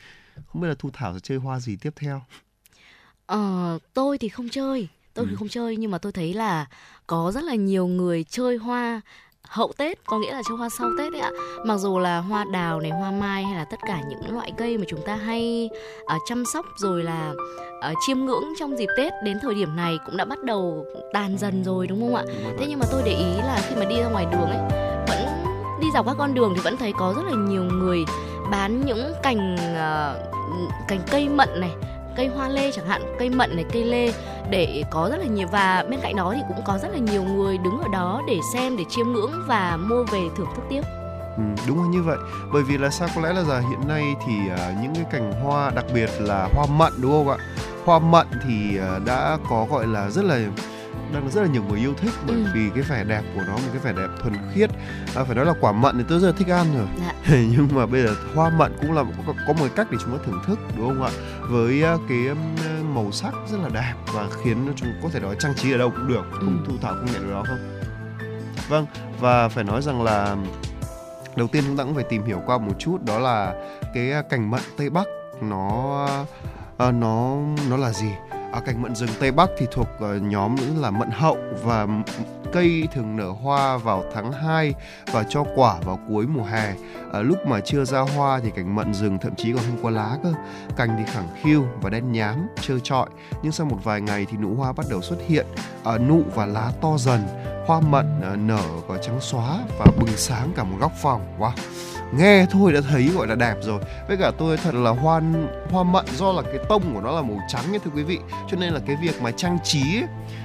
Không 0.53 0.63
biết 0.63 0.69
là 0.69 0.75
Thu 0.79 0.91
Thảo 0.93 1.15
sẽ 1.15 1.21
chơi 1.23 1.39
hoa 1.39 1.61
gì 1.61 1.77
tiếp 1.77 1.93
theo. 1.97 2.23
Ờ, 3.27 3.79
tôi 3.95 4.19
thì 4.19 4.29
không 4.29 4.49
chơi, 4.49 4.89
tôi 5.15 5.27
thì 5.31 5.37
không 5.37 5.49
chơi 5.49 5.77
nhưng 5.77 5.91
mà 5.91 5.99
tôi 5.99 6.13
thấy 6.13 6.35
là 6.35 6.67
có 7.07 7.33
rất 7.35 7.45
là 7.45 7.55
nhiều 7.55 7.87
người 7.87 8.25
chơi 8.25 8.57
hoa 8.57 9.01
hậu 9.49 9.73
Tết, 9.77 10.07
có 10.07 10.19
nghĩa 10.19 10.33
là 10.33 10.43
chơi 10.49 10.57
hoa 10.59 10.69
sau 10.79 10.91
Tết 10.99 11.13
đấy 11.13 11.21
ạ. 11.21 11.31
Mặc 11.65 11.77
dù 11.77 11.99
là 11.99 12.19
hoa 12.19 12.45
đào 12.53 12.81
này, 12.81 12.91
hoa 12.91 13.11
mai 13.11 13.45
hay 13.45 13.55
là 13.55 13.65
tất 13.65 13.81
cả 13.87 14.03
những 14.09 14.35
loại 14.35 14.53
cây 14.57 14.79
mà 14.79 14.85
chúng 14.89 15.01
ta 15.07 15.17
hay 15.17 15.71
ờ, 16.07 16.19
chăm 16.29 16.45
sóc 16.45 16.67
rồi 16.77 17.05
là 17.05 17.35
ờ, 17.81 17.95
chiêm 18.07 18.19
ngưỡng 18.19 18.45
trong 18.59 18.79
dịp 18.79 18.89
Tết 18.97 19.13
đến 19.25 19.39
thời 19.43 19.55
điểm 19.55 19.77
này 19.77 19.99
cũng 20.07 20.17
đã 20.17 20.25
bắt 20.25 20.45
đầu 20.45 20.85
tàn 21.13 21.39
dần 21.39 21.65
rồi 21.65 21.87
đúng 21.87 22.01
không 22.01 22.15
ạ? 22.15 22.25
Đúng 22.27 22.57
Thế 22.59 22.67
nhưng 22.69 22.79
mà 22.79 22.87
tôi 22.93 23.03
để 23.05 23.13
ý 23.13 23.37
là 23.37 23.63
khi 23.69 23.77
mà 23.77 23.85
đi 23.85 23.97
ra 23.97 24.09
ngoài 24.09 24.27
đường 24.33 24.49
ấy 24.51 24.59
vẫn 25.09 25.27
đi 25.81 25.89
dọc 25.95 26.07
các 26.07 26.15
con 26.19 26.35
đường 26.35 26.53
thì 26.55 26.61
vẫn 26.61 26.77
thấy 26.77 26.93
có 26.99 27.15
rất 27.17 27.23
là 27.25 27.37
nhiều 27.49 27.65
người 27.65 28.05
bán 28.51 28.87
những 28.87 29.13
cành 29.23 29.55
uh, 29.55 30.89
cành 30.89 31.01
cây 31.11 31.29
mận 31.29 31.61
này 31.61 31.71
cây 32.17 32.27
hoa 32.27 32.49
lê 32.49 32.73
chẳng 32.73 32.87
hạn 32.87 33.03
cây 33.19 33.31
mận 33.31 33.57
này 33.57 33.65
cây 33.73 33.85
lê 33.85 34.13
để 34.51 34.85
có 34.91 35.09
rất 35.11 35.17
là 35.17 35.27
nhiều 35.27 35.49
và 35.53 35.85
bên 35.91 36.01
cạnh 36.01 36.17
đó 36.17 36.33
thì 36.37 36.43
cũng 36.49 36.65
có 36.65 36.79
rất 36.79 36.89
là 36.93 36.99
nhiều 36.99 37.23
người 37.23 37.59
đứng 37.59 37.81
ở 37.81 37.89
đó 37.93 38.23
để 38.29 38.41
xem 38.53 38.77
để 38.77 38.85
chiêm 38.89 39.07
ngưỡng 39.13 39.33
và 39.47 39.77
mua 39.77 40.05
về 40.05 40.21
thưởng 40.37 40.49
thức 40.57 40.63
tiếp. 40.71 40.83
Ừ, 41.37 41.43
đúng 41.69 41.83
là 41.83 41.89
như 41.89 42.03
vậy. 42.03 42.17
Bởi 42.53 42.63
vì 42.63 42.79
là 42.79 42.91
sao 42.91 43.09
có 43.15 43.21
lẽ 43.21 43.33
là 43.33 43.43
giờ 43.43 43.61
hiện 43.61 43.89
nay 43.89 44.15
thì 44.27 44.33
uh, 44.53 44.83
những 44.83 44.95
cái 44.95 45.05
cành 45.11 45.33
hoa 45.33 45.71
đặc 45.71 45.85
biệt 45.95 46.11
là 46.19 46.49
hoa 46.55 46.67
mận 46.67 46.93
đúng 47.03 47.13
không 47.13 47.29
ạ? 47.29 47.37
Hoa 47.85 47.99
mận 47.99 48.27
thì 48.49 48.79
uh, 48.79 49.05
đã 49.07 49.39
có 49.49 49.67
gọi 49.71 49.87
là 49.87 50.11
rất 50.11 50.25
là 50.25 50.39
đang 51.13 51.31
rất 51.31 51.41
là 51.43 51.49
nhiều 51.49 51.63
người 51.69 51.79
yêu 51.81 51.95
thích 51.95 52.11
bởi 52.27 52.37
Ừ. 52.37 52.45
vì 52.55 52.71
cái 52.75 52.83
vẻ 52.83 53.05
đẹp 53.05 53.23
của 53.35 53.43
nó 53.47 53.53
một 53.53 53.63
cái 53.73 53.79
vẻ 53.83 53.93
đẹp 54.03 54.09
thuần 54.23 54.35
khiết 54.55 54.71
à, 55.15 55.25
phải 55.25 55.35
nói 55.37 55.47
là 55.47 55.53
quả 55.61 55.73
mận 55.73 55.99
thì 55.99 56.05
tôi 56.09 56.21
rất 56.21 56.27
là 56.27 56.33
thích 56.39 56.49
ăn 56.49 56.67
rồi 56.77 56.87
Dạ. 57.01 57.13
nhưng 57.51 57.69
mà 57.73 57.87
bây 57.87 58.03
giờ 58.03 58.15
hoa 58.35 58.51
mận 58.51 58.77
cũng 58.81 58.93
là 58.93 59.05
có, 59.27 59.33
có 59.47 59.53
một 59.53 59.67
cách 59.77 59.87
để 59.91 59.99
chúng 60.03 60.19
ta 60.19 60.25
thưởng 60.27 60.41
thức 60.47 60.59
đúng 60.77 60.89
không 60.89 61.03
ạ 61.03 61.11
với 61.51 61.83
uh, 61.95 62.01
cái 62.09 62.19
màu 62.95 63.13
sắc 63.13 63.35
rất 63.53 63.59
là 63.63 63.69
đẹp 63.69 63.95
và 64.15 64.29
khiến 64.45 64.73
chúng 64.77 64.89
có 65.03 65.09
thể 65.13 65.21
nói 65.21 65.37
trang 65.39 65.55
trí 65.55 65.73
ở 65.73 65.79
đâu 65.79 65.91
cũng 65.91 66.09
được 66.09 66.25
không 66.33 66.63
Ừ. 66.65 66.65
thu 66.71 66.75
thảo 66.83 66.95
công 66.95 67.07
nhận 67.13 67.23
điều 67.27 67.33
đó 67.35 67.43
không 67.47 67.59
vâng 68.69 68.87
và 69.21 69.49
phải 69.49 69.65
nói 69.65 69.83
rằng 69.83 70.03
là 70.03 70.37
đầu 71.37 71.49
tiên 71.49 71.63
chúng 71.67 71.77
ta 71.77 71.85
cũng 71.85 71.95
phải 71.95 72.05
tìm 72.09 72.25
hiểu 72.25 72.43
qua 72.47 72.59
một 72.59 72.73
chút 72.79 72.99
đó 73.05 73.19
là 73.19 73.55
cái 73.95 74.13
à, 74.13 74.23
cành 74.31 74.51
mận 74.51 74.61
tây 74.77 74.91
bắc 74.91 75.07
nó 75.43 76.07
à, 76.79 76.91
nó 76.91 77.37
nó 77.71 77.77
là 77.77 77.93
gì 77.93 78.11
à, 78.53 78.61
cành 78.61 78.83
mận 78.83 78.95
rừng 78.95 79.11
tây 79.21 79.33
bắc 79.33 79.51
thì 79.59 79.67
thuộc 79.73 79.89
uh, 79.97 80.23
nhóm 80.23 80.57
là 80.81 80.91
mận 80.91 81.11
hậu 81.11 81.39
và 81.65 81.87
cây 82.53 82.89
thường 82.95 83.17
nở 83.17 83.31
hoa 83.31 83.77
vào 83.77 84.05
tháng 84.15 84.33
2 84.33 84.75
và 85.13 85.25
cho 85.29 85.45
quả 85.55 85.77
vào 85.85 85.99
cuối 86.09 86.27
mùa 86.27 86.43
hè. 86.43 86.75
À, 87.13 87.21
lúc 87.21 87.47
mà 87.47 87.61
chưa 87.61 87.85
ra 87.85 88.01
hoa 88.01 88.41
thì 88.43 88.51
cành 88.51 88.75
mận 88.75 88.95
rừng 88.95 89.19
thậm 89.19 89.35
chí 89.35 89.53
còn 89.53 89.63
không 89.63 89.83
có 89.83 89.91
lá 89.91 90.19
cơ. 90.23 90.33
Cành 90.77 90.89
thì 90.99 91.13
khẳng 91.13 91.29
khiu 91.43 91.65
và 91.83 91.91
đen 91.91 92.13
nhám 92.13 92.49
trơ 92.61 92.79
trọi. 92.79 93.09
Nhưng 93.43 93.53
sau 93.53 93.67
một 93.67 93.79
vài 93.85 94.01
ngày 94.01 94.27
thì 94.31 94.37
nụ 94.37 94.55
hoa 94.55 94.73
bắt 94.73 94.87
đầu 94.91 95.03
xuất 95.03 95.19
hiện. 95.27 95.47
À, 95.85 95.99
nụ 95.99 96.23
và 96.35 96.47
lá 96.47 96.73
to 96.81 96.97
dần 96.99 97.21
hoa 97.67 97.81
mận 97.81 98.07
à, 98.23 98.37
nở 98.37 98.65
có 98.89 98.99
trắng 98.99 99.21
xóa 99.21 99.59
và 99.79 99.87
bừng 100.01 100.17
sáng 100.17 100.53
cả 100.57 100.65
một 100.65 100.77
góc 100.81 100.93
phòng. 101.03 101.37
Wow! 101.39 101.53
Nghe 102.13 102.47
thôi 102.51 102.73
đã 102.73 102.81
thấy 102.91 103.11
gọi 103.15 103.27
là 103.27 103.35
đẹp 103.35 103.55
rồi. 103.63 103.81
Với 104.09 104.17
cả 104.17 104.33
tôi 104.39 104.57
thật 104.57 104.75
là 104.75 104.91
hoan 104.91 105.49
hoa 105.71 105.83
mận 105.83 106.05
do 106.17 106.33
là 106.33 106.43
cái 106.43 106.59
tông 106.69 106.95
của 106.95 107.01
nó 107.01 107.13
là 107.13 107.23
màu 107.23 107.39
trắng 107.49 107.65
ấy 107.73 107.79
thưa 107.79 107.91
quý 107.95 108.03
vị. 108.03 108.19
Cho 108.51 108.57
nên 108.57 108.73
là 108.73 108.81
cái 108.87 108.97
việc 109.03 109.23
mà 109.23 109.31
trang 109.31 109.59
trí 109.65 109.81
ấy, 109.81 110.05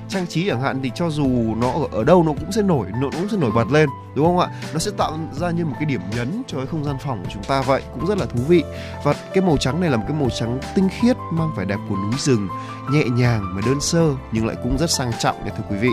trang 0.09 0.27
trí 0.27 0.47
chẳng 0.47 0.61
hạn 0.61 0.79
thì 0.83 0.91
cho 0.95 1.09
dù 1.09 1.27
nó 1.55 1.71
ở, 1.71 1.87
ở 1.91 2.03
đâu 2.03 2.23
nó 2.23 2.33
cũng 2.39 2.51
sẽ 2.51 2.61
nổi 2.61 2.87
nó 3.01 3.09
cũng 3.11 3.29
sẽ 3.29 3.37
nổi 3.37 3.51
bật 3.55 3.71
lên 3.71 3.89
đúng 4.15 4.25
không 4.25 4.39
ạ? 4.39 4.47
Nó 4.73 4.79
sẽ 4.79 4.91
tạo 4.97 5.19
ra 5.31 5.51
như 5.51 5.65
một 5.65 5.75
cái 5.75 5.85
điểm 5.85 6.01
nhấn 6.15 6.43
cho 6.47 6.57
cái 6.57 6.65
không 6.65 6.83
gian 6.83 6.95
phòng 6.99 7.23
của 7.23 7.29
chúng 7.33 7.43
ta 7.43 7.61
vậy 7.61 7.81
cũng 7.93 8.05
rất 8.05 8.17
là 8.17 8.25
thú 8.25 8.39
vị. 8.47 8.63
Và 9.03 9.13
cái 9.33 9.43
màu 9.43 9.57
trắng 9.57 9.81
này 9.81 9.89
là 9.89 9.97
một 9.97 10.03
cái 10.07 10.17
màu 10.19 10.29
trắng 10.29 10.59
tinh 10.75 10.89
khiết 10.99 11.17
mang 11.31 11.51
vẻ 11.57 11.65
đẹp 11.65 11.79
của 11.89 11.95
núi 11.95 12.13
rừng 12.17 12.47
nhẹ 12.91 13.03
nhàng 13.03 13.55
mà 13.55 13.61
đơn 13.65 13.81
sơ 13.81 14.09
nhưng 14.31 14.47
lại 14.47 14.55
cũng 14.63 14.77
rất 14.77 14.91
sang 14.91 15.11
trọng 15.19 15.45
nha 15.45 15.51
thưa 15.57 15.63
quý 15.69 15.77
vị. 15.77 15.91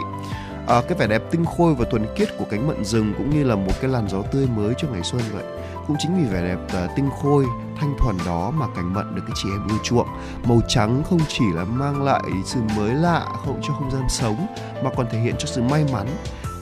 À, 0.67 0.83
cái 0.89 0.99
vẻ 0.99 1.07
đẹp 1.07 1.23
tinh 1.31 1.45
khôi 1.45 1.75
và 1.75 1.85
thuần 1.91 2.07
khiết 2.17 2.29
của 2.39 2.45
cánh 2.51 2.67
mận 2.67 2.85
rừng 2.85 3.15
cũng 3.19 3.31
như 3.31 3.45
là 3.45 3.55
một 3.55 3.73
cái 3.81 3.91
làn 3.91 4.09
gió 4.09 4.23
tươi 4.23 4.49
mới 4.57 4.75
cho 4.79 4.89
ngày 4.89 5.03
xuân 5.03 5.23
vậy 5.33 5.45
cũng 5.89 5.97
chính 6.01 6.17
vì 6.23 6.33
vẻ 6.35 6.43
đẹp 6.43 6.59
à, 6.75 6.89
tinh 6.97 7.11
khôi 7.23 7.45
thanh 7.81 7.95
thuần 7.99 8.17
đó 8.27 8.51
mà 8.51 8.67
cành 8.77 8.95
mận 8.95 9.15
được 9.15 9.23
các 9.27 9.33
chị 9.43 9.49
em 9.53 9.69
yêu 9.69 9.79
chuộng 9.85 10.09
màu 10.45 10.61
trắng 10.69 11.03
không 11.11 11.21
chỉ 11.29 11.45
là 11.55 11.65
mang 11.65 12.03
lại 12.03 12.23
sự 12.45 12.61
mới 12.77 12.95
lạ 12.95 13.27
không 13.45 13.61
cho 13.63 13.75
không 13.75 13.91
gian 13.91 14.03
sống 14.09 14.47
mà 14.85 14.91
còn 14.97 15.07
thể 15.11 15.19
hiện 15.21 15.35
cho 15.39 15.47
sự 15.47 15.63
may 15.63 15.85
mắn 15.93 16.07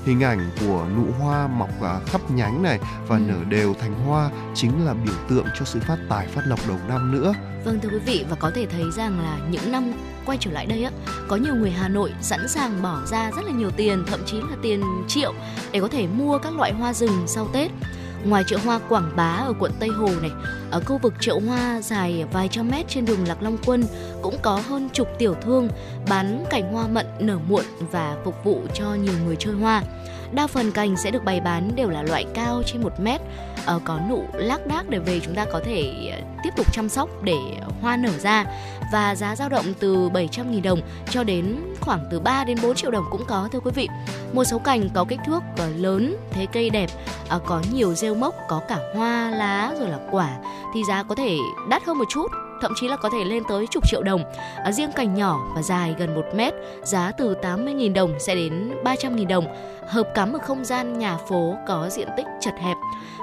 hình 0.05 0.21
ảnh 0.23 0.51
của 0.61 0.85
nụ 0.97 1.05
hoa 1.21 1.47
mọc 1.47 1.83
à, 1.83 2.01
khắp 2.07 2.21
nhánh 2.31 2.63
này 2.63 2.79
và 3.09 3.17
Ừ. 3.17 3.23
nở 3.27 3.37
đều 3.49 3.75
thành 3.75 3.95
hoa 4.07 4.31
chính 4.55 4.87
là 4.87 4.95
biểu 4.95 5.15
tượng 5.29 5.47
cho 5.59 5.65
sự 5.65 5.81
phát 5.81 5.99
tài 6.09 6.27
phát 6.27 6.43
lộc 6.47 6.61
đầu 6.69 6.77
năm 6.89 7.13
nữa 7.13 7.35
Vâng 7.65 7.81
thưa 7.83 7.89
quý 7.89 7.99
vị 7.99 8.25
và 8.31 8.37
có 8.37 8.51
thể 8.55 8.67
thấy 8.67 8.85
rằng 8.97 9.21
là 9.21 9.39
những 9.51 9.73
năm 9.73 9.93
quay 10.27 10.39
trở 10.41 10.51
lại 10.51 10.67
đây 10.67 10.85
á 10.85 10.91
có 11.29 11.37
nhiều 11.37 11.55
người 11.55 11.71
Hà 11.71 11.89
Nội 11.89 12.13
sẵn 12.21 12.49
sàng 12.49 12.83
bỏ 12.83 13.01
ra 13.07 13.31
rất 13.37 13.45
là 13.45 13.53
nhiều 13.53 13.71
tiền 13.77 14.05
thậm 14.07 14.21
chí 14.27 14.37
là 14.37 14.57
tiền 14.63 14.83
triệu 15.09 15.35
để 15.73 15.81
có 15.81 15.89
thể 15.89 16.07
mua 16.07 16.39
các 16.39 16.57
loại 16.57 16.73
hoa 16.73 16.93
rừng 16.95 17.23
sau 17.27 17.49
Tết. 17.53 17.71
Ngoài 18.29 18.45
chợ 18.47 18.57
hoa 18.65 18.81
Quảng 18.89 19.13
Bá 19.17 19.45
ở 19.47 19.53
quận 19.59 19.73
Tây 19.81 19.89
Hồ 19.89 20.09
này, 20.23 20.31
ở 20.71 20.81
khu 20.81 20.99
vực 20.99 21.15
chợ 21.21 21.39
hoa 21.47 21.81
dài 21.81 22.25
vài 22.33 22.49
trăm 22.49 22.69
mét 22.71 22.89
trên 22.89 23.05
đường 23.05 23.29
Lạc 23.29 23.43
Long 23.43 23.57
Quân 23.67 23.85
cũng 24.23 24.37
có 24.43 24.61
hơn 24.69 24.89
chục 24.93 25.09
tiểu 25.19 25.35
thương 25.43 25.69
bán 26.09 26.45
cảnh 26.51 26.73
hoa 26.73 26.87
mận 26.87 27.07
nở 27.19 27.39
muộn 27.49 27.65
và 27.93 28.17
phục 28.25 28.45
vụ 28.45 28.63
cho 28.75 28.95
nhiều 28.95 29.15
người 29.27 29.37
chơi 29.39 29.55
hoa. 29.55 29.83
Đa 30.33 30.47
phần 30.47 30.73
cành 30.73 30.97
sẽ 30.97 31.11
được 31.11 31.25
bày 31.25 31.41
bán 31.41 31.71
đều 31.77 31.89
là 31.89 32.03
loại 32.03 32.25
cao 32.35 32.63
trên 32.67 32.83
1 32.83 33.01
mét, 33.01 33.21
ờ, 33.67 33.81
có 33.85 33.99
nụ 34.11 34.25
lác 34.33 34.67
đác 34.67 34.89
để 34.89 34.99
về 34.99 35.21
chúng 35.21 35.35
ta 35.35 35.45
có 35.53 35.61
thể 35.65 36.11
ờ, 36.13 36.21
tiếp 36.43 36.51
tục 36.57 36.73
chăm 36.73 36.89
sóc 36.89 37.09
để 37.23 37.37
hoa 37.81 37.97
nở 37.97 38.11
ra 38.19 38.45
và 38.93 39.15
giá 39.15 39.37
dao 39.37 39.49
động 39.49 39.65
từ 39.81 40.09
700.000 40.09 40.63
đồng 40.63 40.81
cho 41.11 41.25
đến 41.25 41.57
khoảng 41.81 42.01
từ 42.11 42.21
3 42.21 42.45
đến 42.45 42.59
4 42.63 42.75
triệu 42.75 42.91
đồng 42.91 43.05
cũng 43.11 43.25
có 43.29 43.49
thưa 43.53 43.61
quý 43.61 43.71
vị. 43.75 43.89
Một 44.33 44.45
số 44.45 44.59
cành 44.59 44.89
có 44.95 45.05
kích 45.09 45.21
thước 45.27 45.43
ờ, 45.57 45.69
lớn, 45.77 46.17
thế 46.31 46.47
cây 46.53 46.71
đẹp, 46.71 46.91
có 47.47 47.63
nhiều 47.73 47.95
rêu 47.95 48.15
mốc, 48.15 48.35
có 48.49 48.61
cả 48.69 48.79
hoa, 48.95 49.31
lá 49.31 49.75
rồi 49.79 49.89
là 49.89 49.99
quả 50.11 50.39
thì 50.75 50.81
giá 50.89 51.03
có 51.03 51.15
thể 51.15 51.37
đắt 51.69 51.85
hơn 51.85 51.99
một 51.99 52.07
chút 52.09 52.27
thậm 52.61 52.73
chí 52.77 52.89
là 52.89 52.97
có 52.97 53.11
thể 53.11 53.25
lên 53.25 53.43
tới 53.49 53.67
chục 53.67 53.89
triệu 53.89 54.03
đồng. 54.03 54.25
À, 54.65 54.73
riêng 54.73 54.93
cành 54.93 55.15
nhỏ 55.15 55.39
và 55.55 55.63
dài 55.63 55.95
gần 55.99 56.15
1 56.15 56.25
mét, 56.35 56.55
giá 56.83 57.13
từ 57.13 57.35
80.000 57.43 57.93
đồng 57.93 58.15
sẽ 58.19 58.35
đến 58.35 58.71
300.000 58.85 59.27
đồng, 59.27 59.47
hợp 59.89 60.09
cắm 60.15 60.33
ở 60.33 60.39
không 60.39 60.65
gian 60.65 60.99
nhà 60.99 61.17
phố 61.17 61.57
có 61.67 61.89
diện 61.91 62.09
tích 62.17 62.27
chật 62.41 62.55
hẹp. 62.59 62.77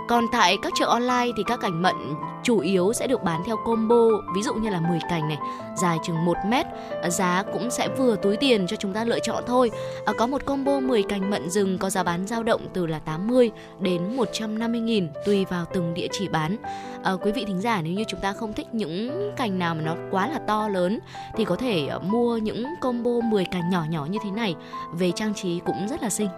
Còn 0.07 0.26
tại 0.32 0.57
các 0.61 0.74
chợ 0.76 0.86
online 0.86 1.28
thì 1.38 1.43
các 1.47 1.59
cành 1.61 1.82
mận 1.82 1.95
chủ 2.43 2.59
yếu 2.59 2.93
sẽ 2.93 3.07
được 3.07 3.24
bán 3.24 3.43
theo 3.45 3.57
combo, 3.57 4.05
ví 4.36 4.43
dụ 4.43 4.53
như 4.53 4.70
là 4.70 4.80
10 4.80 4.99
cành 5.09 5.28
này, 5.28 5.38
dài 5.76 5.97
chừng 6.03 6.26
1 6.26 6.38
mét, 6.45 6.66
giá 7.07 7.43
cũng 7.53 7.72
sẽ 7.72 7.88
vừa 7.97 8.16
túi 8.16 8.38
tiền 8.38 8.68
cho 8.68 8.76
chúng 8.76 8.93
ta 8.93 9.03
lựa 9.03 9.20
chọn 9.20 9.43
thôi. 9.47 9.72
À, 10.05 10.14
có 10.18 10.28
một 10.28 10.45
combo 10.45 10.80
10 10.80 11.03
cành 11.03 11.30
mận 11.30 11.49
rừng 11.49 11.78
có 11.78 11.89
giá 11.89 12.03
bán 12.03 12.28
dao 12.28 12.43
động 12.43 12.61
từ 12.74 12.86
là 12.86 12.99
80 12.99 13.51
đến 13.80 14.16
150 14.16 14.82
nghìn 14.82 15.07
tùy 15.26 15.45
vào 15.45 15.66
từng 15.74 15.93
địa 15.93 16.07
chỉ 16.11 16.28
bán. 16.28 16.57
À, 17.03 17.11
quý 17.22 17.32
vị 17.32 17.45
thính 17.45 17.61
giả 17.61 17.82
nếu 17.82 17.93
như 17.93 18.03
chúng 18.07 18.20
ta 18.20 18.34
không 18.34 18.53
thích 18.53 18.68
những 18.72 19.32
cành 19.38 19.59
nào 19.59 19.76
mà 19.76 19.82
nó 19.82 19.95
quá 20.11 20.28
là 20.28 20.39
to 20.47 20.68
lớn 20.68 20.99
thì 21.36 21.45
có 21.45 21.55
thể 21.55 21.88
à, 21.88 21.97
mua 21.99 22.38
những 22.38 22.66
combo 22.82 23.11
10 23.11 23.45
cành 23.45 23.70
nhỏ 23.70 23.84
nhỏ 23.89 24.05
như 24.09 24.20
thế 24.24 24.32
này 24.32 24.55
về 24.93 25.11
trang 25.11 25.34
trí 25.34 25.59
cũng 25.59 25.88
rất 25.88 26.03
là 26.03 26.09
xinh. 26.09 26.30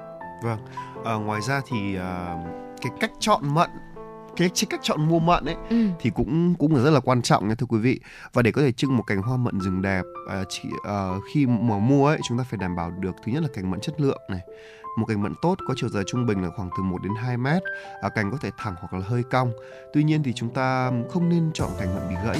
Vâng, 0.43 0.59
à, 1.05 1.13
ngoài 1.13 1.41
ra 1.41 1.61
thì 1.67 1.95
à, 1.95 2.35
cái 2.81 2.91
cách 2.99 3.11
chọn 3.19 3.41
mận 3.53 3.69
cái 4.37 4.49
cách 4.69 4.79
chọn 4.83 5.07
mua 5.09 5.19
mận 5.19 5.45
ấy 5.45 5.55
Ừ. 5.69 5.87
thì 5.99 6.09
cũng 6.09 6.55
cũng 6.59 6.75
là 6.75 6.83
rất 6.83 6.89
là 6.91 6.99
quan 6.99 7.21
trọng 7.21 7.47
nha 7.47 7.55
thưa 7.55 7.65
quý 7.69 7.77
vị. 7.79 7.99
Và 8.33 8.41
để 8.41 8.51
có 8.51 8.61
thể 8.61 8.71
trưng 8.71 8.97
một 8.97 9.03
cành 9.03 9.21
hoa 9.21 9.37
mận 9.37 9.59
rừng 9.59 9.81
đẹp 9.81 10.03
à, 10.29 10.43
chỉ 10.49 10.69
à, 10.87 11.09
khi 11.33 11.45
mà 11.45 11.77
mua 11.77 12.07
ấy 12.07 12.19
chúng 12.27 12.37
ta 12.37 12.43
phải 12.49 12.57
đảm 12.57 12.75
bảo 12.75 12.91
được 12.91 13.15
thứ 13.25 13.31
nhất 13.31 13.43
là 13.43 13.49
cành 13.53 13.71
mận 13.71 13.79
chất 13.79 14.01
lượng 14.01 14.21
này. 14.29 14.39
Một 14.97 15.05
cành 15.05 15.21
mận 15.21 15.33
tốt 15.41 15.55
có 15.67 15.73
chiều 15.77 15.89
dài 15.89 16.03
trung 16.07 16.25
bình 16.25 16.41
là 16.43 16.49
khoảng 16.57 16.69
từ 16.77 16.83
1 16.83 16.97
đến 17.03 17.13
2 17.15 17.37
mét 17.37 17.63
à, 18.01 18.09
cành 18.09 18.31
có 18.31 18.37
thể 18.41 18.49
thẳng 18.57 18.75
hoặc 18.79 18.93
là 18.93 19.05
hơi 19.07 19.23
cong. 19.23 19.51
Tuy 19.93 20.03
nhiên 20.03 20.23
thì 20.23 20.33
chúng 20.33 20.49
ta 20.49 20.91
không 21.13 21.29
nên 21.29 21.51
chọn 21.53 21.69
cành 21.79 21.95
mận 21.95 22.09
bị 22.09 22.15
gãy 22.25 22.39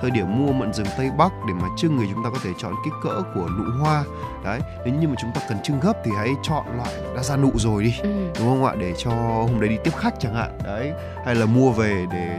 thời 0.00 0.10
điểm 0.10 0.26
mua 0.46 0.52
mận 0.52 0.72
rừng 0.72 0.86
tây 0.98 1.10
bắc 1.18 1.32
để 1.48 1.54
mà 1.54 1.68
trưng 1.76 1.98
thì 2.00 2.06
chúng 2.14 2.24
ta 2.24 2.30
có 2.32 2.38
thể 2.44 2.50
chọn 2.58 2.72
kích 2.84 2.92
cỡ 3.02 3.22
của 3.34 3.48
nụ 3.58 3.64
hoa. 3.80 4.04
Đấy 4.44 4.60
nếu 4.84 4.94
như 4.94 5.08
mà 5.08 5.14
chúng 5.20 5.30
ta 5.34 5.40
cần 5.48 5.58
trưng 5.62 5.80
gấp 5.80 5.92
thì 6.04 6.10
hãy 6.16 6.28
chọn 6.42 6.64
loại 6.76 6.90
đã 7.16 7.22
ra 7.22 7.36
nụ 7.36 7.50
rồi 7.54 7.82
đi 7.84 7.94
Ừ. 8.02 8.08
đúng 8.38 8.46
không 8.48 8.64
ạ? 8.64 8.74
Để 8.78 8.94
cho 8.98 9.10
hôm 9.10 9.60
đấy 9.60 9.68
đi 9.68 9.76
tiếp 9.84 9.94
khách 9.96 10.14
chẳng 10.20 10.34
hạn. 10.34 10.58
Đấy 10.64 10.92
hay 11.24 11.34
là 11.34 11.46
mua 11.46 11.70
về 11.70 12.06
để 12.12 12.36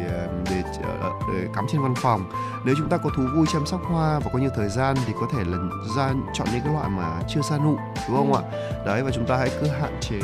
để, 0.49 0.63
ờ, 1.01 1.11
để 1.33 1.47
cắm 1.55 1.65
trên 1.71 1.81
văn 1.81 1.93
phòng. 1.95 2.31
Nếu 2.65 2.75
chúng 2.77 2.89
ta 2.89 2.97
có 2.97 3.09
thú 3.15 3.23
vui 3.35 3.45
chăm 3.53 3.65
sóc 3.65 3.81
hoa 3.83 4.19
và 4.19 4.29
có 4.33 4.39
nhiều 4.39 4.49
thời 4.55 4.69
gian 4.69 4.95
thì 5.07 5.13
có 5.21 5.27
thể 5.33 5.43
là 5.45 5.57
ra 5.97 6.09
chọn 6.33 6.47
những 6.53 6.61
cái 6.63 6.73
loại 6.73 6.89
mà 6.89 7.21
chưa 7.29 7.41
ra 7.41 7.57
nụ 7.57 7.77
đúng 8.09 8.17
không 8.17 8.33
Ừ. 8.33 8.39
ạ 8.39 8.43
đấy 8.85 9.03
và 9.03 9.11
chúng 9.11 9.25
ta 9.25 9.37
hãy 9.37 9.49
cứ 9.61 9.67
hạn 9.67 9.97
chế 10.01 10.19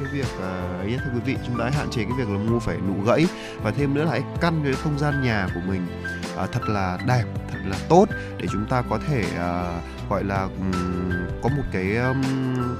cái 0.00 0.12
việc 0.12 0.26
ờ, 0.40 0.78
ấy 0.80 0.90
nhé 0.90 0.96
thưa 1.04 1.10
quý 1.14 1.20
vị. 1.24 1.36
Chúng 1.46 1.58
ta 1.58 1.64
hãy 1.64 1.72
hạn 1.72 1.90
chế 1.90 2.04
cái 2.04 2.12
việc 2.18 2.28
là 2.28 2.38
mua 2.38 2.58
phải 2.58 2.76
nụ 2.88 3.04
gãy. 3.06 3.26
Và 3.62 3.70
thêm 3.70 3.94
nữa 3.94 4.04
là 4.04 4.10
hãy 4.10 4.22
căn 4.40 4.60
cái 4.64 4.72
không 4.72 4.98
gian 4.98 5.22
nhà 5.22 5.46
của 5.54 5.60
mình 5.66 5.86
ờ, 6.36 6.46
thật 6.46 6.68
là 6.68 6.98
đẹp 7.06 7.24
thật 7.52 7.58
là 7.64 7.76
tốt 7.88 8.06
để 8.38 8.46
chúng 8.52 8.66
ta 8.70 8.82
có 8.90 8.98
thể 9.08 9.24
ờ, 9.38 9.72
gọi 10.10 10.24
là 10.24 10.42
ừm, 10.42 11.12
có 11.42 11.48
một 11.48 11.62
cái 11.72 11.96
ừm, 11.96 12.76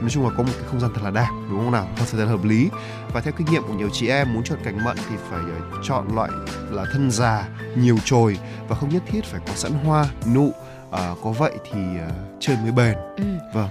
nói 0.00 0.10
chung 0.10 0.24
là 0.24 0.30
có 0.36 0.42
một 0.42 0.52
cái 0.58 0.68
không 0.70 0.80
gian 0.80 0.90
thật 0.94 1.00
là 1.04 1.10
đẹp 1.10 1.28
đúng 1.50 1.58
không 1.58 1.72
nào? 1.72 1.88
Thật 1.96 2.04
là 2.12 2.24
hợp 2.26 2.44
lý. 2.44 2.68
Và 3.12 3.20
theo 3.20 3.32
kinh 3.36 3.46
nghiệm 3.50 3.62
của 3.62 3.74
nhiều 3.74 3.88
chị 3.92 4.08
em 4.08 4.34
muốn 4.34 4.42
chọn 4.44 4.58
cành 4.64 4.84
mận 4.84 4.96
thì 5.08 5.16
phải 5.30 5.40
ờ, 5.40 5.78
chọn 5.82 6.14
loại 6.14 6.30
là 6.70 6.84
thân 6.92 7.10
già 7.10 7.48
nhiều 7.76 7.96
chồi 8.04 8.38
và 8.68 8.76
không 8.76 8.88
nhất 8.88 9.02
thiết 9.06 9.24
phải 9.24 9.40
có 9.46 9.52
sẵn 9.54 9.72
hoa 9.72 10.06
nụ 10.34 10.52
Ờ, 10.90 11.14
có 11.22 11.30
vậy 11.30 11.52
thì 11.72 11.80
ờ, 12.00 12.10
chơi 12.40 12.56
mới 12.62 12.72
bền. 12.72 12.96
Ừ. 13.16 13.24
vâng. 13.54 13.68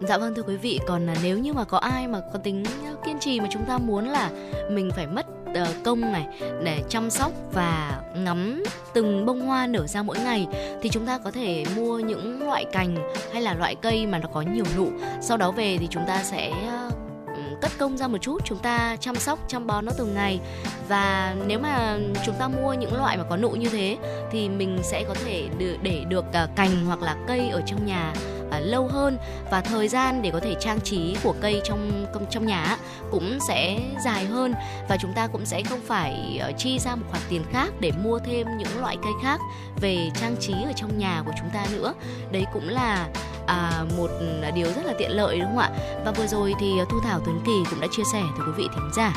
Dạ 0.00 0.18
vâng 0.18 0.34
thưa 0.34 0.42
quý 0.42 0.56
vị, 0.56 0.80
còn 0.86 1.06
là 1.06 1.14
nếu 1.22 1.38
như 1.38 1.52
mà 1.52 1.64
có 1.64 1.78
ai 1.78 2.06
mà 2.08 2.20
có 2.32 2.38
tính 2.38 2.64
kiên 3.06 3.18
trì 3.20 3.40
mà 3.40 3.46
chúng 3.52 3.64
ta 3.64 3.78
muốn 3.78 4.04
là 4.04 4.30
mình 4.70 4.90
phải 4.96 5.06
mất 5.06 5.26
Ờ, 5.56 5.74
công 5.84 6.00
này 6.00 6.26
để 6.64 6.82
chăm 6.88 7.10
sóc 7.10 7.32
và 7.52 8.00
ngắm 8.16 8.62
từng 8.94 9.26
bông 9.26 9.40
hoa 9.40 9.66
nở 9.66 9.86
ra 9.86 10.02
mỗi 10.02 10.18
ngày 10.18 10.46
thì 10.82 10.88
chúng 10.88 11.06
ta 11.06 11.18
có 11.18 11.30
thể 11.30 11.64
mua 11.76 11.98
những 11.98 12.42
loại 12.46 12.64
cành 12.72 12.96
hay 13.32 13.42
là 13.42 13.54
loại 13.54 13.74
cây 13.74 14.06
mà 14.06 14.18
nó 14.18 14.28
có 14.32 14.42
nhiều 14.42 14.64
nụ. 14.76 14.90
Sau 15.20 15.36
đó 15.36 15.50
về 15.50 15.78
thì 15.78 15.86
chúng 15.90 16.02
ta 16.06 16.22
sẽ 16.22 16.50
ờ, 16.68 16.90
ừ, 17.26 17.42
cất 17.60 17.70
công 17.78 17.96
ra 17.96 18.08
một 18.08 18.18
chút 18.18 18.42
chúng 18.44 18.58
ta 18.58 18.96
chăm 19.00 19.16
sóc 19.16 19.38
chăm 19.48 19.66
bón 19.66 19.84
nó 19.84 19.92
từng 19.98 20.14
ngày 20.14 20.40
và 20.88 21.34
nếu 21.46 21.58
mà 21.58 21.98
chúng 22.26 22.34
ta 22.38 22.48
mua 22.48 22.72
những 22.72 22.96
loại 22.96 23.16
mà 23.16 23.24
có 23.30 23.36
nụ 23.36 23.50
như 23.50 23.68
thế 23.68 23.96
thì 24.30 24.48
mình 24.48 24.78
sẽ 24.82 25.04
có 25.08 25.14
thể 25.24 25.48
để, 25.82 26.04
được 26.08 26.24
ờ, 26.32 26.48
cành 26.56 26.86
hoặc 26.86 27.02
là 27.02 27.16
cây 27.28 27.48
ở 27.48 27.62
trong 27.66 27.86
nhà 27.86 28.14
à, 28.50 28.60
lâu 28.60 28.88
hơn. 28.88 29.18
Và 29.50 29.60
thời 29.60 29.88
gian 29.88 30.22
để 30.22 30.30
có 30.30 30.40
thể 30.40 30.54
trang 30.60 30.80
trí 30.80 31.16
của 31.22 31.34
cây 31.40 31.60
trong 31.64 32.06
trong 32.30 32.46
nhà 32.46 32.76
cũng 33.10 33.38
sẽ 33.48 33.78
dài 34.04 34.24
hơn. 34.24 34.54
Và 34.88 34.96
chúng 35.00 35.12
ta 35.12 35.26
cũng 35.26 35.46
sẽ 35.46 35.62
không 35.62 35.80
phải 35.86 36.40
uh, 36.50 36.58
chi 36.58 36.78
ra 36.78 36.94
một 36.94 37.06
khoản 37.10 37.22
tiền 37.28 37.42
khác 37.52 37.72
để 37.80 37.92
mua 38.04 38.18
thêm 38.18 38.46
những 38.58 38.80
loại 38.80 38.96
cây 39.02 39.12
khác 39.22 39.40
về 39.80 40.10
trang 40.20 40.36
trí 40.40 40.52
ở 40.52 40.72
trong 40.76 40.98
nhà 40.98 41.22
của 41.26 41.32
chúng 41.38 41.50
ta 41.54 41.66
nữa. 41.72 41.94
Đấy 42.32 42.44
cũng 42.52 42.68
là 42.68 43.08
à, 43.46 43.84
một 43.96 44.10
à, 44.42 44.50
điều 44.50 44.66
rất 44.66 44.84
là 44.84 44.92
tiện 44.98 45.10
lợi 45.10 45.38
đúng 45.38 45.48
không 45.48 45.58
ạ? 45.58 45.70
Và 46.04 46.12
vừa 46.12 46.26
rồi 46.26 46.54
thì 46.60 46.72
thu 46.90 47.00
thảo 47.04 47.20
tuấn 47.24 47.40
kỳ 47.46 47.70
cũng 47.70 47.80
đã 47.80 47.86
chia 47.90 48.02
sẻ 48.12 48.22
với 48.36 48.46
quý 48.46 48.52
vị 48.56 48.68
thính 48.74 48.90
giả 48.96 49.14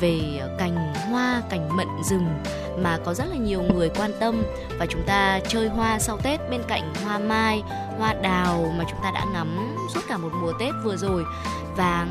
về 0.00 0.20
ờ, 0.40 0.56
cành 0.58 0.94
hoa 0.94 1.42
cành 1.50 1.76
mận 1.76 1.88
rừng 2.10 2.26
mà 2.78 2.98
có 3.04 3.14
rất 3.14 3.24
là 3.30 3.36
nhiều 3.36 3.62
người 3.62 3.88
quan 3.88 4.10
tâm. 4.20 4.42
Và 4.78 4.86
chúng 4.86 5.02
ta 5.06 5.40
chơi 5.48 5.68
hoa 5.68 5.98
sau 5.98 6.18
Tết 6.22 6.40
bên 6.50 6.62
cạnh 6.68 6.94
hoa 7.04 7.18
mai, 7.18 7.62
hoa 7.98 8.14
đào 8.14 8.74
mà 8.78 8.84
chúng 8.90 8.98
ta 9.02 9.10
đã 9.10 9.24
ngắm 9.32 9.76
suốt 9.94 10.00
cả 10.08 10.16
một 10.16 10.30
mùa 10.42 10.52
Tết 10.60 10.74
vừa 10.84 10.96
rồi. 10.96 11.24
Và 11.76 12.06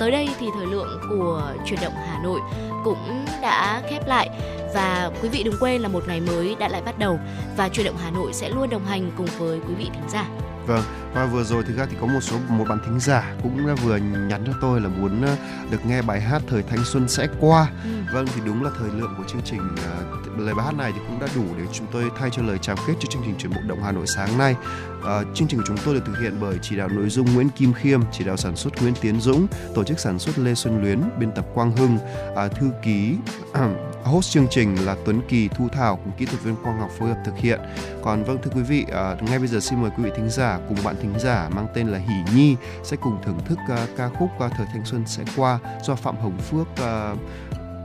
tới 0.00 0.10
đây 0.10 0.28
thì 0.38 0.46
thời 0.54 0.66
lượng 0.66 1.00
của 1.10 1.52
chuyển 1.66 1.80
động 1.82 1.94
Hà 1.96 2.20
Nội 2.22 2.40
cũng 2.84 3.24
đã 3.42 3.82
khép 3.90 4.08
lại. 4.08 4.30
Và 4.74 5.10
quý 5.22 5.28
vị 5.28 5.42
đừng 5.42 5.54
quên 5.60 5.80
là 5.82 5.88
một 5.88 6.04
ngày 6.08 6.20
mới 6.20 6.56
đã 6.58 6.68
lại 6.68 6.82
bắt 6.82 6.98
đầu 6.98 7.18
và 7.56 7.68
chuyển 7.68 7.86
động 7.86 7.96
Hà 8.04 8.10
Nội 8.10 8.32
sẽ 8.32 8.48
luôn 8.48 8.70
đồng 8.70 8.84
hành 8.84 9.10
cùng 9.16 9.28
với 9.38 9.60
quý 9.68 9.74
vị 9.74 9.90
thính 9.92 10.08
giả. 10.08 10.26
Vâng, 10.68 10.82
và 11.14 11.26
vừa 11.26 11.44
rồi 11.44 11.64
thực 11.64 11.76
ra 11.76 11.86
thì 11.90 11.96
có 12.00 12.06
một 12.06 12.20
số 12.20 12.36
một 12.48 12.64
bạn 12.68 12.78
thính 12.84 13.00
giả 13.00 13.34
cũng 13.42 13.74
vừa 13.84 13.96
nhắn 13.96 14.44
cho 14.46 14.52
tôi 14.60 14.80
là 14.80 14.88
muốn 14.88 15.22
ờ, 15.22 15.36
được 15.70 15.86
nghe 15.86 16.02
bài 16.02 16.20
hát 16.20 16.42
thời 16.48 16.62
thanh 16.62 16.84
xuân 16.84 17.08
sẽ 17.08 17.26
qua. 17.40 17.66
Ừ. 17.84 17.90
Vâng 18.12 18.26
thì 18.34 18.40
đúng 18.46 18.62
là 18.62 18.70
thời 18.78 18.90
lượng 18.90 19.14
của 19.18 19.24
chương 19.28 19.42
trình 19.44 19.60
uh, 19.60 20.38
lời 20.38 20.54
bài 20.54 20.66
hát 20.66 20.74
này 20.74 20.92
thì 20.92 20.98
cũng 21.08 21.20
đã 21.20 21.26
đủ 21.34 21.44
để 21.58 21.64
chúng 21.72 21.86
tôi 21.92 22.10
thay 22.18 22.30
cho 22.32 22.42
lời 22.42 22.58
chào 22.62 22.76
kết 22.86 22.94
cho 23.00 23.06
chương 23.10 23.22
trình 23.24 23.34
chuyển 23.38 23.52
bộ 23.52 23.60
động 23.66 23.82
Hà 23.82 23.92
Nội 23.92 24.06
sáng 24.06 24.38
nay. 24.38 24.56
À, 25.04 25.22
chương 25.34 25.48
trình 25.48 25.60
của 25.60 25.64
chúng 25.66 25.76
tôi 25.84 25.94
được 25.94 26.00
thực 26.06 26.18
hiện 26.20 26.34
bởi 26.40 26.58
chỉ 26.62 26.76
đạo 26.76 26.88
nội 26.88 27.08
dung 27.08 27.34
Nguyễn 27.34 27.48
Kim 27.48 27.72
Khiêm, 27.72 28.00
chỉ 28.12 28.24
đạo 28.24 28.36
sản 28.36 28.56
xuất 28.56 28.82
Nguyễn 28.82 28.94
Tiến 29.00 29.20
Dũng, 29.20 29.46
tổ 29.74 29.84
chức 29.84 29.98
sản 29.98 30.18
xuất 30.18 30.38
Lê 30.38 30.54
Xuân 30.54 30.82
Luyến, 30.82 31.00
biên 31.18 31.32
tập 31.32 31.46
Quang 31.54 31.76
Hưng, 31.76 31.98
à, 32.36 32.48
thư 32.48 32.70
ký 32.82 33.16
host 34.04 34.30
chương 34.30 34.46
trình 34.50 34.76
là 34.86 34.96
Tuấn 35.04 35.20
Kỳ, 35.28 35.48
Thu 35.48 35.68
Thảo 35.68 35.96
cùng 35.96 36.12
kỹ 36.18 36.24
thuật 36.24 36.42
viên 36.42 36.56
Quang 36.64 36.78
Ngọc 36.78 36.90
phối 36.98 37.08
hợp 37.08 37.22
thực 37.24 37.36
hiện. 37.36 37.60
Còn 38.02 38.24
vâng 38.24 38.38
thưa 38.42 38.50
quý 38.54 38.62
vị, 38.62 38.84
à, 38.92 39.16
ngay 39.20 39.38
bây 39.38 39.48
giờ 39.48 39.60
xin 39.60 39.82
mời 39.82 39.90
quý 39.96 40.04
vị 40.04 40.10
thính 40.16 40.30
giả 40.30 40.58
cùng 40.68 40.78
bạn 40.84 40.96
thính 41.02 41.14
giả 41.18 41.48
mang 41.48 41.66
tên 41.74 41.88
là 41.88 41.98
Hỷ 41.98 42.34
Nhi 42.34 42.56
sẽ 42.82 42.96
cùng 42.96 43.18
thưởng 43.24 43.38
thức 43.44 43.58
à, 43.68 43.86
ca 43.96 44.08
khúc 44.08 44.30
à, 44.40 44.48
Thời 44.56 44.66
thanh 44.72 44.84
xuân 44.84 45.02
sẽ 45.06 45.24
qua 45.36 45.58
do 45.82 45.94
Phạm 45.94 46.16
Hồng 46.16 46.38
Phước 46.38 46.66
à, 46.76 47.14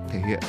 thể 0.09 0.19
hiện. 0.27 0.39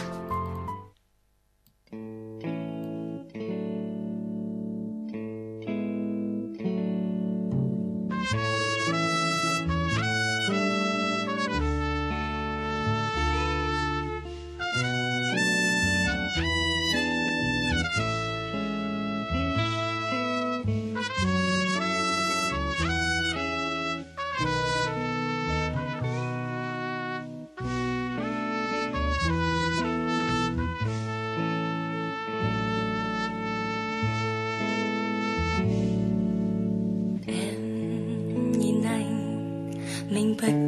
Chiều 40.41 40.64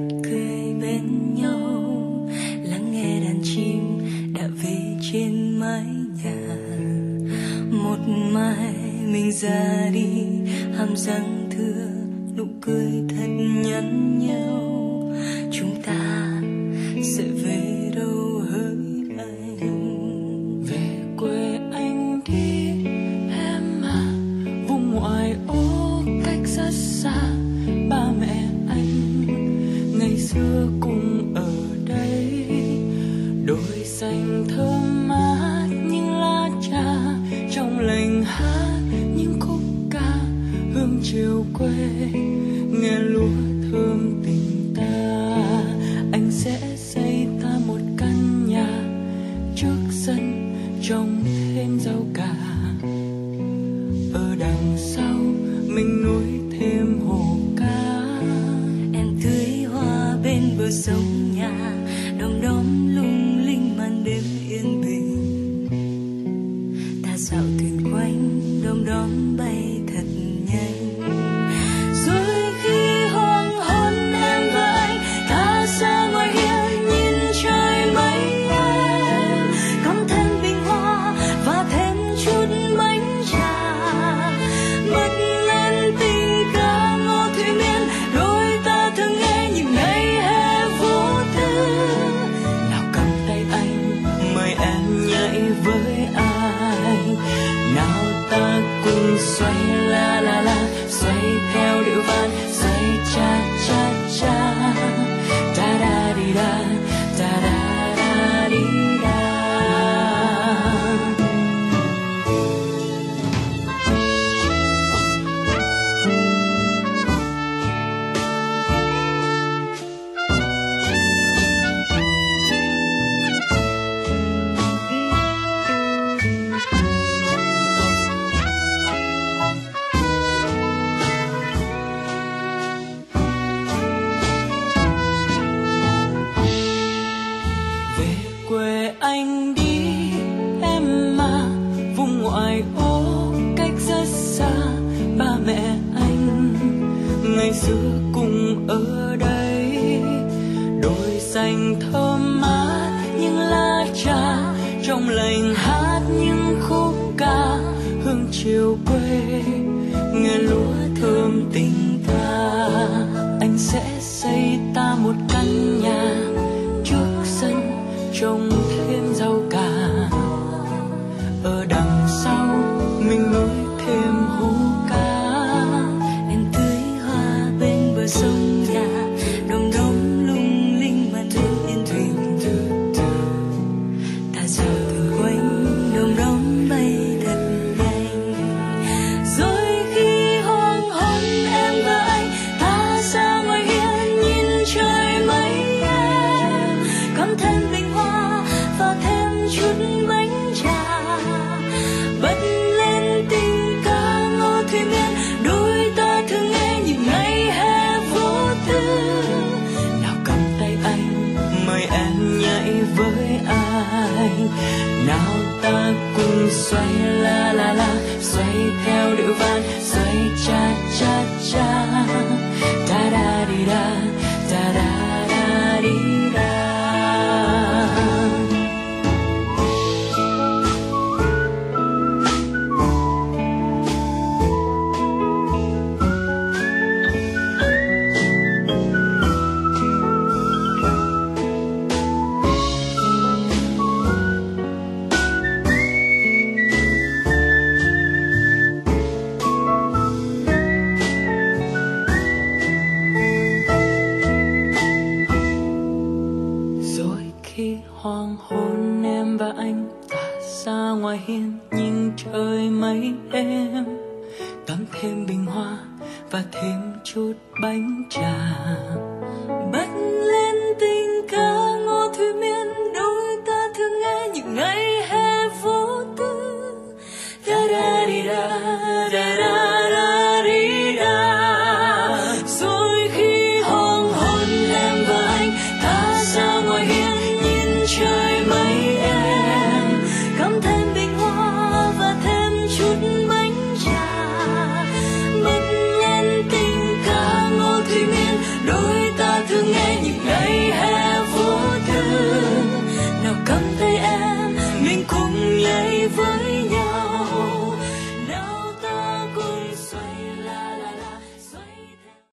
cùng 216.71 216.79
xoay 216.79 217.23
la 217.23 217.53
la 217.53 217.73
la 217.73 217.89
xoay 218.21 219.16